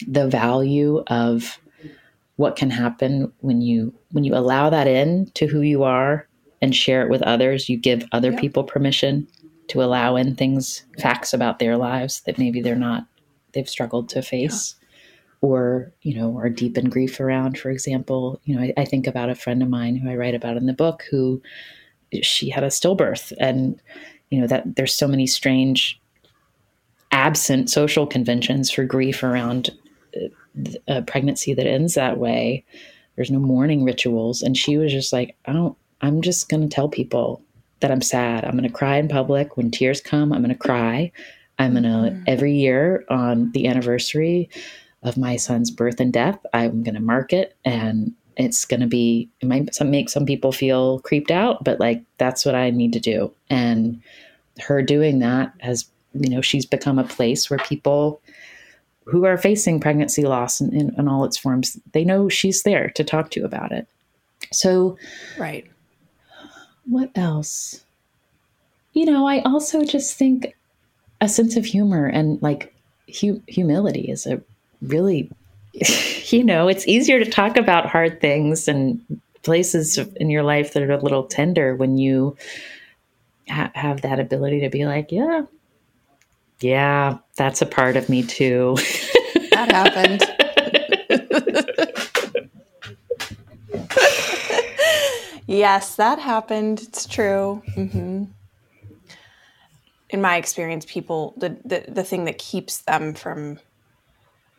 the 0.06 0.26
value 0.26 1.02
of 1.08 1.58
what 2.36 2.56
can 2.56 2.70
happen 2.70 3.30
when 3.40 3.60
you 3.60 3.92
when 4.12 4.24
you 4.24 4.34
allow 4.34 4.70
that 4.70 4.86
in 4.86 5.30
to 5.34 5.46
who 5.46 5.60
you 5.60 5.82
are 5.82 6.26
and 6.62 6.74
share 6.74 7.02
it 7.02 7.10
with 7.10 7.22
others 7.22 7.68
you 7.68 7.76
give 7.76 8.06
other 8.12 8.30
yeah. 8.30 8.40
people 8.40 8.64
permission 8.64 9.28
to 9.68 9.82
allow 9.82 10.16
in 10.16 10.34
things 10.34 10.84
facts 10.98 11.34
about 11.34 11.58
their 11.58 11.76
lives 11.76 12.22
that 12.22 12.38
maybe 12.38 12.62
they're 12.62 12.74
not 12.74 13.06
they've 13.52 13.68
struggled 13.68 14.08
to 14.08 14.22
face 14.22 14.74
yeah. 14.80 14.86
or 15.42 15.92
you 16.00 16.14
know 16.14 16.38
are 16.38 16.48
deep 16.48 16.78
in 16.78 16.88
grief 16.88 17.20
around 17.20 17.58
for 17.58 17.70
example 17.70 18.40
you 18.44 18.56
know 18.56 18.62
I, 18.62 18.72
I, 18.78 18.84
think 18.86 19.06
about 19.06 19.28
a 19.28 19.34
friend 19.34 19.62
of 19.62 19.68
mine 19.68 19.96
who 19.96 20.08
i 20.08 20.16
write 20.16 20.34
about 20.34 20.56
in 20.56 20.64
the 20.64 20.72
book 20.72 21.04
who 21.10 21.42
she 22.22 22.48
had 22.48 22.64
a 22.64 22.68
stillbirth 22.68 23.34
and 23.38 23.80
you 24.30 24.40
know 24.40 24.46
that 24.46 24.76
there's 24.76 24.94
so 24.94 25.06
many 25.06 25.26
strange 25.26 25.99
absent 27.12 27.70
social 27.70 28.06
conventions 28.06 28.70
for 28.70 28.84
grief 28.84 29.22
around 29.22 29.70
uh, 30.16 30.70
a 30.88 31.02
pregnancy 31.02 31.54
that 31.54 31.66
ends 31.66 31.94
that 31.94 32.18
way 32.18 32.64
there's 33.16 33.30
no 33.30 33.38
mourning 33.38 33.84
rituals 33.84 34.42
and 34.42 34.56
she 34.56 34.76
was 34.76 34.92
just 34.92 35.12
like 35.12 35.36
i 35.46 35.52
don't 35.52 35.76
I'm 36.00 36.22
just 36.22 36.48
going 36.48 36.62
to 36.62 36.74
tell 36.74 36.88
people 36.88 37.42
that 37.80 37.90
I'm 37.90 38.02
sad. 38.02 38.44
I'm 38.44 38.52
going 38.52 38.64
to 38.64 38.70
cry 38.70 38.96
in 38.96 39.08
public. 39.08 39.56
When 39.56 39.70
tears 39.70 40.00
come, 40.00 40.32
I'm 40.32 40.42
going 40.42 40.54
to 40.54 40.58
cry. 40.58 41.12
I'm 41.58 41.72
going 41.72 41.84
to, 41.84 41.88
mm-hmm. 41.88 42.22
every 42.26 42.54
year 42.54 43.04
on 43.08 43.52
the 43.52 43.66
anniversary 43.66 44.48
of 45.02 45.16
my 45.16 45.36
son's 45.36 45.70
birth 45.70 46.00
and 46.00 46.12
death, 46.12 46.38
I'm 46.52 46.82
going 46.82 46.94
to 46.94 47.00
mark 47.00 47.32
it. 47.32 47.56
And 47.64 48.12
it's 48.36 48.64
going 48.64 48.80
to 48.80 48.86
be, 48.86 49.28
it 49.40 49.46
might 49.46 49.68
make 49.82 50.08
some 50.08 50.26
people 50.26 50.52
feel 50.52 51.00
creeped 51.00 51.30
out, 51.30 51.64
but 51.64 51.80
like 51.80 52.02
that's 52.18 52.44
what 52.44 52.54
I 52.54 52.70
need 52.70 52.92
to 52.94 53.00
do. 53.00 53.32
And 53.48 54.02
her 54.60 54.82
doing 54.82 55.18
that 55.20 55.52
has, 55.60 55.86
you 56.14 56.30
know, 56.30 56.40
she's 56.40 56.66
become 56.66 56.98
a 56.98 57.04
place 57.04 57.48
where 57.48 57.58
people 57.58 58.20
who 59.04 59.24
are 59.24 59.36
facing 59.36 59.80
pregnancy 59.80 60.22
loss 60.22 60.60
in, 60.60 60.72
in, 60.72 60.94
in 60.96 61.08
all 61.08 61.24
its 61.24 61.36
forms, 61.36 61.78
they 61.92 62.04
know 62.04 62.28
she's 62.28 62.62
there 62.62 62.90
to 62.90 63.04
talk 63.04 63.30
to 63.30 63.44
about 63.44 63.72
it. 63.72 63.86
So, 64.52 64.96
right. 65.38 65.66
What 66.86 67.10
else? 67.14 67.84
You 68.92 69.04
know, 69.04 69.26
I 69.26 69.40
also 69.40 69.84
just 69.84 70.16
think 70.16 70.54
a 71.20 71.28
sense 71.28 71.56
of 71.56 71.64
humor 71.64 72.06
and 72.06 72.40
like 72.42 72.74
hu- 73.20 73.42
humility 73.46 74.10
is 74.10 74.26
a 74.26 74.40
really, 74.82 75.30
you 76.26 76.44
know, 76.44 76.68
it's 76.68 76.86
easier 76.88 77.22
to 77.22 77.30
talk 77.30 77.56
about 77.56 77.86
hard 77.86 78.20
things 78.20 78.68
and 78.68 79.00
places 79.42 79.98
in 80.16 80.30
your 80.30 80.42
life 80.42 80.72
that 80.72 80.82
are 80.82 80.92
a 80.92 81.02
little 81.02 81.24
tender 81.24 81.74
when 81.74 81.98
you 81.98 82.36
ha- 83.48 83.72
have 83.74 84.02
that 84.02 84.20
ability 84.20 84.60
to 84.60 84.68
be 84.68 84.84
like, 84.84 85.10
yeah, 85.10 85.42
yeah, 86.60 87.18
that's 87.36 87.62
a 87.62 87.66
part 87.66 87.96
of 87.96 88.08
me 88.08 88.22
too. 88.22 88.76
That 89.52 89.72
happened. 89.72 90.22
yes, 95.46 95.96
that 95.96 96.18
happened. 96.18 96.82
It's 96.82 97.06
true. 97.06 97.62
Mm-hmm. 97.76 98.24
In 100.10 100.20
my 100.20 100.36
experience, 100.36 100.84
people 100.86 101.34
the, 101.36 101.56
the 101.64 101.84
the 101.88 102.04
thing 102.04 102.24
that 102.24 102.38
keeps 102.38 102.78
them 102.82 103.14
from 103.14 103.58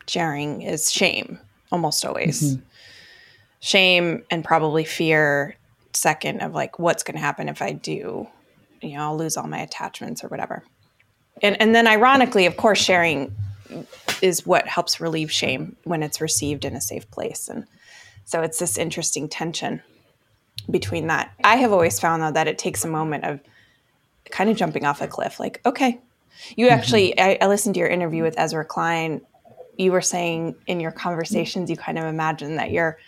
sharing 0.06 0.62
is 0.62 0.90
shame, 0.90 1.38
almost 1.70 2.04
always. 2.04 2.42
Mm-hmm. 2.56 2.62
Shame 3.60 4.24
and 4.30 4.44
probably 4.44 4.84
fear. 4.84 5.56
Second 5.94 6.40
of 6.40 6.54
like, 6.54 6.78
what's 6.78 7.02
going 7.02 7.16
to 7.16 7.20
happen 7.20 7.48
if 7.48 7.60
I 7.60 7.72
do? 7.72 8.26
You 8.80 8.96
know, 8.96 9.02
I'll 9.02 9.16
lose 9.16 9.36
all 9.36 9.46
my 9.46 9.60
attachments 9.60 10.24
or 10.24 10.28
whatever. 10.28 10.64
And 11.40 11.60
and 11.60 11.74
then, 11.74 11.86
ironically, 11.86 12.46
of 12.46 12.56
course, 12.56 12.78
sharing 12.78 13.34
is 14.20 14.46
what 14.46 14.66
helps 14.68 15.00
relieve 15.00 15.30
shame 15.30 15.76
when 15.84 16.02
it's 16.02 16.20
received 16.20 16.64
in 16.64 16.76
a 16.76 16.80
safe 16.80 17.10
place. 17.10 17.48
And 17.48 17.66
so 18.24 18.42
it's 18.42 18.58
this 18.58 18.78
interesting 18.78 19.28
tension 19.28 19.82
between 20.70 21.08
that. 21.08 21.32
I 21.42 21.56
have 21.56 21.72
always 21.72 21.98
found 21.98 22.22
though 22.22 22.30
that 22.30 22.48
it 22.48 22.58
takes 22.58 22.84
a 22.84 22.88
moment 22.88 23.24
of 23.24 23.40
kind 24.30 24.48
of 24.48 24.56
jumping 24.56 24.84
off 24.84 25.02
a 25.02 25.08
cliff. 25.08 25.40
Like, 25.40 25.60
okay, 25.66 26.00
you 26.56 26.66
mm-hmm. 26.66 26.74
actually, 26.74 27.18
I, 27.18 27.38
I, 27.40 27.46
listened 27.46 27.74
to 27.74 27.80
your 27.80 27.88
interview 27.88 28.22
with 28.22 28.38
Ezra 28.38 28.64
Klein. 28.64 29.20
You 29.76 29.92
were 29.92 30.00
saying 30.00 30.54
in 30.66 30.80
your 30.80 30.92
conversations, 30.92 31.68
you 31.68 31.76
kind 31.76 31.98
of 31.98 32.04
imagine 32.04 32.56
that 32.56 32.70
you're 32.70 32.98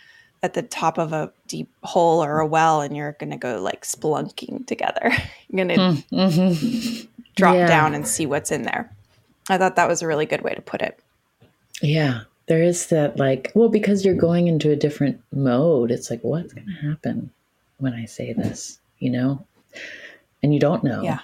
at 0.43 0.53
the 0.53 0.61
top 0.61 0.97
of 0.97 1.13
a 1.13 1.31
deep 1.47 1.69
hole 1.83 2.23
or 2.23 2.39
a 2.39 2.45
well 2.45 2.81
and 2.81 2.95
you're 2.95 3.13
going 3.13 3.31
to 3.31 3.37
go 3.37 3.61
like 3.61 3.83
spelunking 3.83 4.67
together. 4.67 5.11
you're 5.49 5.65
going 5.65 5.69
to 5.69 6.03
mm-hmm. 6.11 7.14
Drop 7.35 7.55
yeah. 7.55 7.67
down 7.67 7.93
and 7.93 8.07
see 8.07 8.25
what's 8.25 8.51
in 8.51 8.63
there. 8.63 8.91
I 9.49 9.57
thought 9.57 9.75
that 9.75 9.87
was 9.87 10.01
a 10.01 10.07
really 10.07 10.25
good 10.25 10.41
way 10.41 10.53
to 10.53 10.61
put 10.61 10.81
it. 10.81 10.99
Yeah. 11.81 12.21
There 12.47 12.63
is 12.63 12.87
that, 12.87 13.17
like, 13.17 13.51
well, 13.55 13.69
because 13.69 14.05
you're 14.05 14.15
going 14.15 14.47
into 14.47 14.71
a 14.71 14.75
different 14.75 15.21
mode, 15.31 15.91
it's 15.91 16.09
like, 16.09 16.21
what's 16.23 16.53
going 16.53 16.67
to 16.67 16.87
happen 16.87 17.31
when 17.77 17.93
I 17.93 18.05
say 18.05 18.33
this, 18.33 18.79
you 18.99 19.09
know? 19.09 19.45
And 20.43 20.53
you 20.53 20.59
don't 20.59 20.83
know. 20.83 21.01
Yeah. 21.01 21.19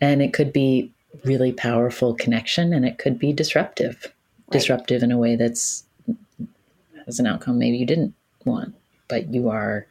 And 0.00 0.22
it 0.22 0.32
could 0.32 0.52
be 0.52 0.90
really 1.24 1.52
powerful 1.52 2.14
connection 2.14 2.72
and 2.72 2.84
it 2.86 2.98
could 2.98 3.18
be 3.18 3.32
disruptive, 3.32 3.98
right. 4.04 4.52
disruptive 4.52 5.02
in 5.02 5.12
a 5.12 5.18
way 5.18 5.36
that's 5.36 5.84
as 7.06 7.18
an 7.18 7.26
outcome 7.26 7.58
maybe 7.58 7.76
you 7.76 7.86
didn't 7.86 8.14
want, 8.44 8.74
but 9.08 9.32
you 9.32 9.50
are 9.50 9.86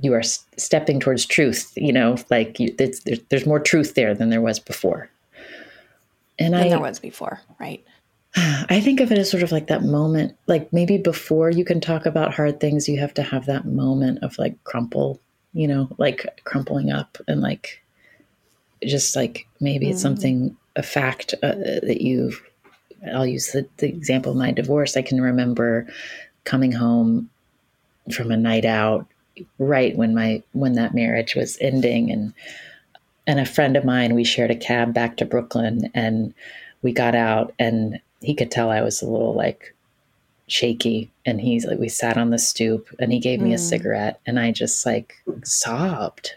you 0.00 0.14
are 0.14 0.22
stepping 0.22 1.00
towards 1.00 1.26
truth 1.26 1.72
you 1.76 1.92
know 1.92 2.16
like 2.30 2.58
you, 2.60 2.74
there's, 2.76 3.00
there's 3.30 3.46
more 3.46 3.60
truth 3.60 3.94
there 3.94 4.14
than 4.14 4.30
there 4.30 4.40
was 4.40 4.58
before 4.58 5.10
and 6.38 6.54
than 6.54 6.62
I, 6.62 6.68
there 6.68 6.80
was 6.80 6.98
before, 6.98 7.40
right? 7.58 7.84
I 8.36 8.80
think 8.80 9.00
of 9.00 9.10
it 9.10 9.18
as 9.18 9.30
sort 9.30 9.42
of 9.42 9.52
like 9.52 9.66
that 9.66 9.82
moment, 9.82 10.36
like 10.46 10.72
maybe 10.72 10.98
before 10.98 11.50
you 11.50 11.64
can 11.64 11.80
talk 11.80 12.06
about 12.06 12.34
hard 12.34 12.60
things, 12.60 12.88
you 12.88 12.98
have 13.00 13.14
to 13.14 13.22
have 13.22 13.46
that 13.46 13.66
moment 13.66 14.20
of 14.22 14.38
like 14.38 14.62
crumple, 14.64 15.20
you 15.52 15.66
know, 15.66 15.88
like 15.98 16.42
crumpling 16.44 16.90
up 16.90 17.18
and 17.26 17.40
like 17.40 17.82
just 18.84 19.16
like 19.16 19.46
maybe 19.60 19.86
mm. 19.86 19.90
it's 19.90 20.02
something, 20.02 20.56
a 20.76 20.82
fact 20.82 21.34
uh, 21.42 21.54
that 21.82 22.02
you've, 22.02 22.40
I'll 23.12 23.26
use 23.26 23.50
the, 23.52 23.66
the 23.78 23.88
example 23.88 24.32
of 24.32 24.38
my 24.38 24.52
divorce. 24.52 24.96
I 24.96 25.02
can 25.02 25.20
remember 25.20 25.88
coming 26.44 26.72
home 26.72 27.30
from 28.12 28.30
a 28.30 28.36
night 28.36 28.64
out 28.64 29.06
right 29.58 29.96
when 29.96 30.14
my, 30.14 30.42
when 30.52 30.74
that 30.74 30.94
marriage 30.94 31.34
was 31.34 31.58
ending 31.60 32.10
and, 32.10 32.32
and 33.26 33.38
a 33.38 33.46
friend 33.46 33.76
of 33.76 33.84
mine, 33.84 34.14
we 34.14 34.24
shared 34.24 34.50
a 34.50 34.56
cab 34.56 34.94
back 34.94 35.16
to 35.18 35.26
Brooklyn 35.26 35.90
and 35.94 36.34
we 36.82 36.92
got 36.92 37.14
out 37.14 37.52
and 37.58 38.00
he 38.20 38.34
could 38.34 38.50
tell 38.50 38.70
I 38.70 38.80
was 38.80 39.02
a 39.02 39.08
little 39.08 39.34
like 39.34 39.74
shaky 40.46 41.10
and 41.26 41.40
he's 41.40 41.66
like 41.66 41.78
we 41.78 41.88
sat 41.88 42.16
on 42.16 42.30
the 42.30 42.38
stoop 42.38 42.88
and 42.98 43.12
he 43.12 43.18
gave 43.18 43.40
me 43.40 43.50
mm. 43.50 43.54
a 43.54 43.58
cigarette 43.58 44.20
and 44.26 44.38
I 44.40 44.50
just 44.50 44.84
like 44.84 45.14
sobbed. 45.44 46.32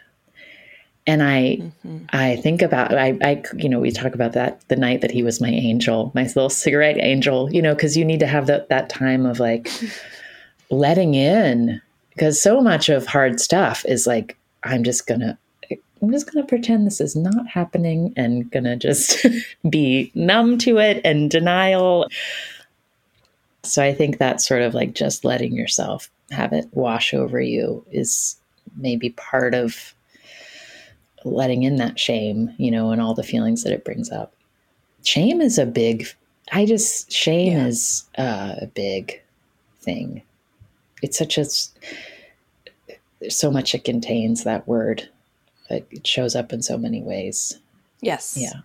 And 1.08 1.24
I 1.24 1.58
mm-hmm. 1.62 1.98
I 2.10 2.36
think 2.36 2.62
about 2.62 2.96
I 2.96 3.18
I 3.24 3.42
you 3.56 3.70
know 3.70 3.80
we 3.80 3.92
talk 3.92 4.14
about 4.14 4.34
that 4.34 4.62
the 4.68 4.76
night 4.76 5.02
that 5.02 5.12
he 5.12 5.24
was 5.24 5.42
my 5.42 5.50
angel, 5.50 6.12
my 6.14 6.24
little 6.24 6.50
cigarette 6.50 6.98
angel, 7.00 7.52
you 7.52 7.62
know, 7.62 7.76
cuz 7.76 7.98
you 7.98 8.06
need 8.06 8.20
to 8.20 8.28
have 8.28 8.46
that 8.48 8.70
that 8.70 8.90
time 8.90 9.26
of 9.26 9.40
like 9.40 9.70
letting 10.70 11.16
in 11.16 11.82
because 12.12 12.42
so 12.42 12.62
much 12.62 12.90
of 12.90 13.06
hard 13.08 13.40
stuff 13.40 13.84
is 13.86 14.06
like 14.08 14.38
I'm 14.64 14.84
just 14.84 15.08
to 15.22 15.38
I'm 16.02 16.12
just 16.12 16.28
to 16.44 16.48
pretend 16.48 16.88
this 16.88 17.00
is 17.00 17.16
not 17.16 17.48
happening 17.48 18.14
and 18.16 18.52
to 18.66 18.76
just 18.76 19.26
be 19.70 20.12
numb 20.16 20.58
to 20.60 20.80
it 20.80 21.02
and 21.06 21.30
denial. 21.30 22.08
So 23.64 23.84
I 23.84 23.94
think 23.94 24.18
that 24.18 24.42
sort 24.42 24.64
of 24.64 24.74
like 24.74 24.94
just 24.94 25.24
letting 25.24 25.54
yourself 25.54 26.10
have 26.32 26.54
it 26.54 26.68
wash 26.72 27.14
over 27.14 27.40
you 27.40 27.86
is 27.92 28.38
maybe 28.78 29.12
part 29.12 29.54
of 29.54 29.94
letting 31.24 31.64
in 31.64 31.76
that 31.76 32.00
shame, 32.00 32.54
you 32.58 32.72
know, 32.72 32.92
and 32.92 33.00
all 33.00 33.14
the 33.14 33.22
feelings 33.22 33.64
that 33.64 33.74
it 33.74 33.86
brings 33.86 34.10
up. 34.10 34.34
Shame 35.04 35.40
is 35.40 35.60
a 35.60 35.66
big, 35.68 36.08
I 36.52 36.66
just, 36.66 37.12
shame 37.12 37.54
yeah. 37.54 37.68
is 37.68 38.06
uh, 38.18 38.56
a 38.62 38.66
big 38.68 39.22
thing. 39.82 40.24
It's 41.02 41.18
such 41.18 41.38
a, 41.38 41.46
there's 43.20 43.36
so 43.36 43.52
much 43.52 43.74
it 43.74 43.84
contains, 43.84 44.44
that 44.44 44.68
word 44.68 45.10
it 45.72 46.06
shows 46.06 46.36
up 46.36 46.52
in 46.52 46.62
so 46.62 46.78
many 46.78 47.02
ways. 47.02 47.60
Yes. 48.02 48.38
Yeah. 48.38 48.62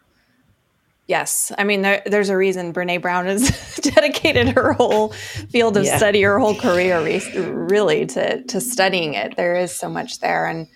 Yes. 1.07 1.53
I 1.57 1.63
mean, 1.63 1.83
there, 1.83 2.03
there's 2.05 2.31
a 2.31 2.37
reason 2.37 2.73
Brene 2.73 3.01
Brown 3.01 3.27
has 3.27 3.77
dedicated 3.83 4.49
her 4.49 4.73
whole 4.73 5.13
field 5.51 5.77
of 5.77 5.85
yeah. 5.85 5.97
study, 5.97 6.23
her 6.23 6.39
whole 6.39 6.57
career, 6.57 7.01
really, 7.37 8.07
to, 8.07 8.43
to 8.43 8.61
studying 8.61 9.15
it. 9.15 9.37
There 9.37 9.55
is 9.55 9.73
so 9.73 9.89
much 9.89 10.19
there. 10.19 10.47
And 10.47 10.67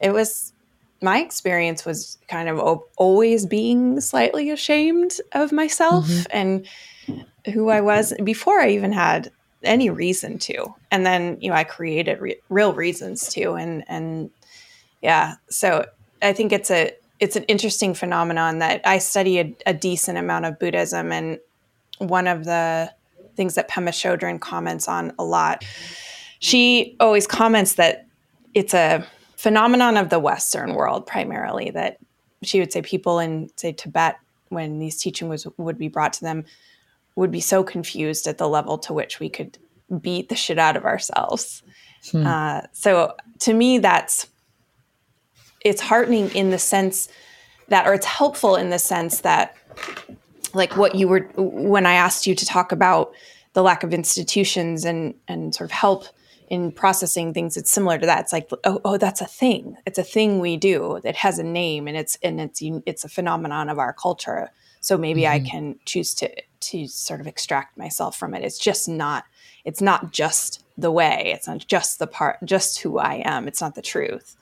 it 0.00 0.12
was, 0.12 0.54
my 1.02 1.20
experience 1.20 1.84
was 1.84 2.16
kind 2.28 2.48
of 2.48 2.58
always 2.96 3.44
being 3.44 4.00
slightly 4.00 4.48
ashamed 4.48 5.12
of 5.32 5.52
myself 5.52 6.06
mm-hmm. 6.06 6.26
and 6.30 6.66
who 7.54 7.68
I 7.68 7.82
was 7.82 8.14
before 8.24 8.60
I 8.60 8.70
even 8.70 8.92
had 8.92 9.30
any 9.66 9.90
reason 9.90 10.38
to. 10.40 10.74
And 10.90 11.04
then, 11.04 11.38
you 11.40 11.50
know, 11.50 11.56
I 11.56 11.64
created 11.64 12.20
re- 12.20 12.40
real 12.48 12.72
reasons 12.72 13.28
to. 13.30 13.54
And, 13.54 13.84
and 13.88 14.30
yeah. 15.02 15.34
So 15.50 15.86
I 16.22 16.32
think 16.32 16.52
it's 16.52 16.70
a 16.70 16.92
it's 17.20 17.36
an 17.36 17.44
interesting 17.44 17.94
phenomenon 17.94 18.58
that 18.58 18.80
I 18.84 18.98
study 18.98 19.38
a, 19.38 19.56
a 19.66 19.74
decent 19.74 20.18
amount 20.18 20.46
of 20.46 20.58
Buddhism, 20.58 21.12
and 21.12 21.38
one 21.98 22.26
of 22.26 22.44
the 22.44 22.92
things 23.36 23.54
that 23.54 23.70
Pema 23.70 23.90
Chodron 23.90 24.40
comments 24.40 24.88
on 24.88 25.12
a 25.18 25.24
lot. 25.24 25.64
She 26.40 26.96
always 27.00 27.26
comments 27.26 27.74
that 27.74 28.06
it's 28.52 28.74
a 28.74 29.06
phenomenon 29.36 29.96
of 29.96 30.10
the 30.10 30.18
Western 30.18 30.74
world 30.74 31.06
primarily. 31.06 31.70
That 31.70 31.98
she 32.42 32.58
would 32.58 32.72
say 32.72 32.82
people 32.82 33.18
in 33.20 33.48
say 33.56 33.72
Tibet, 33.72 34.16
when 34.48 34.78
these 34.78 35.00
teaching 35.00 35.28
was 35.28 35.46
would 35.56 35.78
be 35.78 35.88
brought 35.88 36.14
to 36.14 36.22
them, 36.22 36.44
would 37.16 37.30
be 37.30 37.40
so 37.40 37.62
confused 37.62 38.26
at 38.26 38.38
the 38.38 38.48
level 38.48 38.78
to 38.78 38.92
which 38.92 39.20
we 39.20 39.28
could 39.28 39.58
beat 40.00 40.28
the 40.28 40.34
shit 40.34 40.58
out 40.58 40.76
of 40.76 40.84
ourselves. 40.84 41.62
Hmm. 42.10 42.26
Uh, 42.26 42.60
so 42.72 43.14
to 43.40 43.54
me, 43.54 43.78
that's 43.78 44.26
it's 45.60 45.80
heartening 45.80 46.28
in 46.34 46.50
the 46.50 46.58
sense 46.58 47.08
that, 47.68 47.86
or 47.86 47.94
it's 47.94 48.06
helpful 48.06 48.56
in 48.56 48.70
the 48.70 48.78
sense 48.78 49.20
that, 49.20 49.56
like 50.52 50.76
what 50.76 50.94
you 50.94 51.08
were 51.08 51.28
when 51.36 51.86
I 51.86 51.94
asked 51.94 52.26
you 52.26 52.34
to 52.34 52.46
talk 52.46 52.72
about 52.72 53.12
the 53.54 53.62
lack 53.62 53.82
of 53.82 53.94
institutions 53.94 54.84
and 54.84 55.14
and 55.26 55.54
sort 55.54 55.70
of 55.70 55.72
help 55.72 56.04
in 56.48 56.70
processing 56.70 57.32
things, 57.32 57.56
it's 57.56 57.70
similar 57.70 57.98
to 57.98 58.06
that. 58.06 58.20
It's 58.20 58.32
like, 58.32 58.50
oh, 58.64 58.80
oh, 58.84 58.96
that's 58.98 59.20
a 59.20 59.26
thing. 59.26 59.76
It's 59.86 59.98
a 59.98 60.02
thing 60.02 60.40
we 60.40 60.56
do 60.56 61.00
that 61.02 61.16
has 61.16 61.38
a 61.38 61.42
name, 61.42 61.88
and 61.88 61.96
it's 61.96 62.18
and 62.22 62.40
it's 62.40 62.60
it's 62.86 63.04
a 63.04 63.08
phenomenon 63.08 63.68
of 63.68 63.78
our 63.78 63.92
culture. 63.92 64.50
So 64.84 64.98
maybe 64.98 65.22
mm-hmm. 65.22 65.46
I 65.46 65.48
can 65.48 65.76
choose 65.86 66.12
to 66.16 66.30
to 66.60 66.86
sort 66.88 67.22
of 67.22 67.26
extract 67.26 67.78
myself 67.78 68.18
from 68.18 68.34
it. 68.34 68.44
It's 68.44 68.58
just 68.58 68.86
not. 68.86 69.24
It's 69.64 69.80
not 69.80 70.12
just 70.12 70.62
the 70.76 70.90
way. 70.90 71.32
It's 71.34 71.48
not 71.48 71.66
just 71.66 71.98
the 71.98 72.06
part. 72.06 72.36
Just 72.44 72.80
who 72.80 72.98
I 72.98 73.22
am. 73.24 73.48
It's 73.48 73.62
not 73.62 73.76
the 73.76 73.80
truth. 73.80 74.36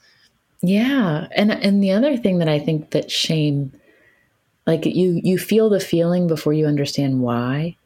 Yeah, 0.61 1.29
and 1.37 1.53
and 1.53 1.81
the 1.81 1.93
other 1.93 2.17
thing 2.17 2.39
that 2.39 2.49
I 2.49 2.59
think 2.59 2.91
that 2.91 3.09
shame, 3.09 3.71
like 4.67 4.85
you 4.85 5.21
you 5.23 5.39
feel 5.39 5.71
the 5.71 5.79
feeling 5.79 6.27
before 6.27 6.55
you 6.55 6.67
understand 6.67 7.21
why. 7.21 7.77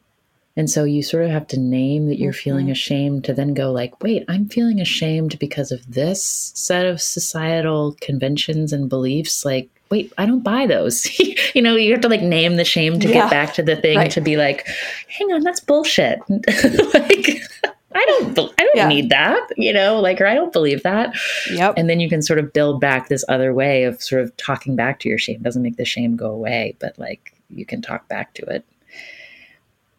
And 0.55 0.67
so 0.67 0.83
you 0.83 1.03
sort 1.03 1.25
of 1.25 1.29
have 1.29 1.45
to 1.49 1.59
name 1.59 2.07
that 2.07 2.17
you're 2.17 2.33
mm-hmm. 2.33 2.39
feeling 2.39 2.71
ashamed 2.71 3.23
to 3.25 3.35
then 3.35 3.53
go 3.53 3.71
like, 3.71 4.01
wait, 4.01 4.25
I'm 4.27 4.49
feeling 4.49 4.81
ashamed 4.81 5.37
because 5.37 5.71
of 5.71 5.93
this 5.93 6.51
set 6.55 6.87
of 6.87 6.99
societal 6.99 7.95
conventions 8.01 8.73
and 8.73 8.89
beliefs. 8.89 9.45
Like, 9.45 9.69
wait, 9.89 10.13
I 10.17 10.25
don't 10.25 10.43
buy 10.43 10.65
those. 10.65 11.19
you 11.55 11.61
know, 11.61 11.75
you 11.75 11.91
have 11.91 12.01
to 12.01 12.09
like 12.09 12.21
name 12.21 12.55
the 12.55 12.65
shame 12.65 12.99
to 12.99 13.07
yeah. 13.07 13.13
get 13.13 13.29
back 13.29 13.53
to 13.55 13.63
the 13.63 13.75
thing 13.75 13.97
right. 13.97 14.11
to 14.11 14.21
be 14.21 14.37
like, 14.37 14.67
hang 15.07 15.31
on, 15.31 15.43
that's 15.43 15.59
bullshit. 15.59 16.19
like 16.29 17.41
I 17.95 18.05
don't 18.05 18.37
I 18.37 18.63
don't 18.63 18.75
yeah. 18.75 18.87
need 18.87 19.09
that, 19.09 19.47
you 19.57 19.73
know, 19.73 19.99
like 19.99 20.21
or 20.21 20.27
I 20.27 20.35
don't 20.35 20.53
believe 20.53 20.83
that. 20.83 21.15
Yep. 21.51 21.75
And 21.77 21.89
then 21.89 21.99
you 21.99 22.09
can 22.09 22.21
sort 22.21 22.39
of 22.39 22.53
build 22.53 22.79
back 22.79 23.07
this 23.07 23.25
other 23.27 23.53
way 23.53 23.83
of 23.83 24.01
sort 24.01 24.21
of 24.21 24.35
talking 24.37 24.75
back 24.75 24.99
to 24.99 25.09
your 25.09 25.17
shame. 25.17 25.37
It 25.37 25.43
doesn't 25.43 25.63
make 25.63 25.77
the 25.77 25.85
shame 25.85 26.15
go 26.15 26.29
away, 26.29 26.75
but 26.79 26.97
like 26.99 27.33
you 27.49 27.65
can 27.65 27.81
talk 27.81 28.07
back 28.07 28.33
to 28.35 28.45
it. 28.45 28.65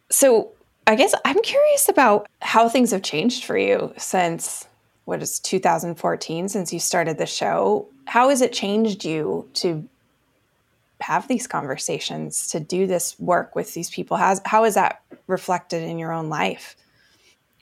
So 0.09 0.51
I 0.87 0.95
guess 0.95 1.13
I'm 1.25 1.41
curious 1.41 1.89
about 1.89 2.27
how 2.41 2.69
things 2.69 2.91
have 2.91 3.03
changed 3.03 3.43
for 3.43 3.57
you 3.57 3.93
since 3.97 4.67
what 5.09 5.23
is 5.23 5.39
2014 5.39 6.49
since 6.49 6.71
you 6.71 6.79
started 6.79 7.17
the 7.17 7.25
show. 7.25 7.87
How 8.05 8.29
has 8.29 8.41
it 8.41 8.53
changed 8.53 9.03
you 9.03 9.49
to 9.55 9.89
have 11.01 11.27
these 11.27 11.47
conversations, 11.47 12.47
to 12.49 12.59
do 12.59 12.85
this 12.85 13.19
work 13.19 13.55
with 13.55 13.73
these 13.73 13.89
people? 13.89 14.17
Has 14.17 14.39
how 14.45 14.63
is 14.65 14.75
that 14.75 15.01
reflected 15.27 15.81
in 15.81 15.97
your 15.97 16.13
own 16.13 16.29
life? 16.29 16.75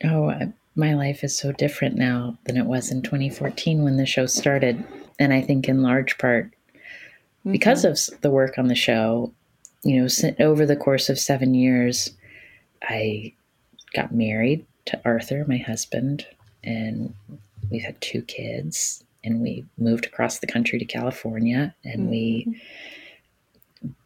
Oh, 0.03 0.51
my 0.75 0.93
life 0.93 1.23
is 1.23 1.37
so 1.37 1.53
different 1.53 1.95
now 1.95 2.37
than 2.43 2.57
it 2.57 2.65
was 2.65 2.91
in 2.91 3.01
2014 3.01 3.81
when 3.83 3.95
the 3.95 4.05
show 4.05 4.25
started, 4.25 4.83
and 5.17 5.33
I 5.33 5.41
think 5.41 5.69
in 5.69 5.81
large 5.81 6.17
part 6.17 6.53
because 7.49 7.85
mm-hmm. 7.85 8.13
of 8.13 8.21
the 8.21 8.29
work 8.29 8.57
on 8.57 8.67
the 8.67 8.75
show. 8.75 9.31
You 9.83 10.01
know, 10.01 10.31
over 10.39 10.65
the 10.65 10.75
course 10.75 11.07
of 11.07 11.17
seven 11.17 11.53
years, 11.53 12.09
I 12.81 13.31
got 13.93 14.13
married 14.13 14.65
to 14.85 14.99
Arthur, 15.05 15.45
my 15.47 15.57
husband, 15.57 16.25
and 16.67 17.13
we've 17.71 17.83
had 17.83 17.99
two 18.01 18.21
kids. 18.23 19.03
And 19.23 19.41
we 19.41 19.65
moved 19.77 20.05
across 20.05 20.39
the 20.39 20.47
country 20.47 20.79
to 20.79 20.85
California, 20.85 21.75
and 21.83 22.01
mm-hmm. 22.01 22.11
we 22.11 22.61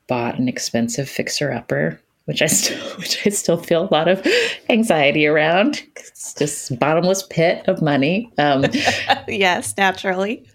bought 0.07 0.39
an 0.39 0.47
expensive 0.47 1.07
fixer 1.07 1.51
upper, 1.51 1.99
which 2.25 2.41
I 2.41 2.47
still 2.47 2.79
which 2.97 3.25
I 3.25 3.29
still 3.29 3.57
feel 3.57 3.87
a 3.87 3.93
lot 3.93 4.07
of 4.07 4.25
anxiety 4.69 5.27
around. 5.27 5.83
It's 5.97 6.33
just 6.33 6.79
bottomless 6.79 7.23
pit 7.23 7.63
of 7.67 7.81
money. 7.81 8.31
Um, 8.37 8.65
yes, 9.27 9.75
naturally. 9.77 10.45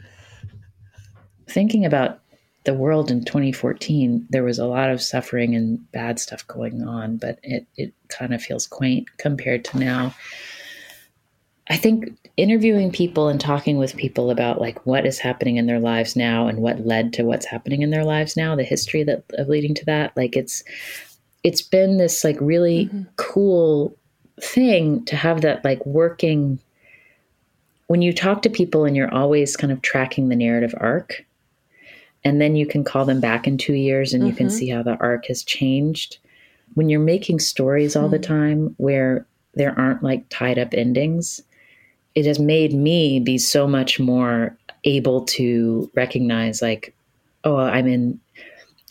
Thinking 1.48 1.84
about 1.84 2.20
the 2.64 2.74
world 2.74 3.11
in 3.11 3.24
2014, 3.24 4.26
there 4.30 4.42
was 4.42 4.59
a 4.59 4.66
lot 4.66 4.90
of 4.90 5.00
suffering 5.00 5.54
and 5.54 5.90
bad 5.92 6.18
stuff 6.18 6.44
going 6.48 6.82
on, 6.82 7.16
but 7.16 7.38
it, 7.44 7.66
it 7.76 7.94
kind 8.09 8.34
of 8.34 8.42
feels 8.42 8.66
quaint 8.66 9.07
compared 9.18 9.64
to 9.66 9.78
now. 9.78 10.12
I 11.69 11.77
think 11.77 12.17
interviewing 12.37 12.93
people 12.93 13.29
and 13.29 13.41
talking 13.41 13.77
with 13.77 13.97
people 13.97 14.31
about 14.31 14.61
like 14.61 14.87
what 14.87 15.05
is 15.05 15.19
happening 15.19 15.57
in 15.57 15.67
their 15.67 15.81
lives 15.81 16.14
now 16.14 16.47
and 16.47 16.59
what 16.59 16.87
led 16.87 17.12
to 17.14 17.25
what's 17.25 17.47
happening 17.47 17.83
in 17.83 17.91
their 17.91 18.05
lives 18.05 18.37
now, 18.37 18.55
the 18.55 18.62
history 18.62 19.03
that 19.05 19.25
of 19.35 19.49
leading 19.49 19.75
to 19.75 19.85
that, 19.87 20.17
like 20.17 20.37
it's 20.37 20.62
it's 21.43 21.62
been 21.62 21.97
this 21.97 22.23
like 22.23 22.37
really 22.41 22.87
mm-hmm. 22.87 23.03
cool 23.17 23.97
thing 24.41 25.05
to 25.07 25.17
have 25.17 25.41
that 25.41 25.64
like 25.64 25.85
working 25.87 26.59
when 27.87 28.03
you 28.03 28.12
talk 28.12 28.43
to 28.43 28.51
people 28.51 28.85
and 28.85 28.97
you're 28.97 29.12
always 29.14 29.57
kind 29.57 29.73
of 29.73 29.81
tracking 29.83 30.29
the 30.29 30.37
narrative 30.37 30.75
arc 30.79 31.25
and 32.25 32.41
then 32.41 32.57
you 32.57 32.67
can 32.67 32.85
call 32.85 33.05
them 33.05 33.21
back 33.21 33.47
in 33.47 33.57
two 33.57 33.75
years 33.75 34.12
and 34.12 34.23
mm-hmm. 34.23 34.31
you 34.31 34.37
can 34.37 34.49
mm-hmm. 34.49 34.57
see 34.57 34.69
how 34.69 34.83
the 34.83 34.97
arc 34.99 35.27
has 35.27 35.43
changed 35.43 36.19
when 36.75 36.89
you're 36.89 37.01
making 37.01 37.39
stories 37.39 37.97
all 37.97 38.05
mm-hmm. 38.05 38.12
the 38.12 38.19
time 38.19 38.75
where 38.77 39.27
there 39.55 39.77
aren't 39.79 40.03
like 40.03 40.29
tied 40.29 40.59
up 40.59 40.75
endings 40.75 41.43
it 42.17 42.27
has 42.27 42.41
made 42.41 42.73
me 42.73 43.21
be 43.21 43.39
so 43.39 43.67
much 43.69 44.01
more 44.01 44.57
able 44.85 45.25
to 45.25 45.89
recognize 45.95 46.61
like 46.61 46.95
oh 47.45 47.57
i'm 47.57 47.87
in 47.87 48.19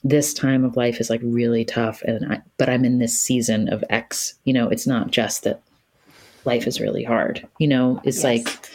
this 0.03 0.33
time 0.33 0.63
of 0.63 0.77
life 0.77 1.01
is 1.01 1.09
like 1.09 1.21
really 1.23 1.65
tough 1.65 2.01
and 2.03 2.31
I, 2.31 2.41
but 2.57 2.69
i'm 2.69 2.85
in 2.85 2.99
this 2.99 3.19
season 3.19 3.67
of 3.69 3.83
x 3.89 4.35
you 4.45 4.53
know 4.53 4.69
it's 4.69 4.87
not 4.87 5.11
just 5.11 5.43
that 5.43 5.61
life 6.45 6.67
is 6.67 6.79
really 6.79 7.03
hard 7.03 7.45
you 7.59 7.67
know 7.67 7.99
it's 8.05 8.23
yes. 8.23 8.23
like 8.23 8.69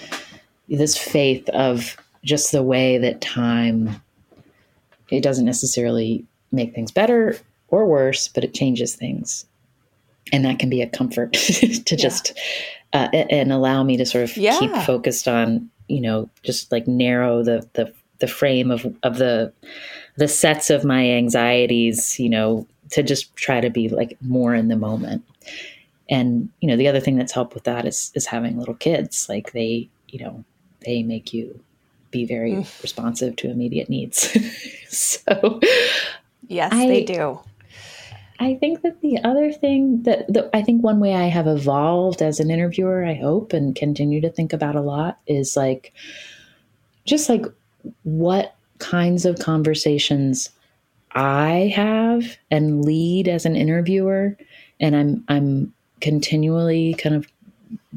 this 0.68 0.98
faith 0.98 1.48
of 1.50 1.96
just 2.22 2.52
the 2.52 2.62
way 2.62 2.98
that 2.98 3.20
time 3.20 4.02
it 5.10 5.22
doesn't 5.22 5.44
necessarily 5.44 6.24
make 6.52 6.74
things 6.74 6.90
better 6.90 7.36
or 7.68 7.86
worse, 7.86 8.28
but 8.28 8.44
it 8.44 8.54
changes 8.54 8.94
things. 8.94 9.46
And 10.32 10.44
that 10.44 10.58
can 10.58 10.70
be 10.70 10.82
a 10.82 10.88
comfort 10.88 11.32
to 11.32 11.96
just 11.96 12.38
uh, 12.92 13.08
and 13.12 13.52
allow 13.52 13.82
me 13.82 13.96
to 13.96 14.06
sort 14.06 14.24
of 14.24 14.36
yeah. 14.36 14.58
keep 14.58 14.72
focused 14.84 15.28
on, 15.28 15.70
you 15.88 16.00
know, 16.00 16.28
just 16.42 16.72
like 16.72 16.86
narrow 16.88 17.42
the 17.42 17.66
the 17.74 17.92
the 18.18 18.26
frame 18.26 18.70
of 18.70 18.86
of 19.02 19.18
the 19.18 19.52
the 20.16 20.28
sets 20.28 20.70
of 20.70 20.84
my 20.84 21.08
anxieties, 21.10 22.18
you 22.18 22.28
know, 22.28 22.66
to 22.90 23.02
just 23.02 23.34
try 23.36 23.60
to 23.60 23.70
be 23.70 23.88
like 23.88 24.16
more 24.20 24.54
in 24.54 24.68
the 24.68 24.76
moment. 24.76 25.24
And 26.08 26.48
you 26.60 26.68
know, 26.68 26.76
the 26.76 26.88
other 26.88 27.00
thing 27.00 27.16
that's 27.16 27.32
helped 27.32 27.54
with 27.54 27.64
that 27.64 27.86
is 27.86 28.10
is 28.14 28.26
having 28.26 28.58
little 28.58 28.74
kids. 28.74 29.28
Like 29.28 29.52
they, 29.52 29.88
you 30.08 30.24
know, 30.24 30.44
they 30.84 31.02
make 31.02 31.32
you 31.32 31.60
be 32.10 32.24
very 32.24 32.52
mm. 32.52 32.82
responsive 32.82 33.36
to 33.36 33.50
immediate 33.50 33.88
needs. 33.88 34.36
so, 34.88 35.60
yes, 36.48 36.72
I, 36.72 36.88
they 36.88 37.04
do. 37.04 37.40
I 38.40 38.54
think 38.54 38.80
that 38.82 39.02
the 39.02 39.18
other 39.22 39.52
thing 39.52 40.02
that 40.04 40.26
the, 40.32 40.48
I 40.56 40.62
think 40.62 40.82
one 40.82 40.98
way 40.98 41.14
I 41.14 41.26
have 41.26 41.46
evolved 41.46 42.22
as 42.22 42.40
an 42.40 42.50
interviewer, 42.50 43.04
I 43.04 43.14
hope, 43.14 43.52
and 43.52 43.76
continue 43.76 44.20
to 44.22 44.30
think 44.30 44.54
about 44.54 44.76
a 44.76 44.80
lot 44.80 45.18
is 45.26 45.56
like 45.58 45.92
just 47.04 47.28
like 47.28 47.44
what 48.02 48.54
kinds 48.78 49.26
of 49.26 49.38
conversations 49.38 50.48
I 51.12 51.70
have 51.76 52.38
and 52.50 52.82
lead 52.82 53.28
as 53.28 53.44
an 53.44 53.56
interviewer. 53.56 54.38
And 54.80 54.96
I'm 54.96 55.24
I'm 55.28 55.74
continually 56.00 56.94
kind 56.94 57.14
of 57.14 57.26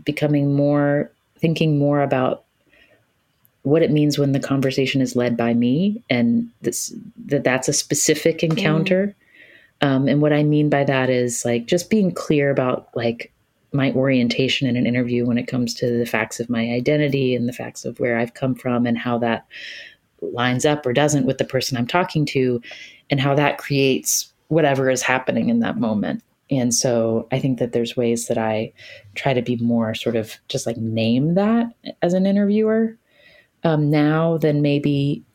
becoming 0.03 0.53
more 0.53 1.09
thinking 1.37 1.79
more 1.79 2.01
about 2.01 2.43
what 3.63 3.81
it 3.81 3.91
means 3.91 4.19
when 4.19 4.33
the 4.33 4.39
conversation 4.39 5.01
is 5.01 5.15
led 5.15 5.37
by 5.37 5.53
me 5.53 6.03
and 6.09 6.49
this, 6.61 6.93
that 7.25 7.45
that's 7.45 7.69
a 7.69 7.73
specific 7.73 8.43
encounter. 8.43 9.07
Mm. 9.07 9.22
Um, 9.83 10.07
and 10.07 10.21
what 10.21 10.31
I 10.31 10.43
mean 10.43 10.69
by 10.69 10.85
that 10.85 11.09
is 11.09 11.43
like 11.43 11.65
just 11.65 11.89
being 11.89 12.13
clear 12.13 12.49
about 12.49 12.87
like 12.95 13.33
my 13.73 13.91
orientation 13.91 14.65
in 14.67 14.77
an 14.77 14.87
interview 14.87 15.25
when 15.25 15.37
it 15.37 15.47
comes 15.47 15.73
to 15.73 15.97
the 15.97 16.05
facts 16.05 16.39
of 16.39 16.49
my 16.49 16.71
identity 16.71 17.35
and 17.35 17.49
the 17.49 17.53
facts 17.53 17.83
of 17.83 17.99
where 17.99 18.17
I've 18.17 18.33
come 18.33 18.55
from 18.55 18.85
and 18.85 18.97
how 18.97 19.17
that 19.17 19.45
lines 20.21 20.65
up 20.65 20.85
or 20.85 20.93
doesn't 20.93 21.25
with 21.25 21.37
the 21.37 21.43
person 21.43 21.77
I'm 21.77 21.85
talking 21.85 22.25
to 22.27 22.61
and 23.09 23.19
how 23.19 23.35
that 23.35 23.57
creates 23.57 24.31
whatever 24.47 24.89
is 24.89 25.01
happening 25.01 25.49
in 25.49 25.59
that 25.59 25.77
moment. 25.77 26.23
And 26.49 26.73
so 26.73 27.27
I 27.33 27.39
think 27.39 27.59
that 27.59 27.73
there's 27.73 27.97
ways 27.97 28.27
that 28.27 28.37
I 28.37 28.71
try 29.15 29.33
to 29.33 29.41
be 29.41 29.57
more 29.57 29.93
sort 29.95 30.15
of 30.15 30.37
just 30.47 30.65
like 30.65 30.77
name 30.77 31.33
that 31.33 31.67
as 32.01 32.13
an 32.13 32.25
interviewer 32.25 32.97
um, 33.65 33.89
now 33.89 34.37
than 34.37 34.61
maybe 34.61 35.25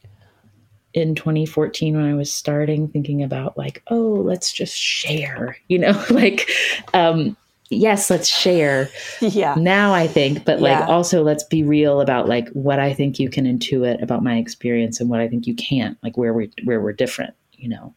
in 0.95 1.14
2014 1.14 1.97
when 1.97 2.05
I 2.05 2.14
was 2.14 2.32
starting 2.32 2.89
thinking 2.89 3.22
about 3.22 3.57
like, 3.59 3.82
oh, 3.89 4.22
let's 4.24 4.53
just 4.53 4.76
share, 4.76 5.57
you 5.68 5.78
know, 5.78 6.03
like, 6.11 6.51
um, 6.95 7.36
yes, 7.70 8.11
let's 8.11 8.28
share. 8.28 8.89
Yeah. 9.20 9.55
Now 9.57 9.93
I 9.93 10.07
think, 10.07 10.45
but 10.45 10.61
like 10.61 10.78
yeah. 10.78 10.86
also 10.86 11.22
let's 11.22 11.45
be 11.45 11.62
real 11.62 12.01
about 12.01 12.28
like 12.28 12.49
what 12.51 12.78
I 12.78 12.95
think 12.95 13.18
you 13.18 13.28
can 13.30 13.45
intuit 13.45 14.03
about 14.03 14.22
my 14.22 14.36
experience 14.36 15.01
and 15.01 15.11
what 15.11 15.20
I 15.20 15.28
think 15.28 15.47
you 15.47 15.55
can't, 15.55 15.99
like 16.03 16.16
where 16.16 16.32
we 16.32 16.51
where 16.64 16.80
we're 16.80 16.93
different, 16.93 17.34
you 17.53 17.68
know. 17.68 17.95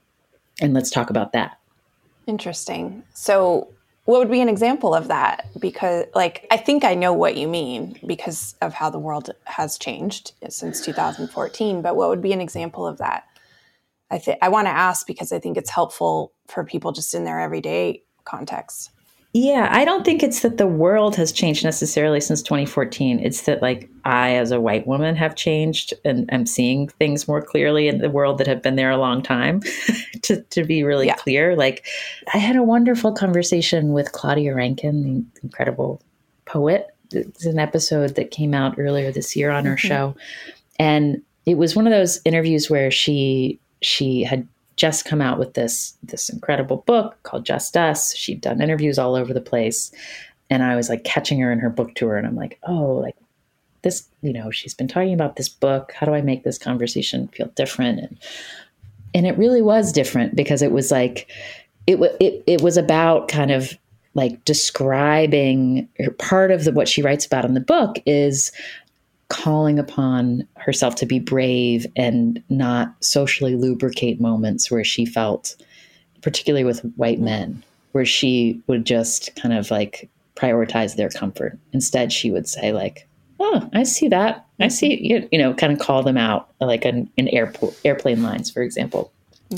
And 0.60 0.74
let's 0.74 0.92
talk 0.92 1.10
about 1.10 1.32
that. 1.32 1.58
Interesting. 2.28 3.04
So 3.14 3.70
what 4.06 4.20
would 4.20 4.32
be 4.32 4.42
an 4.42 4.50
example 4.50 4.96
of 4.96 5.08
that? 5.10 5.48
Because, 5.60 6.06
like, 6.16 6.48
I 6.50 6.58
think 6.58 6.84
I 6.84 6.96
know 6.96 7.14
what 7.14 7.38
you 7.38 7.48
mean 7.48 8.00
because 8.06 8.56
of 8.62 8.74
how 8.74 8.90
the 8.90 9.00
world 9.00 9.30
has 9.46 9.78
changed 9.78 10.34
since 10.50 10.82
2014. 10.82 11.82
But 11.82 11.96
what 11.96 12.10
would 12.10 12.22
be 12.22 12.34
an 12.34 12.42
example 12.42 12.88
of 12.88 12.98
that? 12.98 13.28
I 14.10 14.18
think 14.18 14.40
I 14.42 14.50
want 14.50 14.68
to 14.68 14.72
ask 14.72 15.08
because 15.08 15.32
I 15.32 15.40
think 15.40 15.56
it's 15.56 15.70
helpful 15.70 16.34
for 16.48 16.64
people 16.66 16.92
just 16.92 17.14
in 17.14 17.24
their 17.24 17.40
everyday 17.40 18.04
context. 18.26 18.92
Yeah, 19.34 19.70
I 19.72 19.86
don't 19.86 20.04
think 20.04 20.24
it's 20.24 20.42
that 20.42 20.58
the 20.58 20.68
world 20.68 21.16
has 21.16 21.32
changed 21.32 21.64
necessarily 21.64 22.20
since 22.20 22.42
2014. 22.42 23.20
It's 23.20 23.44
that 23.44 23.62
like 23.62 23.90
I 24.04 24.36
as 24.36 24.52
a 24.52 24.60
white 24.60 24.86
woman 24.86 25.16
have 25.16 25.36
changed 25.36 25.94
and 26.04 26.30
I'm 26.34 26.46
seeing 26.46 26.90
things 26.90 27.30
more 27.30 27.42
clearly 27.42 27.88
in 27.88 28.00
the 28.00 28.10
world 28.10 28.40
that 28.40 28.48
have 28.48 28.62
been 28.62 28.76
there 28.76 28.92
a 28.92 28.98
long 28.98 29.22
time 29.22 29.62
to, 30.24 30.42
to 30.42 30.66
be 30.66 30.84
really 30.84 31.08
yeah. 31.08 31.16
clear. 31.16 31.56
Like 31.56 31.86
I 32.34 32.40
had 32.40 32.58
a 32.58 32.64
wonderful 32.64 33.14
conversation 33.14 33.94
with 33.94 34.12
Claudia 34.12 34.54
Rankine, 34.54 35.26
the 35.36 35.42
incredible 35.44 36.02
poet. 36.44 36.88
It's 37.12 37.46
an 37.46 37.60
episode 37.60 38.16
that 38.16 38.32
came 38.32 38.54
out 38.54 38.76
earlier 38.78 39.14
this 39.14 39.38
year 39.38 39.50
on 39.50 39.64
mm-hmm. 39.64 39.72
her 39.72 39.78
show. 39.78 40.16
And 40.78 41.22
it 41.46 41.58
was 41.58 41.74
one 41.74 41.88
of 41.88 41.92
those 41.92 42.20
interviews 42.26 42.70
where 42.70 42.92
she 42.92 43.60
she 43.82 44.24
had 44.24 44.48
just 44.76 45.06
come 45.06 45.22
out 45.22 45.40
with 45.40 45.54
this 45.54 45.98
this 46.04 46.30
incredible 46.30 46.78
book 46.88 47.18
called 47.24 47.46
Just 47.46 47.76
Us. 47.78 48.16
She'd 48.16 48.42
done 48.42 48.62
interviews 48.62 48.98
all 48.98 49.16
over 49.16 49.34
the 49.34 49.42
place, 49.42 49.92
and 50.50 50.64
I 50.64 50.76
was 50.76 50.90
like 50.90 51.04
catching 51.04 51.40
her 51.40 51.52
in 51.52 51.60
her 51.60 51.70
book 51.70 51.96
tour, 51.96 52.18
and 52.18 52.26
I'm 52.26 52.36
like, 52.36 52.60
oh, 52.64 52.94
like 52.94 53.16
this, 53.82 54.08
you 54.22 54.34
know, 54.34 54.52
she's 54.52 54.74
been 54.74 54.88
talking 54.88 55.14
about 55.14 55.36
this 55.36 55.50
book. 55.50 55.92
How 55.94 56.06
do 56.06 56.14
I 56.14 56.22
make 56.22 56.44
this 56.44 56.58
conversation 56.58 57.28
feel 57.30 57.48
different? 57.56 58.00
And 58.00 58.20
and 59.14 59.28
it 59.28 59.38
really 59.38 59.62
was 59.62 59.92
different 59.92 60.36
because 60.36 60.62
it 60.62 60.72
was 60.72 60.92
like 60.92 61.30
it 61.88 62.00
it 62.20 62.44
it 62.48 62.62
was 62.62 62.78
about 62.78 63.28
kind 63.28 63.52
of 63.52 63.78
like 64.14 64.44
describing 64.44 65.88
part 66.20 66.52
of 66.52 66.66
the, 66.66 66.72
what 66.74 66.88
she 66.88 67.02
writes 67.02 67.26
about 67.26 67.46
in 67.46 67.54
the 67.54 67.62
book 67.62 67.98
is 68.06 68.52
calling 69.32 69.80
upon 69.80 70.46
herself 70.58 70.96
to 70.96 71.06
be 71.06 71.18
brave 71.18 71.88
and 71.96 72.44
not 72.50 72.94
socially 73.00 73.56
lubricate 73.56 74.20
moments 74.20 74.70
where 74.70 74.84
she 74.84 75.06
felt, 75.06 75.56
particularly 76.22 76.66
with 76.66 76.82
white 76.98 77.20
men, 77.22 77.64
where 77.94 78.06
she 78.06 78.62
would 78.68 78.86
just 78.86 79.34
kind 79.38 79.54
of 79.54 79.72
like 79.72 80.10
prioritize 80.36 80.98
their 80.98 81.10
comfort. 81.10 81.58
Instead, 81.72 82.12
she 82.12 82.30
would 82.30 82.46
say, 82.46 82.74
like, 82.74 83.08
oh, 83.40 83.70
I 83.72 83.84
see 83.84 84.10
that. 84.10 84.46
I 84.60 84.68
see, 84.68 84.98
mm-hmm. 84.98 85.06
you, 85.06 85.30
you 85.32 85.40
know, 85.40 85.54
kind 85.54 85.72
of 85.72 85.80
call 85.80 86.04
them 86.04 86.18
out, 86.18 86.50
like 86.60 86.84
in, 86.84 87.10
in 87.16 87.30
airport, 87.30 87.80
airplane 87.86 88.22
lines, 88.22 88.52
for 88.52 88.62
example. 88.62 89.14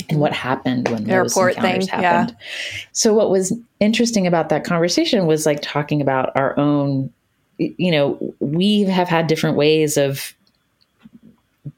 And 0.08 0.20
what 0.20 0.30
mm-hmm. 0.30 0.40
happened 0.40 0.88
when 0.88 1.10
Airport 1.10 1.56
those 1.56 1.64
encounters 1.64 1.90
thing, 1.90 2.00
happened. 2.00 2.36
Yeah. 2.40 2.84
So, 2.92 3.12
what 3.12 3.30
was 3.30 3.52
interesting 3.80 4.26
about 4.26 4.48
that 4.50 4.64
conversation 4.64 5.26
was 5.26 5.46
like 5.46 5.60
talking 5.62 6.00
about 6.00 6.32
our 6.36 6.58
own 6.58 7.12
you 7.58 7.90
know, 7.90 8.34
we 8.40 8.82
have 8.82 9.08
had 9.08 9.26
different 9.26 9.56
ways 9.56 9.96
of 9.96 10.34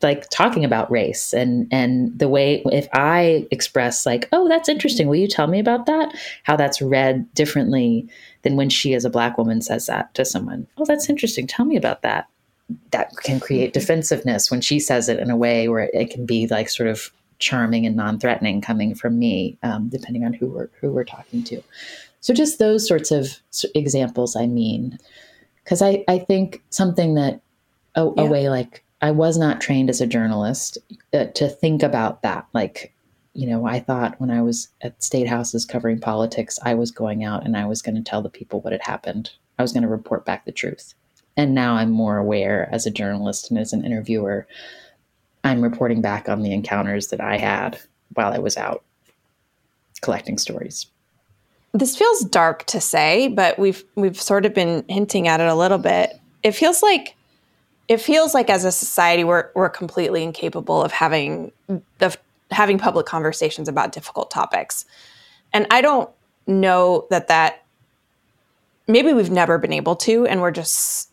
like 0.03 0.29
talking 0.31 0.65
about 0.65 0.91
race 0.91 1.33
and 1.33 1.69
and 1.71 2.19
the 2.19 2.29
way 2.29 2.61
if 2.67 2.89
i 2.93 3.47
express 3.53 4.05
like 4.05 4.29
oh 4.33 4.49
that's 4.49 4.69
interesting. 4.69 5.07
Will 5.07 5.17
you 5.17 5.29
tell 5.29 5.47
me 5.47 5.61
about 5.61 5.87
that? 5.87 6.15
how 6.43 6.57
that's 6.57 6.83
read 6.83 7.33
differently 7.35 8.09
than 8.43 8.57
when 8.57 8.69
she 8.69 8.95
as 8.95 9.05
a 9.05 9.11
black 9.11 9.39
woman 9.39 9.61
says 9.61 9.87
that 9.87 10.13
to 10.15 10.25
someone. 10.25 10.67
Oh 10.77 10.85
that's 10.85 11.09
interesting. 11.09 11.47
Tell 11.47 11.65
me 11.65 11.77
about 11.77 12.03
that. 12.03 12.29
That 12.91 13.17
can 13.23 13.39
create 13.39 13.73
defensiveness 13.73 14.51
when 14.51 14.61
she 14.61 14.81
says 14.81 15.09
it 15.09 15.21
in 15.21 15.31
a 15.31 15.37
way 15.37 15.69
where 15.69 15.89
it 15.93 16.11
can 16.11 16.27
be 16.27 16.49
like 16.49 16.69
sort 16.69 16.89
of 16.89 17.13
charming 17.39 17.87
and 17.87 17.95
non-threatening 17.95 18.61
coming 18.63 18.95
from 18.95 19.19
me 19.19 19.57
um, 19.63 19.89
depending 19.89 20.25
on 20.25 20.33
who 20.33 20.49
we're 20.49 20.69
who 20.81 20.91
we're 20.91 21.05
talking 21.05 21.45
to. 21.45 21.63
So 22.21 22.35
just 22.35 22.59
those 22.59 22.89
sorts 22.89 23.13
of 23.13 23.37
examples 23.75 24.35
i 24.35 24.47
mean 24.47 24.99
because 25.67 25.83
I, 25.83 26.05
I 26.07 26.21
think 26.21 26.63
something 26.71 27.17
that 27.17 27.41
a, 27.97 28.05
yeah. 28.05 28.23
a, 28.23 28.27
way 28.27 28.49
like 28.49 28.85
I 29.03 29.11
was 29.11 29.37
not 29.37 29.61
trained 29.61 29.91
as 29.91 30.01
a 30.01 30.07
journalist 30.07 30.79
uh, 31.13 31.25
to 31.25 31.49
think 31.49 31.83
about 31.83 32.23
that. 32.23 32.47
Like, 32.55 32.95
you 33.35 33.49
know, 33.49 33.67
I 33.67 33.81
thought 33.81 34.21
when 34.21 34.31
I 34.31 34.43
was 34.43 34.69
at 34.83 35.03
state 35.03 35.27
houses 35.27 35.65
covering 35.65 35.99
politics, 35.99 36.57
I 36.65 36.75
was 36.75 36.93
going 36.93 37.25
out 37.25 37.45
and 37.45 37.57
I 37.57 37.67
was 37.67 37.83
going 37.83 37.97
to 37.97 38.09
tell 38.09 38.23
the 38.23 38.31
people 38.31 38.61
what 38.61 38.73
had 38.73 38.83
happened. 38.83 39.33
I 39.59 39.63
was 39.63 39.73
going 39.73 39.83
to 39.83 39.89
report 39.89 40.25
back 40.25 40.45
the 40.45 40.53
truth. 40.53 40.95
And 41.37 41.53
now 41.53 41.75
I'm 41.75 41.91
more 41.91 42.17
aware 42.17 42.69
as 42.73 42.87
a 42.87 42.91
journalist 42.91 43.51
and 43.51 43.59
as 43.59 43.73
an 43.73 43.85
interviewer, 43.85 44.47
I'm 45.43 45.63
reporting 45.63 46.01
back 46.01 46.29
on 46.29 46.43
the 46.43 46.53
encounters 46.53 47.09
that 47.09 47.21
I 47.21 47.39
had 47.39 47.81
while 48.15 48.33
I 48.33 48.39
was 48.39 48.57
out 48.57 48.85
collecting 50.01 50.39
stories 50.39 50.87
this 51.79 51.97
feels 51.97 52.21
dark 52.25 52.65
to 52.67 52.81
say, 52.81 53.29
but 53.29 53.59
we've 53.59 53.85
we've 53.95 54.21
sort 54.21 54.47
of 54.47 54.55
been 54.55 54.85
hinting 54.89 55.29
at 55.29 55.41
it 55.41 55.49
a 55.49 55.55
little 55.55 55.79
bit. 55.79 56.19
It 56.43 56.53
feels 56.53 56.83
like 56.83 57.17
it 57.89 58.01
feels 58.01 58.35
like 58.35 58.51
as 58.51 58.65
a 58.65 58.73
society 58.73 59.25
we're 59.25 59.51
we're 59.55 59.69
completely 59.69 60.23
incapable 60.23 60.83
of 60.83 60.93
having 60.93 61.53
of 62.01 62.17
having 62.51 62.79
public 62.79 63.07
conversations 63.07 63.69
about 63.69 63.93
difficult 63.93 64.31
topics. 64.31 64.85
And 65.53 65.67
I 65.71 65.81
don't 65.81 66.11
know 66.47 67.07
that 67.11 67.29
that 67.29 67.65
maybe 68.87 69.13
we've 69.13 69.31
never 69.31 69.59
been 69.59 69.73
able 69.73 69.97
to 69.97 70.27
and 70.27 70.41
we're 70.41 70.53
just 70.53 71.11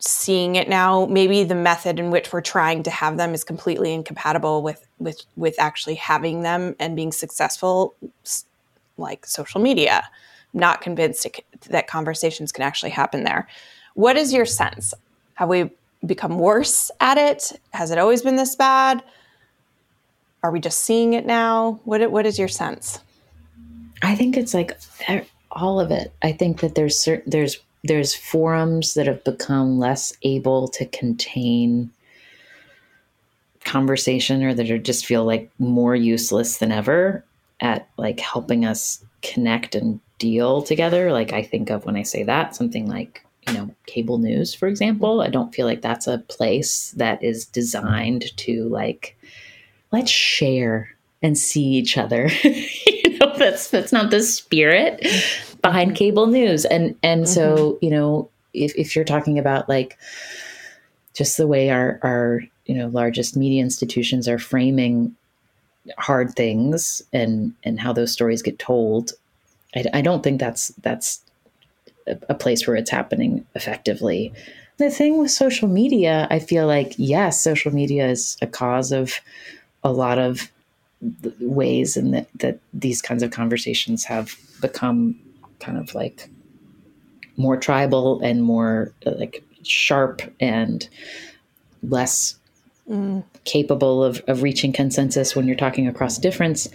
seeing 0.00 0.54
it 0.54 0.68
now 0.68 1.06
maybe 1.06 1.42
the 1.42 1.56
method 1.56 1.98
in 1.98 2.10
which 2.10 2.32
we're 2.32 2.40
trying 2.40 2.84
to 2.84 2.90
have 2.90 3.16
them 3.16 3.34
is 3.34 3.42
completely 3.42 3.92
incompatible 3.92 4.62
with 4.62 4.86
with 5.00 5.24
with 5.36 5.56
actually 5.58 5.96
having 5.96 6.42
them 6.42 6.76
and 6.78 6.94
being 6.94 7.10
successful 7.10 7.96
like 8.98 9.26
social 9.26 9.60
media. 9.60 10.08
not 10.54 10.80
convinced 10.80 11.26
it, 11.26 11.44
that 11.68 11.86
conversations 11.86 12.52
can 12.52 12.62
actually 12.62 12.90
happen 12.90 13.24
there. 13.24 13.46
What 13.94 14.16
is 14.16 14.32
your 14.32 14.46
sense? 14.46 14.94
Have 15.34 15.48
we 15.48 15.70
become 16.06 16.38
worse 16.38 16.90
at 17.00 17.18
it? 17.18 17.60
Has 17.72 17.90
it 17.90 17.98
always 17.98 18.22
been 18.22 18.36
this 18.36 18.56
bad? 18.56 19.02
Are 20.42 20.50
we 20.50 20.60
just 20.60 20.80
seeing 20.80 21.12
it 21.14 21.26
now? 21.26 21.80
What 21.84 22.10
what 22.10 22.26
is 22.26 22.38
your 22.38 22.48
sense? 22.48 23.00
I 24.02 24.14
think 24.14 24.36
it's 24.36 24.54
like 24.54 24.78
all 25.50 25.80
of 25.80 25.90
it. 25.90 26.12
I 26.22 26.32
think 26.32 26.60
that 26.60 26.74
there's 26.74 26.98
certain 26.98 27.30
there's 27.30 27.58
there's 27.84 28.14
forums 28.14 28.94
that 28.94 29.06
have 29.06 29.22
become 29.24 29.78
less 29.78 30.12
able 30.22 30.68
to 30.68 30.86
contain 30.86 31.90
conversation 33.64 34.42
or 34.42 34.54
that 34.54 34.70
are 34.70 34.78
just 34.78 35.06
feel 35.06 35.24
like 35.24 35.50
more 35.58 35.94
useless 35.94 36.58
than 36.58 36.72
ever 36.72 37.24
at 37.60 37.88
like 37.96 38.20
helping 38.20 38.64
us 38.64 39.04
connect 39.22 39.74
and 39.74 40.00
deal 40.18 40.62
together. 40.62 41.12
Like 41.12 41.32
I 41.32 41.42
think 41.42 41.70
of 41.70 41.84
when 41.84 41.96
I 41.96 42.02
say 42.02 42.22
that, 42.24 42.54
something 42.54 42.86
like, 42.86 43.24
you 43.46 43.54
know, 43.54 43.74
cable 43.86 44.18
news, 44.18 44.54
for 44.54 44.68
example. 44.68 45.20
I 45.20 45.28
don't 45.28 45.54
feel 45.54 45.66
like 45.66 45.82
that's 45.82 46.06
a 46.06 46.18
place 46.18 46.92
that 46.92 47.22
is 47.22 47.46
designed 47.46 48.36
to 48.38 48.68
like, 48.68 49.16
let's 49.92 50.10
share 50.10 50.90
and 51.22 51.36
see 51.36 51.64
each 51.64 51.96
other. 51.96 52.28
you 52.44 53.18
know, 53.18 53.36
that's 53.36 53.70
that's 53.70 53.92
not 53.92 54.10
the 54.10 54.22
spirit 54.22 55.06
behind 55.62 55.96
cable 55.96 56.26
news. 56.26 56.64
And 56.64 56.96
and 57.02 57.24
mm-hmm. 57.24 57.32
so, 57.32 57.78
you 57.80 57.90
know, 57.90 58.30
if, 58.54 58.74
if 58.76 58.94
you're 58.94 59.04
talking 59.04 59.38
about 59.38 59.68
like 59.68 59.98
just 61.14 61.36
the 61.36 61.46
way 61.46 61.70
our 61.70 61.98
our 62.02 62.42
you 62.66 62.74
know 62.74 62.88
largest 62.88 63.36
media 63.36 63.62
institutions 63.62 64.28
are 64.28 64.38
framing 64.38 65.16
hard 65.98 66.34
things 66.34 67.02
and 67.12 67.54
and 67.64 67.80
how 67.80 67.92
those 67.92 68.12
stories 68.12 68.42
get 68.42 68.58
told 68.58 69.12
i, 69.74 69.84
I 69.94 70.00
don't 70.02 70.22
think 70.22 70.40
that's 70.40 70.68
that's 70.82 71.22
a, 72.06 72.18
a 72.28 72.34
place 72.34 72.66
where 72.66 72.76
it's 72.76 72.90
happening 72.90 73.46
effectively 73.54 74.32
the 74.76 74.90
thing 74.90 75.18
with 75.18 75.30
social 75.30 75.68
media 75.68 76.26
i 76.30 76.38
feel 76.38 76.66
like 76.66 76.94
yes 76.96 77.42
social 77.42 77.72
media 77.72 78.08
is 78.08 78.36
a 78.42 78.46
cause 78.46 78.92
of 78.92 79.14
a 79.84 79.92
lot 79.92 80.18
of 80.18 80.50
ways 81.40 81.96
in 81.96 82.10
that 82.10 82.28
that 82.34 82.58
these 82.72 83.00
kinds 83.00 83.22
of 83.22 83.30
conversations 83.30 84.04
have 84.04 84.36
become 84.60 85.18
kind 85.60 85.78
of 85.78 85.94
like 85.94 86.28
more 87.36 87.56
tribal 87.56 88.20
and 88.20 88.42
more 88.42 88.92
like 89.04 89.44
sharp 89.62 90.20
and 90.40 90.88
less 91.82 92.36
mm. 92.88 93.22
Capable 93.48 94.04
of, 94.04 94.22
of 94.28 94.42
reaching 94.42 94.72
consensus 94.72 95.34
when 95.34 95.46
you're 95.46 95.56
talking 95.56 95.88
across 95.88 96.18
difference. 96.18 96.68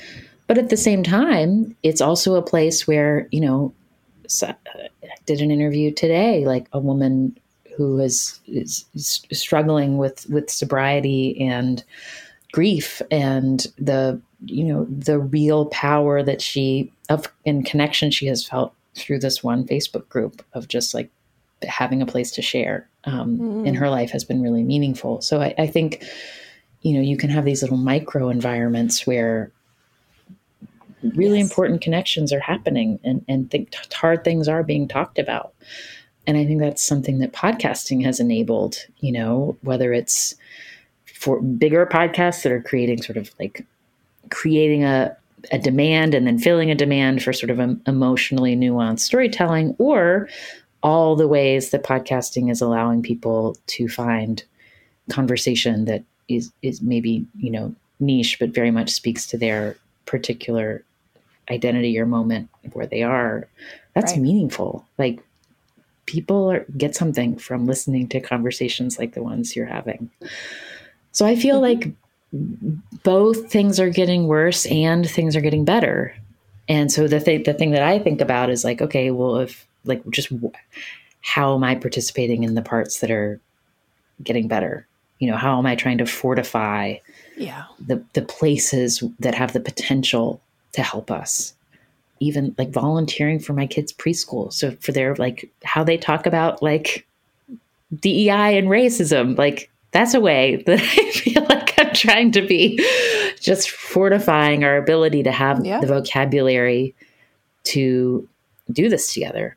But 0.48 0.58
at 0.58 0.70
the 0.70 0.78
same 0.78 1.04
time, 1.04 1.76
it's 1.84 2.02
also 2.02 2.36
a 2.36 2.42
place 2.42 2.88
where, 2.88 3.28
you 3.32 3.40
know, 3.40 3.74
so 4.28 4.48
I 4.48 4.88
did 5.26 5.42
an 5.42 5.52
interview 5.52 5.92
today, 5.92 6.46
like 6.46 6.68
a 6.74 6.80
woman 6.80 7.38
who 7.78 8.00
is, 8.00 8.40
is 8.48 8.86
struggling 9.32 9.98
with, 9.98 10.30
with 10.30 10.50
sobriety 10.50 11.40
and 11.40 11.84
grief 12.52 13.02
and 13.10 13.68
the, 13.78 14.20
you 14.46 14.64
know, 14.64 14.86
the 14.86 15.20
real 15.20 15.68
power 15.68 16.22
that 16.24 16.42
she 16.42 16.92
of 17.10 17.28
in 17.46 17.64
connection 17.64 18.12
she 18.12 18.28
has 18.28 18.46
felt 18.46 18.74
through 18.96 19.20
this 19.20 19.44
one 19.44 19.66
Facebook 19.66 20.08
group 20.10 20.44
of 20.54 20.68
just 20.68 20.94
like 20.94 21.10
having 21.68 22.02
a 22.02 22.06
place 22.06 22.32
to 22.32 22.42
share 22.42 22.88
um, 23.06 23.38
mm. 23.38 23.68
in 23.68 23.76
her 23.76 23.90
life 23.90 24.12
has 24.12 24.24
been 24.24 24.42
really 24.42 24.64
meaningful. 24.64 25.22
So 25.22 25.42
I, 25.42 25.54
I, 25.58 25.68
think, 25.68 26.04
you 26.84 26.94
know, 26.94 27.02
you 27.02 27.18
can 27.18 27.30
have 27.30 27.46
these 27.46 27.62
little 27.62 27.78
micro 27.78 28.30
environments 28.30 29.08
where 29.08 29.52
really 31.16 31.40
yes. 31.40 31.50
important 31.50 31.82
connections 31.82 32.32
are 32.32 32.40
happening 32.40 33.00
and, 33.04 33.26
and 33.28 33.50
think 33.50 33.74
hard 33.94 34.24
things 34.24 34.48
are 34.48 34.64
being 34.64 34.88
talked 34.88 35.18
about. 35.18 35.54
And 36.28 36.38
I 36.38 36.46
think 36.46 36.60
that's 36.62 36.84
something 36.84 37.20
that 37.20 37.34
podcasting 37.34 38.04
has 38.06 38.20
enabled, 38.20 38.78
you 39.00 39.12
know, 39.12 39.58
whether 39.62 39.92
it's 39.92 40.36
for 41.06 41.42
bigger 41.42 41.86
podcasts 41.86 42.44
that 42.44 42.52
are 42.52 42.62
creating 42.62 43.02
sort 43.02 43.18
of 43.18 43.32
like 43.40 43.66
creating 44.30 44.84
a 44.84 45.16
a 45.52 45.60
demand 45.60 46.14
and 46.14 46.26
then 46.26 46.40
filling 46.40 46.72
a 46.72 46.76
demand 46.76 47.22
for 47.22 47.34
sort 47.34 47.50
of 47.50 47.60
an 47.60 47.82
emotionally 47.86 48.56
nuanced 48.56 49.02
storytelling, 49.02 49.76
or 49.78 50.30
all 50.82 51.18
the 51.18 51.28
ways 51.28 51.72
that 51.72 51.84
podcasting 51.84 52.50
is 52.50 52.62
allowing 52.62 53.02
people 53.02 53.58
to 53.68 53.90
find 53.90 54.46
conversation 55.10 55.84
that 55.84 56.04
is 56.36 56.52
is 56.62 56.82
maybe 56.82 57.26
you 57.38 57.52
know 57.52 57.74
niche 58.00 58.38
but 58.40 58.50
very 58.50 58.72
much 58.72 58.90
speaks 58.90 59.26
to 59.28 59.38
their 59.38 59.76
particular 60.06 60.84
identity 61.50 62.00
or 62.00 62.06
moment 62.06 62.50
where 62.74 62.86
they 62.86 63.04
are. 63.04 63.48
That's 63.94 64.14
right. 64.14 64.22
meaningful. 64.22 64.86
Like 64.98 65.24
people 66.06 66.52
are, 66.52 66.66
get 66.78 66.96
something 66.96 67.38
from 67.38 67.66
listening 67.66 68.08
to 68.10 68.20
conversations 68.20 69.00
like 69.00 69.14
the 69.14 69.24
ones 69.24 69.56
you're 69.56 69.66
having. 69.66 70.10
So 71.12 71.26
i 71.26 71.36
feel 71.36 71.62
mm-hmm. 71.62 71.86
like 71.86 73.04
both 73.04 73.52
things 73.52 73.80
are 73.80 73.90
getting 73.90 74.28
worse 74.28 74.66
and 74.66 75.08
things 75.08 75.36
are 75.36 75.42
getting 75.42 75.66
better. 75.66 76.16
And 76.68 76.92
so 76.92 77.08
the 77.08 77.20
thing 77.20 77.44
the 77.44 77.54
thing 77.54 77.72
that 77.72 77.84
i 77.84 78.00
think 78.00 78.22
about 78.22 78.50
is 78.50 78.64
like 78.64 78.82
okay 78.82 79.12
well 79.12 79.38
if 79.38 79.68
like 79.86 80.02
just 80.10 80.32
how 81.22 81.56
am 81.56 81.64
i 81.64 81.76
participating 81.76 82.44
in 82.44 82.56
the 82.56 82.62
parts 82.62 83.00
that 83.02 83.12
are 83.12 83.40
getting 84.24 84.48
better 84.48 84.88
you 85.20 85.30
know 85.30 85.38
how 85.38 85.58
am 85.58 85.66
i 85.66 85.76
trying 85.76 85.98
to 85.98 86.06
fortify 86.06 86.96
yeah. 87.38 87.66
the 87.80 88.04
the 88.14 88.22
places 88.22 89.04
that 89.20 89.36
have 89.36 89.54
the 89.54 89.60
potential 89.60 90.42
to 90.74 90.82
help 90.82 91.12
us? 91.12 91.54
Even 92.20 92.56
like 92.58 92.72
volunteering 92.72 93.40
for 93.40 93.54
my 93.54 93.68
kids 93.68 93.92
preschool. 93.92 94.52
So 94.54 94.72
for 94.80 94.92
their 94.92 95.16
like 95.16 95.50
how 95.64 95.84
they 95.84 95.98
talk 95.98 96.26
about 96.26 96.62
like 96.62 97.06
DEI 98.00 98.58
and 98.58 98.70
racism 98.70 99.38
like 99.38 99.70
that's 99.92 100.14
a 100.14 100.20
way 100.20 100.64
that 100.66 100.80
I 100.80 101.12
feel 101.12 101.44
like 101.44 101.80
I'm 101.80 101.94
trying 101.94 102.32
to 102.34 102.42
be 102.42 102.78
just 103.40 103.70
fortifying 103.70 104.64
our 104.64 104.78
ability 104.78 105.24
to 105.24 105.32
have 105.32 105.66
yeah. 105.66 105.80
the 105.80 105.88
vocabulary 105.88 106.96
to 107.66 108.28
do 108.72 108.90
this 108.90 109.14
together. 109.14 109.56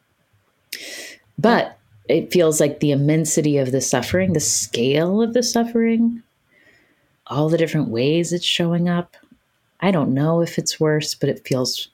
But 1.39 1.79
it 2.09 2.33
feels 2.33 2.61
like 2.61 2.81
the 2.81 2.93
immensity 2.93 3.59
of 3.59 3.73
the 3.73 3.81
suffering, 3.81 4.33
the 4.33 4.41
scale 4.41 5.23
of 5.23 5.35
the 5.35 5.43
suffering, 5.43 6.23
all 7.27 7.49
the 7.49 7.59
different 7.59 7.89
ways 7.89 8.33
it's 8.33 8.45
showing 8.45 8.89
up. 8.89 9.17
I 9.81 9.91
don't 9.91 10.15
know 10.15 10.41
if 10.41 10.59
it's 10.59 10.81
worse, 10.81 11.15
but 11.15 11.29
it 11.29 11.47
feels 11.47 11.89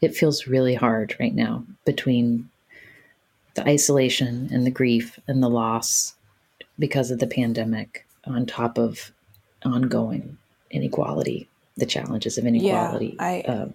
it 0.00 0.14
feels 0.14 0.46
really 0.46 0.74
hard 0.74 1.16
right 1.18 1.34
now 1.34 1.64
between 1.84 2.48
the 3.54 3.68
isolation 3.68 4.48
and 4.52 4.64
the 4.64 4.70
grief 4.70 5.18
and 5.26 5.42
the 5.42 5.50
loss 5.50 6.14
because 6.78 7.10
of 7.10 7.18
the 7.18 7.26
pandemic 7.26 8.06
on 8.24 8.46
top 8.46 8.78
of 8.78 9.10
ongoing 9.64 10.38
inequality, 10.70 11.48
the 11.76 11.86
challenges 11.86 12.38
of 12.38 12.46
inequality. 12.46 13.16
Yeah, 13.18 13.24
I, 13.24 13.40
uh, 13.48 13.68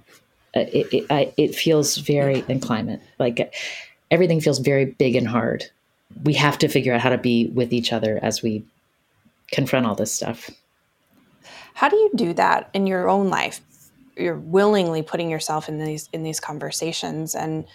it, 0.53 0.93
it, 0.93 1.05
I, 1.09 1.33
it 1.35 1.55
feels 1.55 1.97
very 1.97 2.37
yeah. 2.39 2.45
in 2.49 2.59
climate 2.59 3.01
like 3.19 3.53
everything 4.11 4.39
feels 4.39 4.59
very 4.59 4.85
big 4.85 5.15
and 5.15 5.27
hard 5.27 5.65
we 6.23 6.33
have 6.33 6.57
to 6.59 6.67
figure 6.67 6.93
out 6.93 7.01
how 7.01 7.09
to 7.09 7.17
be 7.17 7.47
with 7.47 7.73
each 7.73 7.91
other 7.93 8.19
as 8.21 8.41
we 8.41 8.63
confront 9.51 9.85
all 9.85 9.95
this 9.95 10.11
stuff. 10.11 10.49
How 11.73 11.89
do 11.89 11.95
you 11.95 12.11
do 12.15 12.33
that 12.33 12.69
in 12.73 12.87
your 12.87 13.09
own 13.09 13.29
life? 13.29 13.61
You're 14.15 14.37
willingly 14.37 15.01
putting 15.01 15.29
yourself 15.29 15.67
in 15.67 15.83
these 15.83 16.09
in 16.13 16.23
these 16.23 16.39
conversations 16.39 17.33
and 17.33 17.65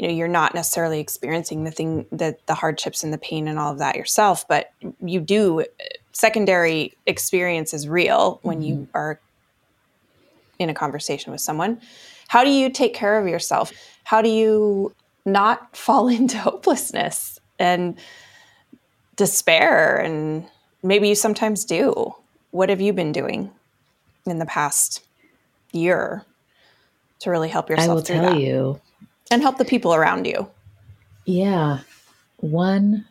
you 0.00 0.08
know 0.08 0.14
you're 0.14 0.28
not 0.28 0.54
necessarily 0.54 0.98
experiencing 0.98 1.64
the 1.64 1.70
thing 1.70 2.06
that 2.10 2.46
the 2.46 2.54
hardships 2.54 3.04
and 3.04 3.12
the 3.12 3.18
pain 3.18 3.46
and 3.48 3.58
all 3.58 3.72
of 3.72 3.78
that 3.78 3.96
yourself 3.96 4.46
but 4.48 4.70
you 5.00 5.20
do 5.20 5.64
secondary 6.12 6.94
experience 7.06 7.74
is 7.74 7.86
real 7.86 8.38
when 8.42 8.58
mm-hmm. 8.58 8.66
you 8.68 8.88
are 8.94 9.20
in 10.58 10.70
a 10.70 10.74
conversation 10.74 11.32
with 11.32 11.40
someone 11.40 11.78
how 12.28 12.44
do 12.44 12.50
you 12.50 12.70
take 12.70 12.94
care 12.94 13.18
of 13.18 13.28
yourself 13.28 13.72
how 14.04 14.22
do 14.22 14.30
you 14.30 14.94
not 15.26 15.76
fall 15.76 16.08
into 16.18 16.38
hopelessness 16.38 17.39
and 17.60 17.96
despair 19.16 19.96
and 19.96 20.46
maybe 20.82 21.08
you 21.08 21.14
sometimes 21.14 21.64
do 21.64 22.14
what 22.50 22.68
have 22.68 22.80
you 22.80 22.92
been 22.92 23.12
doing 23.12 23.50
in 24.26 24.38
the 24.38 24.46
past 24.46 25.04
year 25.72 26.24
to 27.20 27.30
really 27.30 27.48
help 27.48 27.68
yourself 27.68 27.90
I 27.90 27.94
will 27.94 28.02
tell 28.02 28.22
that? 28.32 28.40
you 28.40 28.80
and 29.30 29.42
help 29.42 29.58
the 29.58 29.64
people 29.64 29.94
around 29.94 30.26
you 30.26 30.48
yeah 31.26 31.80
one 32.38 33.04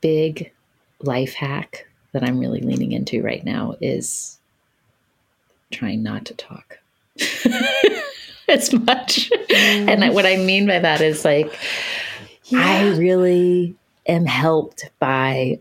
big 0.00 0.52
life 1.00 1.34
hack 1.34 1.86
that 2.12 2.22
I'm 2.22 2.38
really 2.38 2.60
leaning 2.60 2.92
into 2.92 3.22
right 3.22 3.44
now 3.44 3.74
is 3.80 4.38
trying 5.70 6.02
not 6.02 6.26
to 6.26 6.34
talk 6.34 6.78
as 8.48 8.72
much. 8.72 9.30
Mm. 9.30 9.88
And 9.88 10.14
what 10.14 10.26
I 10.26 10.36
mean 10.36 10.66
by 10.66 10.78
that 10.78 11.00
is 11.00 11.24
like 11.24 11.52
yeah. 12.44 12.60
I 12.60 12.96
really 12.96 13.74
am 14.06 14.26
helped 14.26 14.90
by 14.98 15.60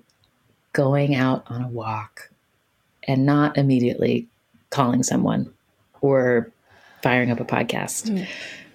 going 0.74 1.16
out 1.16 1.44
on 1.48 1.64
a 1.64 1.68
walk 1.68 2.30
and 3.08 3.26
not 3.26 3.58
immediately 3.58 4.28
calling 4.70 5.04
someone 5.04 5.54
or 6.02 6.52
firing 7.02 7.32
up 7.32 7.40
a 7.40 7.46
podcast. 7.46 8.10
Mm. 8.10 8.28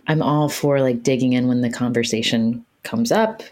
I'm 0.07 0.23
all 0.23 0.49
for 0.49 0.81
like 0.81 1.03
digging 1.03 1.35
in 1.35 1.49
when 1.49 1.61
the 1.61 1.71
conversation 1.71 2.65
comes 2.83 3.13
up, 3.13 3.43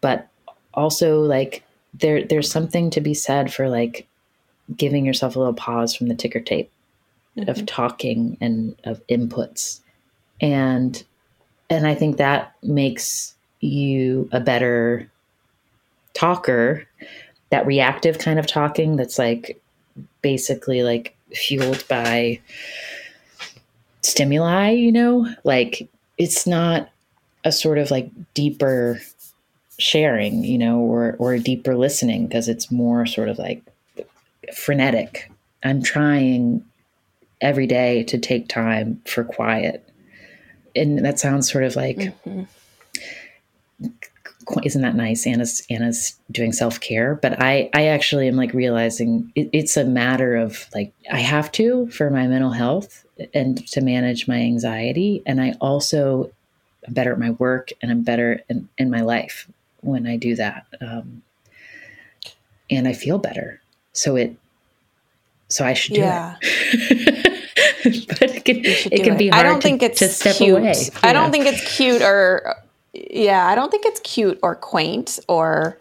but 0.00 0.28
also 0.74 1.20
like 1.20 1.64
there 1.94 2.24
there's 2.24 2.50
something 2.50 2.90
to 2.90 3.00
be 3.00 3.14
said 3.14 3.52
for 3.52 3.68
like 3.68 4.06
giving 4.76 5.04
yourself 5.04 5.34
a 5.34 5.38
little 5.38 5.54
pause 5.54 5.94
from 5.94 6.08
the 6.08 6.14
ticker 6.14 6.40
tape 6.40 6.70
mm-hmm. 7.36 7.50
of 7.50 7.66
talking 7.66 8.36
and 8.40 8.76
of 8.84 9.04
inputs. 9.08 9.80
And 10.40 11.02
and 11.68 11.86
I 11.86 11.94
think 11.94 12.16
that 12.16 12.54
makes 12.62 13.34
you 13.62 14.28
a 14.32 14.40
better 14.40 15.08
talker, 16.12 16.86
that 17.50 17.66
reactive 17.66 18.18
kind 18.18 18.38
of 18.38 18.46
talking 18.46 18.96
that's 18.96 19.18
like 19.18 19.60
basically 20.20 20.82
like 20.82 21.16
fueled 21.32 21.86
by 21.88 22.40
stimuli, 24.02 24.70
you 24.70 24.92
know? 24.92 25.32
Like 25.44 25.88
it's 26.18 26.46
not 26.46 26.90
a 27.44 27.52
sort 27.52 27.78
of 27.78 27.90
like 27.90 28.10
deeper 28.34 29.00
sharing, 29.78 30.44
you 30.44 30.58
know, 30.58 30.80
or 30.80 31.16
or 31.18 31.38
deeper 31.38 31.76
listening 31.76 32.26
because 32.26 32.48
it's 32.48 32.70
more 32.70 33.06
sort 33.06 33.28
of 33.28 33.38
like 33.38 33.62
frenetic. 34.52 35.30
I'm 35.64 35.82
trying 35.82 36.64
every 37.40 37.66
day 37.66 38.02
to 38.04 38.18
take 38.18 38.48
time 38.48 39.00
for 39.06 39.24
quiet. 39.24 39.88
And 40.74 41.04
that 41.04 41.20
sounds 41.20 41.50
sort 41.50 41.64
of 41.64 41.76
like 41.76 41.96
mm-hmm 41.96 42.42
isn't 44.64 44.82
that 44.82 44.96
nice? 44.96 45.26
Anna's 45.26 45.64
Anna's 45.70 46.16
doing 46.30 46.52
self 46.52 46.80
care, 46.80 47.16
but 47.16 47.40
I 47.40 47.70
I 47.74 47.86
actually 47.86 48.28
am 48.28 48.36
like 48.36 48.52
realizing 48.52 49.30
it, 49.34 49.50
it's 49.52 49.76
a 49.76 49.84
matter 49.84 50.36
of 50.36 50.66
like 50.74 50.92
I 51.10 51.20
have 51.20 51.52
to 51.52 51.88
for 51.88 52.10
my 52.10 52.26
mental 52.26 52.50
health 52.50 53.04
and 53.34 53.66
to 53.68 53.80
manage 53.80 54.28
my 54.28 54.38
anxiety, 54.38 55.22
and 55.26 55.40
I 55.40 55.54
also 55.60 56.30
am 56.86 56.94
better 56.94 57.12
at 57.12 57.18
my 57.18 57.30
work 57.30 57.70
and 57.80 57.90
I'm 57.90 58.02
better 58.02 58.40
in, 58.48 58.68
in 58.78 58.90
my 58.90 59.00
life 59.00 59.48
when 59.80 60.06
I 60.06 60.16
do 60.16 60.34
that, 60.36 60.66
um, 60.80 61.22
and 62.70 62.88
I 62.88 62.92
feel 62.92 63.18
better. 63.18 63.60
So 63.92 64.16
it 64.16 64.36
so 65.48 65.64
I 65.64 65.74
should 65.74 65.94
do 65.94 66.00
yeah. 66.00 66.36
it. 66.42 67.42
but 68.08 68.22
it 68.22 68.44
can, 68.44 68.60
it 68.64 69.04
can 69.04 69.14
it. 69.14 69.18
be 69.18 69.28
hard 69.28 69.46
I 69.46 69.48
don't 69.48 69.60
to, 69.60 69.68
think 69.68 69.82
it's 69.82 69.98
to 69.98 70.08
step 70.08 70.36
cute. 70.36 70.58
away. 70.58 70.74
I 71.02 71.12
don't 71.12 71.30
think 71.30 71.46
it's 71.46 71.76
cute 71.76 72.00
or 72.00 72.56
yeah, 72.92 73.46
I 73.46 73.54
don't 73.54 73.70
think 73.70 73.86
it's 73.86 74.00
cute 74.00 74.38
or 74.42 74.54
quaint, 74.54 75.18
or 75.28 75.78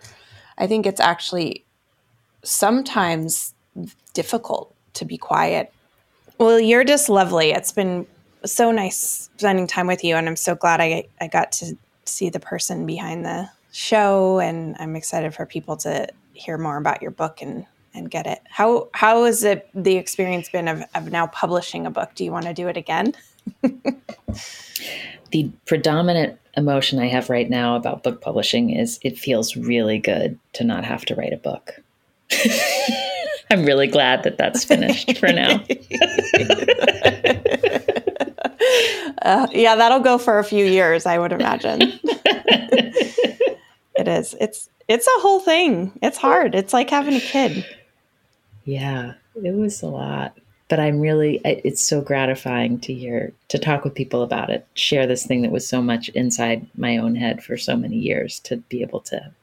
I 0.57 0.67
think 0.67 0.85
it's 0.85 0.99
actually 0.99 1.65
sometimes 2.43 3.53
difficult 4.13 4.73
to 4.93 5.05
be 5.05 5.17
quiet. 5.17 5.73
Well, 6.37 6.59
you're 6.59 6.83
just 6.83 7.09
lovely. 7.09 7.51
It's 7.51 7.71
been 7.71 8.07
so 8.45 8.71
nice 8.71 9.29
spending 9.37 9.67
time 9.67 9.87
with 9.87 10.03
you, 10.03 10.15
and 10.15 10.27
I'm 10.27 10.35
so 10.35 10.55
glad 10.55 10.81
I, 10.81 11.05
I 11.19 11.27
got 11.27 11.51
to 11.53 11.77
see 12.05 12.29
the 12.29 12.39
person 12.39 12.85
behind 12.85 13.25
the 13.25 13.49
show, 13.71 14.39
and 14.39 14.75
I'm 14.79 14.95
excited 14.95 15.33
for 15.33 15.45
people 15.45 15.77
to 15.77 16.07
hear 16.33 16.57
more 16.57 16.77
about 16.77 17.01
your 17.01 17.11
book 17.11 17.41
and 17.41 17.65
and 17.93 18.09
get 18.09 18.25
it. 18.25 18.39
How 18.49 18.87
how 18.93 19.25
has 19.25 19.43
it 19.43 19.69
the 19.75 19.97
experience 19.97 20.49
been 20.49 20.67
of, 20.67 20.83
of 20.95 21.11
now 21.11 21.27
publishing 21.27 21.85
a 21.85 21.91
book? 21.91 22.11
Do 22.15 22.23
you 22.23 22.31
want 22.31 22.45
to 22.45 22.53
do 22.53 22.67
it 22.67 22.77
again? 22.77 23.13
The 25.31 25.49
predominant 25.65 26.39
emotion 26.57 26.99
I 26.99 27.07
have 27.07 27.29
right 27.29 27.49
now 27.49 27.75
about 27.75 28.03
book 28.03 28.21
publishing 28.21 28.71
is 28.71 28.99
it 29.03 29.17
feels 29.17 29.55
really 29.55 29.97
good 29.97 30.37
to 30.53 30.63
not 30.63 30.85
have 30.85 31.05
to 31.05 31.15
write 31.15 31.33
a 31.33 31.37
book. 31.37 31.79
I'm 33.49 33.65
really 33.65 33.87
glad 33.87 34.23
that 34.23 34.37
that's 34.37 34.63
finished 34.63 35.17
for 35.17 35.27
now. 35.27 35.55
uh, 39.21 39.47
yeah, 39.51 39.75
that'll 39.75 39.99
go 39.99 40.17
for 40.17 40.39
a 40.39 40.43
few 40.43 40.65
years, 40.65 41.05
I 41.05 41.19
would 41.19 41.33
imagine. 41.33 41.81
it 43.95 44.07
is. 44.07 44.35
It's 44.39 44.69
it's 44.87 45.07
a 45.07 45.19
whole 45.21 45.41
thing. 45.41 45.91
It's 46.01 46.17
hard. 46.17 46.55
It's 46.55 46.73
like 46.73 46.89
having 46.89 47.15
a 47.15 47.19
kid. 47.19 47.65
Yeah, 48.63 49.13
it 49.35 49.53
was 49.53 49.81
a 49.81 49.87
lot, 49.87 50.37
but 50.71 50.79
I'm 50.79 51.01
really, 51.01 51.41
it's 51.43 51.83
so 51.83 51.99
gratifying 51.99 52.79
to 52.79 52.93
hear, 52.93 53.33
to 53.49 53.59
talk 53.59 53.83
with 53.83 53.93
people 53.93 54.23
about 54.23 54.49
it, 54.49 54.65
share 54.73 55.05
this 55.05 55.25
thing 55.25 55.41
that 55.41 55.51
was 55.51 55.67
so 55.67 55.81
much 55.81 56.07
inside 56.07 56.65
my 56.77 56.95
own 56.95 57.13
head 57.13 57.43
for 57.43 57.57
so 57.57 57.75
many 57.75 57.97
years 57.97 58.39
to 58.39 58.55
be 58.55 58.81
able 58.81 59.01
to 59.01 59.33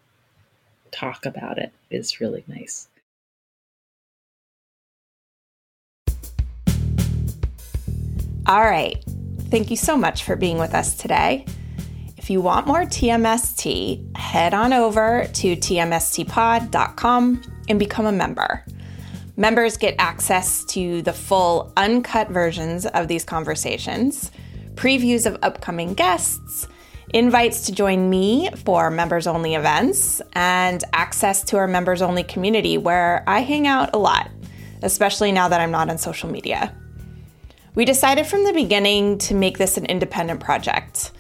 talk 0.91 1.27
about 1.27 1.59
it 1.59 1.71
is 1.91 2.19
really 2.19 2.45
nice. 2.49 2.89
All 8.47 8.63
right. 8.63 9.05
Thank 9.51 9.71
you 9.71 9.77
so 9.77 9.99
much 9.99 10.23
for 10.23 10.35
being 10.35 10.57
with 10.57 10.75
us 10.75 10.97
today. 10.97 11.45
If 12.17 12.31
you 12.31 12.41
want 12.41 12.67
more 12.67 12.85
TMST, 12.85 14.17
head 14.17 14.55
on 14.55 14.73
over 14.73 15.29
to 15.31 15.57
tmstpod.com 15.57 17.43
and 17.69 17.79
become 17.79 18.07
a 18.07 18.13
member. 18.13 18.65
Members 19.39 19.77
get 19.77 19.95
access 20.01 20.65
to 20.65 21.01
the 21.03 21.13
full 21.13 21.73
uncut 21.77 22.29
versions 22.29 22.87
of 22.87 23.07
these 23.07 23.23
conversations, 23.23 24.33
previews 24.75 25.27
of 25.27 25.39
upcoming 25.43 25.95
guests, 25.95 26.67
invites 27.15 27.67
to 27.67 27.73
join 27.73 28.11
me 28.11 28.51
for 28.65 28.91
members 28.91 29.29
only 29.29 29.55
events, 29.55 30.21
and 30.33 30.83
access 30.93 31.45
to 31.45 31.57
our 31.57 31.69
members 31.69 32.03
only 32.03 32.25
community 32.25 32.79
where 32.79 33.23
I 33.29 33.43
hang 33.43 33.69
out 33.69 33.91
a 33.95 33.99
lot, 33.99 34.29
especially 34.83 35.31
now 35.31 35.47
that 35.47 35.61
I'm 35.61 35.71
not 35.71 35.89
on 35.89 35.99
social 35.99 36.29
media. 36.29 36.75
We 37.77 37.85
decided 37.85 38.27
from 38.27 38.43
the 38.43 38.53
beginning 38.53 39.19
to 39.19 39.35
make 39.37 39.57
this 39.57 39.77
an 39.77 39.87
independent 39.87 40.41
project. 40.41 41.13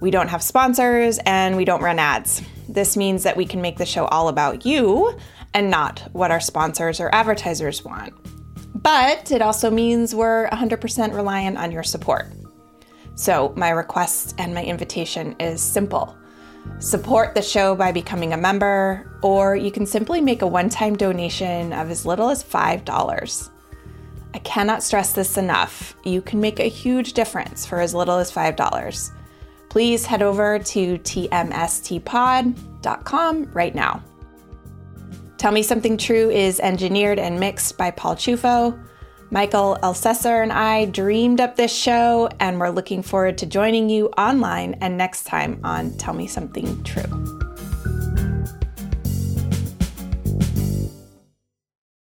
We 0.00 0.10
don't 0.10 0.28
have 0.28 0.42
sponsors 0.42 1.18
and 1.26 1.58
we 1.58 1.66
don't 1.66 1.82
run 1.82 1.98
ads. 1.98 2.40
This 2.70 2.96
means 2.96 3.24
that 3.24 3.36
we 3.36 3.44
can 3.44 3.60
make 3.60 3.76
the 3.76 3.84
show 3.84 4.06
all 4.06 4.28
about 4.28 4.64
you 4.64 5.14
and 5.56 5.70
not 5.70 6.00
what 6.12 6.30
our 6.30 6.38
sponsors 6.38 7.00
or 7.00 7.12
advertisers 7.14 7.82
want. 7.82 8.12
But 8.82 9.32
it 9.32 9.40
also 9.40 9.70
means 9.70 10.14
we're 10.14 10.48
100% 10.50 11.14
reliant 11.14 11.56
on 11.56 11.72
your 11.72 11.82
support. 11.82 12.26
So, 13.14 13.54
my 13.56 13.70
request 13.70 14.34
and 14.36 14.54
my 14.54 14.62
invitation 14.62 15.34
is 15.40 15.62
simple 15.62 16.16
support 16.80 17.32
the 17.34 17.40
show 17.40 17.74
by 17.76 17.92
becoming 17.92 18.32
a 18.32 18.36
member, 18.36 19.18
or 19.22 19.54
you 19.56 19.70
can 19.70 19.86
simply 19.86 20.20
make 20.20 20.42
a 20.42 20.46
one 20.46 20.68
time 20.68 20.96
donation 20.96 21.72
of 21.72 21.90
as 21.90 22.04
little 22.04 22.28
as 22.28 22.44
$5. 22.44 23.50
I 24.34 24.38
cannot 24.40 24.82
stress 24.82 25.12
this 25.14 25.38
enough. 25.38 25.96
You 26.04 26.20
can 26.20 26.40
make 26.40 26.60
a 26.60 26.64
huge 26.64 27.14
difference 27.14 27.64
for 27.64 27.80
as 27.80 27.94
little 27.94 28.18
as 28.18 28.30
$5. 28.30 29.10
Please 29.70 30.04
head 30.04 30.22
over 30.22 30.58
to 30.58 30.98
tmstpod.com 30.98 32.54
right 33.52 33.74
now. 33.74 34.02
Tell 35.38 35.52
Me 35.52 35.62
Something 35.62 35.98
True 35.98 36.30
is 36.30 36.60
engineered 36.60 37.18
and 37.18 37.38
mixed 37.38 37.76
by 37.76 37.90
Paul 37.90 38.16
Chufo. 38.16 38.82
Michael 39.30 39.76
Elsesser 39.82 40.42
and 40.42 40.50
I 40.50 40.86
dreamed 40.86 41.42
up 41.42 41.56
this 41.56 41.74
show, 41.74 42.30
and 42.40 42.58
we're 42.58 42.70
looking 42.70 43.02
forward 43.02 43.36
to 43.38 43.46
joining 43.46 43.90
you 43.90 44.06
online 44.16 44.78
and 44.80 44.96
next 44.96 45.24
time 45.24 45.60
on 45.62 45.92
Tell 45.98 46.14
Me 46.14 46.26
Something 46.26 46.82
True. 46.84 47.55